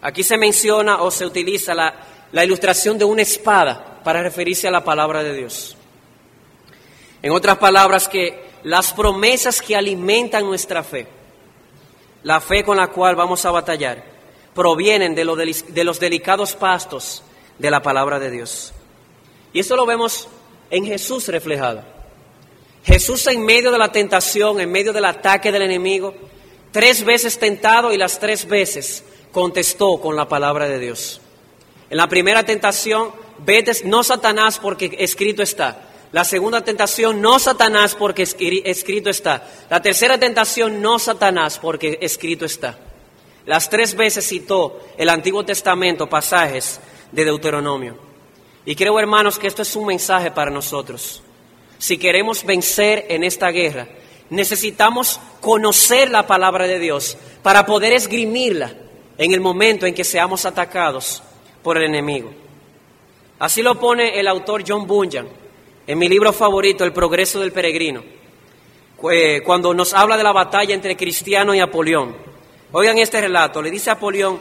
Aquí 0.00 0.22
se 0.22 0.36
menciona 0.36 1.02
o 1.02 1.10
se 1.10 1.24
utiliza 1.24 1.74
la, 1.74 1.94
la 2.32 2.44
ilustración 2.44 2.98
de 2.98 3.04
una 3.04 3.22
espada 3.22 4.00
para 4.02 4.22
referirse 4.22 4.66
a 4.66 4.72
la 4.72 4.82
palabra 4.82 5.22
de 5.22 5.34
Dios. 5.34 5.76
En 7.22 7.30
otras 7.30 7.58
palabras, 7.58 8.08
que 8.08 8.50
las 8.64 8.92
promesas 8.92 9.62
que 9.62 9.76
alimentan 9.76 10.44
nuestra 10.44 10.82
fe, 10.82 11.06
la 12.24 12.40
fe 12.40 12.64
con 12.64 12.76
la 12.76 12.88
cual 12.88 13.14
vamos 13.14 13.44
a 13.44 13.50
batallar, 13.50 14.02
provienen 14.54 15.14
de, 15.14 15.24
los 15.84 16.00
delicados 16.00 16.54
pastos 16.54 17.22
de 17.58 17.70
la 17.70 17.82
palabra 17.82 18.18
de 18.18 18.30
Dios. 18.30 18.72
Y 19.52 19.60
eso 19.60 19.76
lo 19.76 19.86
vemos 19.86 20.28
en 20.70 20.86
Jesús 20.86 21.28
reflejado. 21.28 21.82
Jesús 22.84 23.26
en 23.28 23.44
medio 23.44 23.70
de 23.70 23.78
la 23.78 23.92
tentación, 23.92 24.60
en 24.60 24.70
medio 24.70 24.92
del 24.92 25.04
ataque 25.04 25.52
del 25.52 25.62
enemigo, 25.62 26.14
tres 26.72 27.04
veces 27.04 27.38
tentado 27.38 27.92
y 27.92 27.98
las 27.98 28.18
tres 28.18 28.46
veces 28.48 29.04
contestó 29.30 30.00
con 30.00 30.16
la 30.16 30.26
palabra 30.26 30.66
de 30.66 30.78
Dios. 30.78 31.20
En 31.90 31.96
la 31.96 32.08
primera 32.08 32.42
tentación, 32.44 33.12
vete, 33.38 33.72
no 33.84 34.02
Satanás 34.02 34.58
porque 34.58 34.96
escrito 34.98 35.42
está. 35.42 35.88
La 36.12 36.24
segunda 36.24 36.62
tentación, 36.62 37.20
no 37.20 37.38
Satanás 37.38 37.94
porque 37.94 38.22
escrito 38.64 39.10
está. 39.10 39.48
La 39.70 39.80
tercera 39.80 40.18
tentación, 40.18 40.82
no 40.82 40.98
Satanás 40.98 41.58
porque 41.58 41.98
escrito 42.02 42.44
está. 42.44 42.78
Las 43.46 43.70
tres 43.70 43.94
veces 43.94 44.26
citó 44.26 44.80
el 44.98 45.08
Antiguo 45.08 45.44
Testamento 45.44 46.08
pasajes 46.08 46.80
de 47.12 47.24
Deuteronomio. 47.24 48.11
Y 48.64 48.76
creo, 48.76 48.98
hermanos, 48.98 49.38
que 49.38 49.48
esto 49.48 49.62
es 49.62 49.74
un 49.74 49.86
mensaje 49.86 50.30
para 50.30 50.50
nosotros. 50.50 51.22
Si 51.78 51.98
queremos 51.98 52.44
vencer 52.44 53.06
en 53.08 53.24
esta 53.24 53.48
guerra, 53.48 53.88
necesitamos 54.30 55.18
conocer 55.40 56.10
la 56.10 56.26
palabra 56.26 56.66
de 56.66 56.78
Dios 56.78 57.16
para 57.42 57.66
poder 57.66 57.92
esgrimirla 57.92 58.72
en 59.18 59.32
el 59.32 59.40
momento 59.40 59.84
en 59.84 59.94
que 59.94 60.04
seamos 60.04 60.46
atacados 60.46 61.22
por 61.62 61.76
el 61.76 61.84
enemigo. 61.84 62.32
Así 63.40 63.62
lo 63.62 63.78
pone 63.80 64.18
el 64.20 64.28
autor 64.28 64.62
John 64.66 64.86
Bunyan 64.86 65.28
en 65.86 65.98
mi 65.98 66.08
libro 66.08 66.32
favorito, 66.32 66.84
El 66.84 66.92
progreso 66.92 67.40
del 67.40 67.50
peregrino, 67.50 68.04
cuando 69.44 69.74
nos 69.74 69.92
habla 69.92 70.16
de 70.16 70.22
la 70.22 70.32
batalla 70.32 70.72
entre 70.72 70.96
Cristiano 70.96 71.52
y 71.52 71.58
Apolión. 71.58 72.14
Oigan 72.70 72.98
este 72.98 73.20
relato, 73.20 73.60
le 73.60 73.72
dice 73.72 73.90
Apolión, 73.90 74.38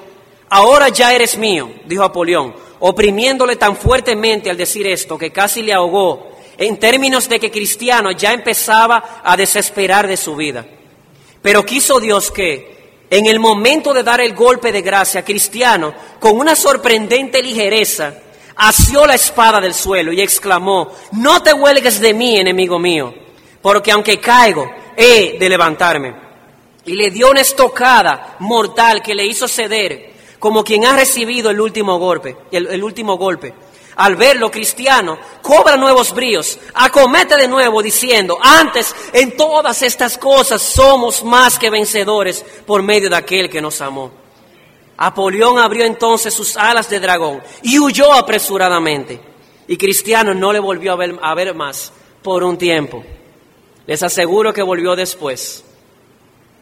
ahora 0.50 0.90
ya 0.90 1.14
eres 1.14 1.38
mío, 1.40 1.72
dijo 1.86 2.04
Apolión, 2.04 2.54
oprimiéndole 2.82 3.56
tan 3.56 3.76
fuertemente 3.76 4.50
al 4.50 4.58
decir 4.58 4.86
esto 4.88 5.18
que 5.18 5.32
casi 5.32 5.64
le 5.64 5.74
ahogó, 5.74 6.32
en 6.58 6.78
términos 6.78 7.30
de 7.30 7.40
que 7.40 7.50
Cristiano 7.50 8.12
ya 8.12 8.34
empezaba 8.34 9.22
a 9.24 9.36
desesperar 9.38 10.08
de 10.08 10.18
su 10.18 10.36
vida. 10.36 10.66
Pero 11.42 11.66
quiso 11.66 12.00
Dios 12.00 12.30
que, 12.30 13.06
en 13.10 13.26
el 13.26 13.40
momento 13.40 13.94
de 13.94 14.04
dar 14.04 14.22
el 14.22 14.34
golpe 14.36 14.72
de 14.72 14.82
gracia, 14.82 15.24
Cristiano, 15.24 15.94
con 16.20 16.38
una 16.38 16.56
sorprendente 16.56 17.42
ligereza, 17.42 18.14
asió 18.56 19.06
la 19.08 19.16
espada 19.16 19.60
del 19.60 19.74
suelo 19.74 20.12
y 20.12 20.22
exclamó, 20.22 20.92
no 21.14 21.42
te 21.42 21.54
huelgues 21.54 22.00
de 22.00 22.14
mí, 22.14 22.38
enemigo 22.38 22.78
mío, 22.78 23.14
porque 23.62 23.92
aunque 23.92 24.20
caigo, 24.20 24.70
he 24.96 25.38
de 25.40 25.50
levantarme 25.50 26.16
y 26.86 26.94
le 26.94 27.12
dio 27.12 27.30
una 27.30 27.42
estocada 27.42 28.36
mortal 28.40 29.02
que 29.02 29.16
le 29.16 29.26
hizo 29.26 29.48
ceder, 29.48 30.11
como 30.42 30.64
quien 30.64 30.86
ha 30.86 30.96
recibido 30.96 31.52
el 31.52 31.62
último 31.62 32.00
golpe, 32.00 32.36
el, 32.52 32.84
último 32.84 33.16
golpe. 33.16 33.54
Al 33.98 34.16
verlo, 34.16 34.50
cristiano 34.50 35.20
cobra 35.44 35.78
nuevos 35.78 36.16
bríos, 36.16 36.58
acomete 36.74 37.38
de 37.38 37.48
nuevo 37.48 37.84
diciendo, 37.84 38.40
antes 38.42 38.96
en 39.14 39.38
todas 39.38 39.84
estas 39.84 40.18
cosas 40.18 40.60
somos 40.60 41.24
más 41.24 41.60
que 41.60 41.70
vencedores 41.70 42.44
por 42.66 42.82
medio 42.82 43.08
de 43.08 43.18
aquel 43.18 43.52
que 43.52 43.62
nos 43.62 43.80
amó. 43.82 44.10
Apolión 44.98 45.60
abrió 45.60 45.86
entonces 45.86 46.34
sus 46.34 46.58
alas 46.58 46.90
de 46.90 47.00
dragón 47.00 47.44
y 47.62 47.78
huyó 47.78 48.12
apresuradamente. 48.12 49.22
Y 49.68 49.78
Cristiano 49.78 50.34
no 50.34 50.52
le 50.52 50.60
volvió 50.60 50.94
a 50.94 50.96
ver, 50.96 51.20
a 51.22 51.36
ver 51.36 51.54
más 51.54 51.94
por 52.24 52.44
un 52.44 52.58
tiempo. 52.58 53.04
Les 53.86 54.02
aseguro 54.02 54.52
que 54.52 54.64
volvió 54.64 54.96
después 54.96 55.64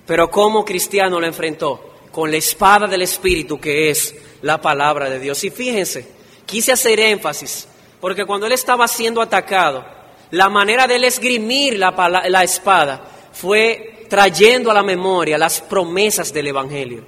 pero 0.09 0.31
como 0.31 0.65
cristiano 0.65 1.19
lo 1.19 1.27
enfrentó 1.27 1.88
con 2.11 2.31
la 2.31 2.37
espada 2.37 2.87
del 2.87 3.01
Espíritu 3.01 3.59
que 3.59 3.89
es 3.89 4.15
la 4.41 4.61
palabra 4.61 5.09
de 5.09 5.19
Dios. 5.19 5.43
Y 5.43 5.49
fíjense, 5.49 6.07
quise 6.45 6.71
hacer 6.71 6.99
énfasis, 6.99 7.67
porque 7.99 8.25
cuando 8.25 8.45
él 8.45 8.53
estaba 8.53 8.87
siendo 8.87 9.21
atacado, 9.21 9.85
la 10.31 10.49
manera 10.49 10.87
de 10.87 10.95
él 10.95 11.03
esgrimir 11.03 11.77
la, 11.77 11.91
la 12.27 12.43
espada 12.43 13.01
fue 13.33 14.05
trayendo 14.09 14.71
a 14.71 14.73
la 14.73 14.83
memoria 14.83 15.37
las 15.37 15.61
promesas 15.61 16.33
del 16.33 16.47
Evangelio, 16.47 17.03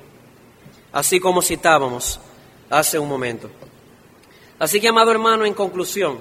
así 0.91 1.20
como 1.20 1.41
citábamos 1.41 2.20
hace 2.70 2.97
un 2.97 3.10
momento. 3.10 3.49
Así 4.60 4.80
que, 4.80 4.88
amado 4.88 5.12
hermano, 5.12 5.45
en 5.45 5.56
conclusión, 5.56 6.20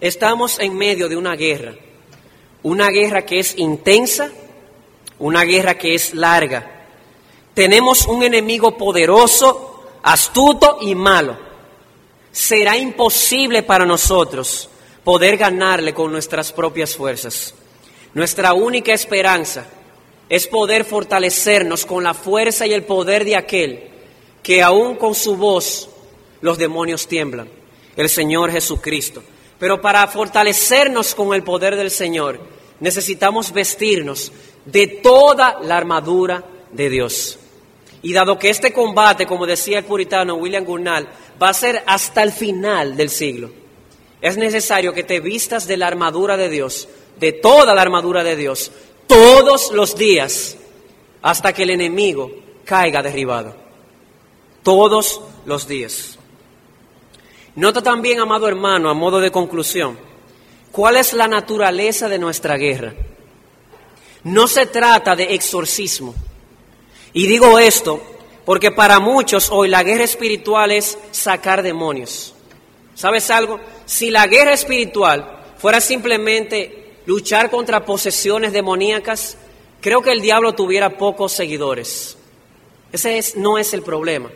estamos 0.00 0.58
en 0.58 0.76
medio 0.76 1.08
de 1.08 1.16
una 1.16 1.34
guerra, 1.34 1.74
una 2.62 2.88
guerra 2.90 3.24
que 3.24 3.38
es 3.38 3.56
intensa, 3.56 4.30
una 5.18 5.44
guerra 5.44 5.78
que 5.78 5.94
es 5.94 6.14
larga. 6.14 6.81
Tenemos 7.54 8.06
un 8.06 8.22
enemigo 8.22 8.76
poderoso, 8.78 9.82
astuto 10.02 10.78
y 10.80 10.94
malo. 10.94 11.36
Será 12.30 12.78
imposible 12.78 13.62
para 13.62 13.84
nosotros 13.84 14.70
poder 15.04 15.36
ganarle 15.36 15.92
con 15.92 16.10
nuestras 16.10 16.50
propias 16.52 16.96
fuerzas. 16.96 17.54
Nuestra 18.14 18.54
única 18.54 18.92
esperanza 18.92 19.66
es 20.28 20.46
poder 20.46 20.84
fortalecernos 20.84 21.84
con 21.84 22.04
la 22.04 22.14
fuerza 22.14 22.66
y 22.66 22.72
el 22.72 22.84
poder 22.84 23.24
de 23.24 23.36
aquel 23.36 23.90
que 24.42 24.62
aún 24.62 24.96
con 24.96 25.14
su 25.14 25.36
voz 25.36 25.90
los 26.40 26.56
demonios 26.56 27.06
tiemblan, 27.06 27.48
el 27.96 28.08
Señor 28.08 28.50
Jesucristo. 28.50 29.22
Pero 29.58 29.80
para 29.80 30.06
fortalecernos 30.08 31.14
con 31.14 31.34
el 31.34 31.42
poder 31.42 31.76
del 31.76 31.90
Señor, 31.90 32.40
necesitamos 32.80 33.52
vestirnos 33.52 34.32
de 34.64 34.86
toda 34.86 35.60
la 35.60 35.76
armadura 35.76 36.44
de 36.72 36.88
Dios. 36.88 37.38
Y 38.02 38.12
dado 38.12 38.38
que 38.38 38.50
este 38.50 38.72
combate, 38.72 39.26
como 39.26 39.46
decía 39.46 39.78
el 39.78 39.84
puritano 39.84 40.34
William 40.34 40.64
Gurnall, 40.64 41.08
va 41.40 41.50
a 41.50 41.54
ser 41.54 41.82
hasta 41.86 42.22
el 42.22 42.32
final 42.32 42.96
del 42.96 43.10
siglo, 43.10 43.50
es 44.20 44.36
necesario 44.36 44.92
que 44.92 45.02
te 45.02 45.20
vistas 45.20 45.66
de 45.66 45.76
la 45.76 45.88
armadura 45.88 46.36
de 46.36 46.48
Dios, 46.48 46.88
de 47.18 47.32
toda 47.32 47.74
la 47.74 47.82
armadura 47.82 48.22
de 48.22 48.36
Dios, 48.36 48.70
todos 49.08 49.72
los 49.72 49.96
días, 49.96 50.56
hasta 51.22 51.52
que 51.52 51.64
el 51.64 51.70
enemigo 51.70 52.30
caiga 52.64 53.02
derribado. 53.02 53.54
Todos 54.62 55.20
los 55.44 55.66
días. 55.66 56.18
Nota 57.56 57.82
también, 57.82 58.20
amado 58.20 58.46
hermano, 58.46 58.88
a 58.88 58.94
modo 58.94 59.20
de 59.20 59.32
conclusión, 59.32 59.98
cuál 60.70 60.96
es 60.96 61.12
la 61.12 61.26
naturaleza 61.26 62.08
de 62.08 62.18
nuestra 62.18 62.56
guerra. 62.56 62.94
No 64.22 64.46
se 64.46 64.66
trata 64.66 65.16
de 65.16 65.34
exorcismo. 65.34 66.14
Y 67.12 67.26
digo 67.26 67.58
esto 67.58 68.00
porque 68.44 68.70
para 68.70 68.98
muchos 68.98 69.50
hoy 69.50 69.68
la 69.68 69.82
guerra 69.82 70.04
espiritual 70.04 70.72
es 70.72 70.98
sacar 71.10 71.62
demonios. 71.62 72.34
¿Sabes 72.94 73.30
algo? 73.30 73.60
Si 73.86 74.10
la 74.10 74.26
guerra 74.26 74.52
espiritual 74.52 75.40
fuera 75.58 75.80
simplemente 75.80 76.96
luchar 77.06 77.50
contra 77.50 77.84
posesiones 77.84 78.52
demoníacas, 78.52 79.36
creo 79.80 80.02
que 80.02 80.12
el 80.12 80.20
diablo 80.20 80.54
tuviera 80.54 80.96
pocos 80.96 81.32
seguidores. 81.32 82.16
Ese 82.92 83.18
es, 83.18 83.36
no 83.36 83.58
es 83.58 83.72
el 83.72 83.82
problema. 83.82 84.30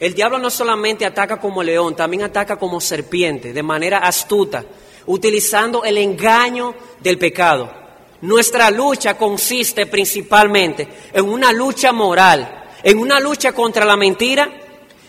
El 0.00 0.14
diablo 0.14 0.38
no 0.38 0.48
solamente 0.48 1.04
ataca 1.04 1.38
como 1.38 1.62
león, 1.62 1.94
también 1.94 2.22
ataca 2.22 2.56
como 2.56 2.80
serpiente, 2.80 3.52
de 3.52 3.62
manera 3.62 3.98
astuta, 3.98 4.64
utilizando 5.06 5.84
el 5.84 5.98
engaño 5.98 6.74
del 7.00 7.18
pecado. 7.18 7.79
Nuestra 8.22 8.70
lucha 8.70 9.16
consiste 9.16 9.86
principalmente 9.86 10.86
en 11.12 11.26
una 11.26 11.52
lucha 11.52 11.92
moral, 11.92 12.64
en 12.82 12.98
una 12.98 13.18
lucha 13.18 13.52
contra 13.52 13.84
la 13.84 13.96
mentira, 13.96 14.50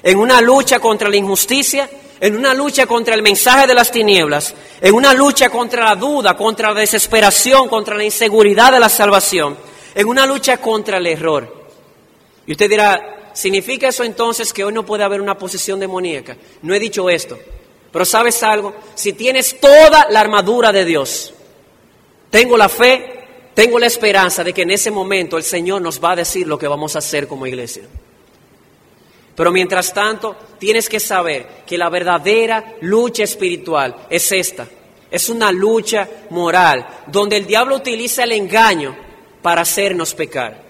en 0.01 0.17
una 0.17 0.39
lucha 0.39 0.79
contra 0.79 1.09
la 1.09 1.17
injusticia, 1.17 1.89
en 2.21 2.37
una 2.37 2.53
lucha 2.53 2.85
contra 2.85 3.15
el 3.15 3.21
mensaje 3.21 3.67
de 3.67 3.73
las 3.73 3.91
tinieblas, 3.91 4.53
en 4.79 4.93
una 4.93 5.13
lucha 5.13 5.49
contra 5.49 5.85
la 5.85 5.95
duda, 5.95 6.37
contra 6.37 6.73
la 6.73 6.79
desesperación, 6.79 7.67
contra 7.67 7.95
la 7.95 8.03
inseguridad 8.03 8.71
de 8.71 8.79
la 8.79 8.89
salvación, 8.89 9.57
en 9.93 10.07
una 10.07 10.25
lucha 10.25 10.57
contra 10.57 10.97
el 10.97 11.07
error. 11.07 11.65
Y 12.45 12.53
usted 12.53 12.69
dirá, 12.69 13.31
¿significa 13.33 13.89
eso 13.89 14.03
entonces 14.03 14.53
que 14.53 14.63
hoy 14.63 14.71
no 14.71 14.85
puede 14.85 15.03
haber 15.03 15.19
una 15.19 15.37
posición 15.37 15.79
demoníaca? 15.79 16.37
No 16.61 16.73
he 16.73 16.79
dicho 16.79 17.09
esto, 17.09 17.37
pero 17.91 18.05
¿sabes 18.05 18.41
algo? 18.43 18.73
Si 18.95 19.13
tienes 19.13 19.59
toda 19.59 20.07
la 20.09 20.21
armadura 20.21 20.71
de 20.71 20.85
Dios, 20.85 21.33
tengo 22.31 22.57
la 22.57 22.69
fe, 22.69 23.25
tengo 23.53 23.77
la 23.77 23.85
esperanza 23.85 24.43
de 24.43 24.53
que 24.53 24.63
en 24.63 24.71
ese 24.71 24.89
momento 24.89 25.37
el 25.37 25.43
Señor 25.43 25.81
nos 25.81 26.03
va 26.03 26.13
a 26.13 26.15
decir 26.15 26.47
lo 26.47 26.57
que 26.57 26.67
vamos 26.67 26.95
a 26.95 26.99
hacer 26.99 27.27
como 27.27 27.45
iglesia. 27.45 27.83
Pero 29.35 29.51
mientras 29.51 29.93
tanto, 29.93 30.35
tienes 30.57 30.89
que 30.89 30.99
saber 30.99 31.45
que 31.65 31.77
la 31.77 31.89
verdadera 31.89 32.75
lucha 32.81 33.23
espiritual 33.23 33.95
es 34.09 34.31
esta. 34.31 34.67
Es 35.09 35.29
una 35.29 35.51
lucha 35.51 36.07
moral, 36.29 36.87
donde 37.07 37.37
el 37.37 37.45
diablo 37.45 37.75
utiliza 37.75 38.23
el 38.23 38.31
engaño 38.31 38.95
para 39.41 39.61
hacernos 39.61 40.13
pecar. 40.13 40.61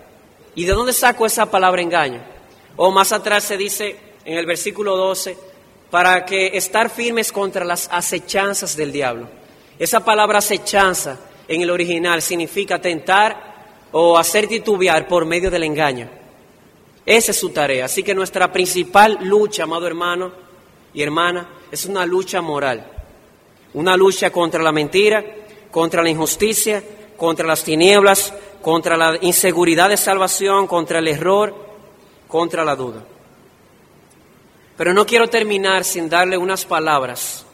¿Y 0.56 0.66
de 0.66 0.74
dónde 0.74 0.94
saco 0.94 1.26
esa 1.26 1.50
palabra 1.52 1.82
engaño? 1.82 2.22
O 2.76 2.90
más 2.90 3.12
atrás 3.12 3.44
se 3.44 3.58
dice 3.58 3.96
en 4.26 4.38
el 4.38 4.46
versículo 4.46 4.98
12, 4.98 5.38
para 5.92 6.26
que 6.26 6.58
estar 6.58 6.90
firmes 6.90 7.32
contra 7.32 7.66
las 7.66 7.88
acechanzas 7.92 8.76
del 8.76 8.92
diablo. 8.92 9.28
Esa 9.78 10.00
palabra 10.04 10.40
acechanza 10.40 11.20
en 11.52 11.62
el 11.62 11.70
original 11.70 12.22
significa 12.22 12.80
tentar 12.80 13.90
o 13.92 14.18
hacer 14.18 14.48
titubear 14.48 15.06
por 15.06 15.26
medio 15.26 15.52
del 15.52 15.64
engaño. 15.64 16.10
Esa 17.06 17.32
es 17.32 17.38
su 17.38 17.50
tarea. 17.50 17.86
Así 17.86 18.04
que 18.04 18.16
nuestra 18.16 18.54
principal 18.54 19.20
lucha, 19.24 19.64
amado 19.64 19.86
hermano 19.86 20.32
y 20.94 21.02
hermana, 21.02 21.50
es 21.70 21.86
una 21.86 22.06
lucha 22.06 22.42
moral. 22.42 22.90
Una 23.74 23.98
lucha 23.98 24.30
contra 24.30 24.64
la 24.64 24.72
mentira, 24.72 25.26
contra 25.70 26.02
la 26.02 26.10
injusticia, 26.10 26.82
contra 27.18 27.46
las 27.46 27.66
tinieblas, 27.66 28.34
contra 28.62 28.96
la 28.96 29.18
inseguridad 29.20 29.90
de 29.90 29.98
salvación, 29.98 30.68
contra 30.68 31.00
el 31.00 31.10
error, 31.10 31.54
contra 32.30 32.64
la 32.64 32.78
duda. 32.78 33.04
Pero 34.78 34.94
no 34.94 35.06
quiero 35.06 35.28
terminar 35.28 35.84
sin 35.84 36.08
darle 36.08 36.38
unas 36.38 36.64
palabras 36.64 37.46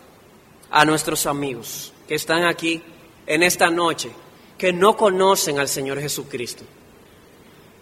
a 0.70 0.86
nuestros 0.86 1.26
amigos 1.26 1.92
que 2.08 2.14
están 2.14 2.46
aquí 2.46 2.84
en 3.28 3.44
esta 3.44 3.70
noche 3.70 4.10
que 4.58 4.74
no 4.74 4.98
conocen 4.98 5.60
al 5.60 5.68
Señor 5.68 6.00
Jesucristo. 6.00 6.64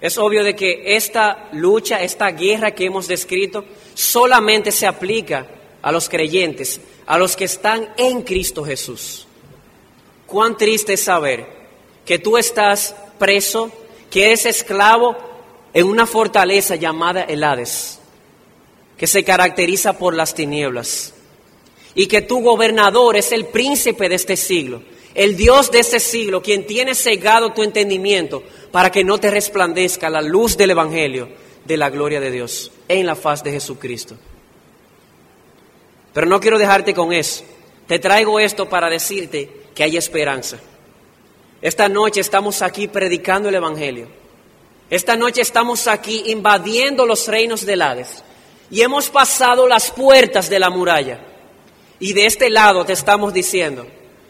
Es 0.02 0.18
obvio 0.18 0.44
de 0.44 0.56
que 0.56 0.96
esta 0.96 1.48
lucha, 1.54 2.02
esta 2.02 2.30
guerra 2.32 2.72
que 2.72 2.86
hemos 2.86 3.08
descrito, 3.08 3.64
solamente 3.94 4.72
se 4.72 4.86
aplica 4.86 5.48
a 5.82 5.92
los 5.92 6.10
creyentes, 6.10 6.82
a 7.06 7.18
los 7.18 7.36
que 7.36 7.46
están 7.46 7.94
en 7.98 8.24
Cristo 8.24 8.66
Jesús. 8.66 9.26
Cuán 10.26 10.58
triste 10.58 10.94
es 10.94 11.04
saber 11.04 11.46
que 12.06 12.20
tú 12.20 12.38
estás 12.38 12.96
preso, 13.18 13.72
que 14.10 14.26
eres 14.26 14.46
esclavo 14.46 15.16
en 15.74 15.86
una 15.88 16.06
fortaleza 16.06 16.76
llamada 16.76 17.22
el 17.22 17.44
Hades, 17.44 18.00
que 18.98 19.08
se 19.08 19.24
caracteriza 19.24 19.98
por 19.98 20.14
las 20.14 20.34
tinieblas, 20.34 21.14
y 21.94 22.08
que 22.08 22.22
tu 22.22 22.42
gobernador 22.42 23.16
es 23.16 23.32
el 23.32 23.46
príncipe 23.46 24.10
de 24.10 24.16
este 24.16 24.36
siglo, 24.36 24.82
el 25.16 25.38
Dios 25.38 25.72
de 25.72 25.80
este 25.80 26.00
siglo, 26.00 26.44
quien 26.44 26.68
tiene 26.68 26.94
cegado 26.94 27.54
tu 27.54 27.64
entendimiento 27.64 28.44
para 28.72 28.92
que 28.92 29.04
no 29.04 29.18
te 29.18 29.32
resplandezca 29.32 30.10
la 30.10 30.22
luz 30.22 30.58
del 30.58 30.72
Evangelio 30.72 31.30
de 31.64 31.78
la 31.78 31.90
gloria 31.90 32.20
de 32.20 32.32
Dios 32.32 32.72
en 32.90 33.06
la 33.06 33.16
faz 33.16 33.42
de 33.42 33.52
Jesucristo. 33.52 34.18
Pero 36.14 36.28
no 36.28 36.40
quiero 36.40 36.58
dejarte 36.58 36.94
con 36.94 37.14
eso. 37.14 37.44
Te 37.88 37.98
traigo 37.98 38.40
esto 38.40 38.68
para 38.68 38.90
decirte 38.90 39.50
que 39.74 39.84
hay 39.84 39.96
esperanza. 39.96 40.58
Esta 41.62 41.88
noche 41.88 42.20
estamos 42.20 42.62
aquí 42.62 42.88
predicando 42.88 43.50
el 43.50 43.56
Evangelio. 43.56 44.08
Esta 44.90 45.16
noche 45.16 45.42
estamos 45.42 45.88
aquí 45.88 46.24
invadiendo 46.28 47.06
los 47.06 47.28
reinos 47.28 47.66
del 47.66 47.82
Hades. 47.82 48.24
Y 48.70 48.82
hemos 48.82 49.10
pasado 49.10 49.68
las 49.68 49.92
puertas 49.92 50.50
de 50.50 50.60
la 50.60 50.70
muralla. 50.70 51.20
Y 52.00 52.14
de 52.14 52.26
este 52.26 52.50
lado 52.50 52.86
te 52.86 52.94
estamos 52.94 53.34
diciendo, 53.34 53.88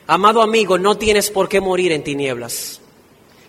Amado 0.08 0.41
amigo, 0.41 0.78
no 0.78 0.97
tienes 0.97 1.32
por 1.32 1.49
qué 1.49 1.60
morir 1.60 1.91
en 1.91 2.03
tinieblas. 2.03 2.80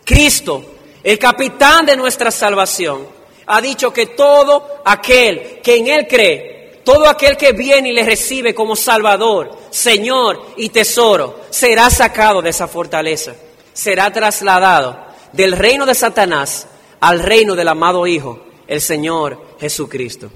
Cristo, 0.05 0.65
el 1.03 1.19
capitán 1.19 1.85
de 1.85 1.97
nuestra 1.97 2.31
salvación, 2.31 3.07
ha 3.47 3.61
dicho 3.61 3.93
que 3.93 4.07
todo 4.07 4.81
aquel 4.85 5.61
que 5.63 5.77
en 5.77 5.89
Él 5.89 6.07
cree, 6.09 6.81
todo 6.85 7.09
aquel 7.09 7.37
que 7.37 7.53
viene 7.53 7.91
y 7.91 7.93
le 7.93 8.05
recibe 8.05 8.55
como 8.55 8.77
Salvador, 8.77 9.57
Señor 9.71 10.55
y 10.57 10.69
tesoro, 10.71 11.41
será 11.51 11.91
sacado 11.91 12.41
de 12.41 12.51
esa 12.51 12.69
fortaleza, 12.69 13.35
será 13.73 14.13
trasladado 14.13 15.05
del 15.33 15.53
reino 15.53 15.85
de 15.85 15.95
Satanás 15.95 16.67
al 17.01 17.21
reino 17.21 17.55
del 17.55 17.69
amado 17.69 18.07
Hijo, 18.07 18.41
el 18.67 18.81
Señor 18.81 19.57
Jesucristo. 19.61 20.31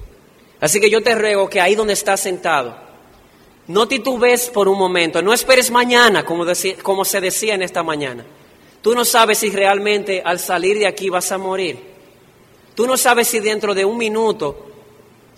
Así 0.59 0.79
que 0.79 0.89
yo 0.89 1.01
te 1.01 1.15
ruego 1.15 1.49
que 1.49 1.59
ahí 1.59 1.73
donde 1.73 1.93
estás 1.93 2.19
sentado, 2.19 2.75
no 3.67 3.87
titubes 3.87 4.49
por 4.49 4.67
un 4.67 4.77
momento, 4.77 5.21
no 5.21 5.33
esperes 5.33 5.71
mañana, 5.71 6.25
como, 6.25 6.45
como 6.81 7.05
se 7.05 7.21
decía 7.21 7.55
en 7.55 7.61
esta 7.61 7.83
mañana. 7.83 8.25
Tú 8.81 8.95
no 8.95 9.05
sabes 9.05 9.37
si 9.37 9.49
realmente 9.49 10.21
al 10.25 10.39
salir 10.39 10.79
de 10.79 10.87
aquí 10.87 11.09
vas 11.09 11.31
a 11.31 11.37
morir. 11.37 11.77
Tú 12.73 12.87
no 12.87 12.97
sabes 12.97 13.27
si 13.27 13.39
dentro 13.39 13.73
de 13.73 13.85
un 13.85 13.97
minuto 13.97 14.67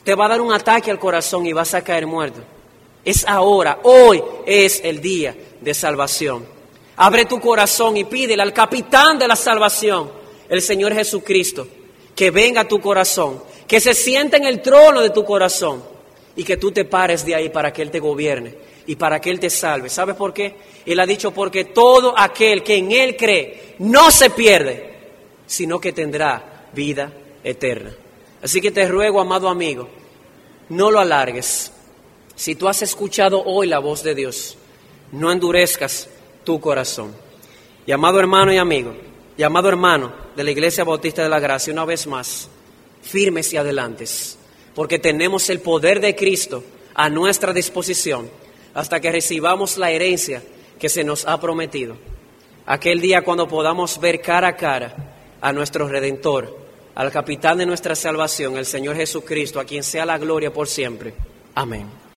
te 0.03 0.15
va 0.15 0.25
a 0.25 0.29
dar 0.29 0.41
un 0.41 0.53
ataque 0.53 0.91
al 0.91 0.99
corazón 0.99 1.45
y 1.45 1.53
vas 1.53 1.73
a 1.73 1.83
caer 1.83 2.07
muerto. 2.07 2.41
Es 3.03 3.25
ahora, 3.27 3.79
hoy 3.83 4.23
es 4.45 4.79
el 4.83 5.01
día 5.01 5.35
de 5.59 5.73
salvación. 5.73 6.45
Abre 6.95 7.25
tu 7.25 7.41
corazón 7.41 7.97
y 7.97 8.05
pídele 8.05 8.41
al 8.41 8.53
capitán 8.53 9.19
de 9.19 9.27
la 9.27 9.35
salvación, 9.35 10.09
el 10.47 10.61
Señor 10.61 10.93
Jesucristo, 10.93 11.67
que 12.15 12.31
venga 12.31 12.61
a 12.61 12.67
tu 12.67 12.79
corazón, 12.79 13.43
que 13.67 13.81
se 13.81 13.93
siente 13.93 14.37
en 14.37 14.45
el 14.45 14.61
trono 14.61 15.01
de 15.01 15.09
tu 15.09 15.25
corazón 15.25 15.92
y 16.35 16.43
que 16.43 16.57
tú 16.57 16.71
te 16.71 16.85
pares 16.85 17.25
de 17.25 17.35
ahí 17.35 17.49
para 17.49 17.71
que 17.71 17.81
Él 17.81 17.91
te 17.91 17.99
gobierne 17.99 18.55
y 18.87 18.95
para 18.95 19.19
que 19.21 19.29
Él 19.29 19.39
te 19.39 19.49
salve. 19.49 19.89
¿Sabes 19.89 20.15
por 20.15 20.33
qué? 20.33 20.55
Él 20.85 20.99
ha 20.99 21.05
dicho, 21.05 21.31
porque 21.31 21.65
todo 21.65 22.13
aquel 22.17 22.63
que 22.63 22.75
en 22.75 22.91
Él 22.91 23.15
cree 23.15 23.75
no 23.79 24.11
se 24.11 24.29
pierde, 24.29 24.93
sino 25.45 25.79
que 25.79 25.93
tendrá 25.93 26.67
vida 26.73 27.11
eterna. 27.43 27.93
Así 28.41 28.59
que 28.59 28.71
te 28.71 28.87
ruego, 28.87 29.21
amado 29.21 29.47
amigo, 29.47 29.87
no 30.69 30.91
lo 30.91 30.99
alargues. 30.99 31.71
Si 32.35 32.55
tú 32.55 32.67
has 32.67 32.81
escuchado 32.81 33.43
hoy 33.43 33.67
la 33.67 33.79
voz 33.79 34.03
de 34.03 34.15
Dios, 34.15 34.57
no 35.11 35.31
endurezcas 35.31 36.09
tu 36.43 36.59
corazón. 36.59 37.15
Y 37.85 37.91
amado 37.91 38.19
hermano 38.19 38.51
y 38.51 38.57
amigo, 38.57 38.95
y 39.37 39.43
amado 39.43 39.69
hermano 39.69 40.11
de 40.35 40.43
la 40.43 40.51
Iglesia 40.51 40.83
Bautista 40.83 41.21
de 41.21 41.29
la 41.29 41.39
Gracia, 41.39 41.71
una 41.71 41.85
vez 41.85 42.07
más, 42.07 42.49
firmes 43.03 43.53
y 43.53 43.57
adelantes 43.57 44.39
porque 44.75 44.99
tenemos 44.99 45.49
el 45.49 45.59
poder 45.59 45.99
de 45.99 46.15
Cristo 46.15 46.63
a 46.93 47.09
nuestra 47.09 47.53
disposición 47.53 48.29
hasta 48.73 48.99
que 48.99 49.11
recibamos 49.11 49.77
la 49.77 49.91
herencia 49.91 50.43
que 50.79 50.89
se 50.89 51.03
nos 51.03 51.25
ha 51.25 51.39
prometido. 51.39 51.95
Aquel 52.65 53.01
día 53.01 53.23
cuando 53.23 53.47
podamos 53.47 53.99
ver 53.99 54.21
cara 54.21 54.49
a 54.49 54.55
cara 54.55 55.15
a 55.41 55.51
nuestro 55.51 55.87
Redentor, 55.87 56.57
al 56.95 57.11
capitán 57.11 57.57
de 57.57 57.65
nuestra 57.65 57.95
salvación, 57.95 58.57
el 58.57 58.65
Señor 58.65 58.95
Jesucristo, 58.95 59.59
a 59.59 59.65
quien 59.65 59.83
sea 59.83 60.05
la 60.05 60.17
gloria 60.17 60.53
por 60.53 60.67
siempre. 60.67 61.13
Amén. 61.55 62.02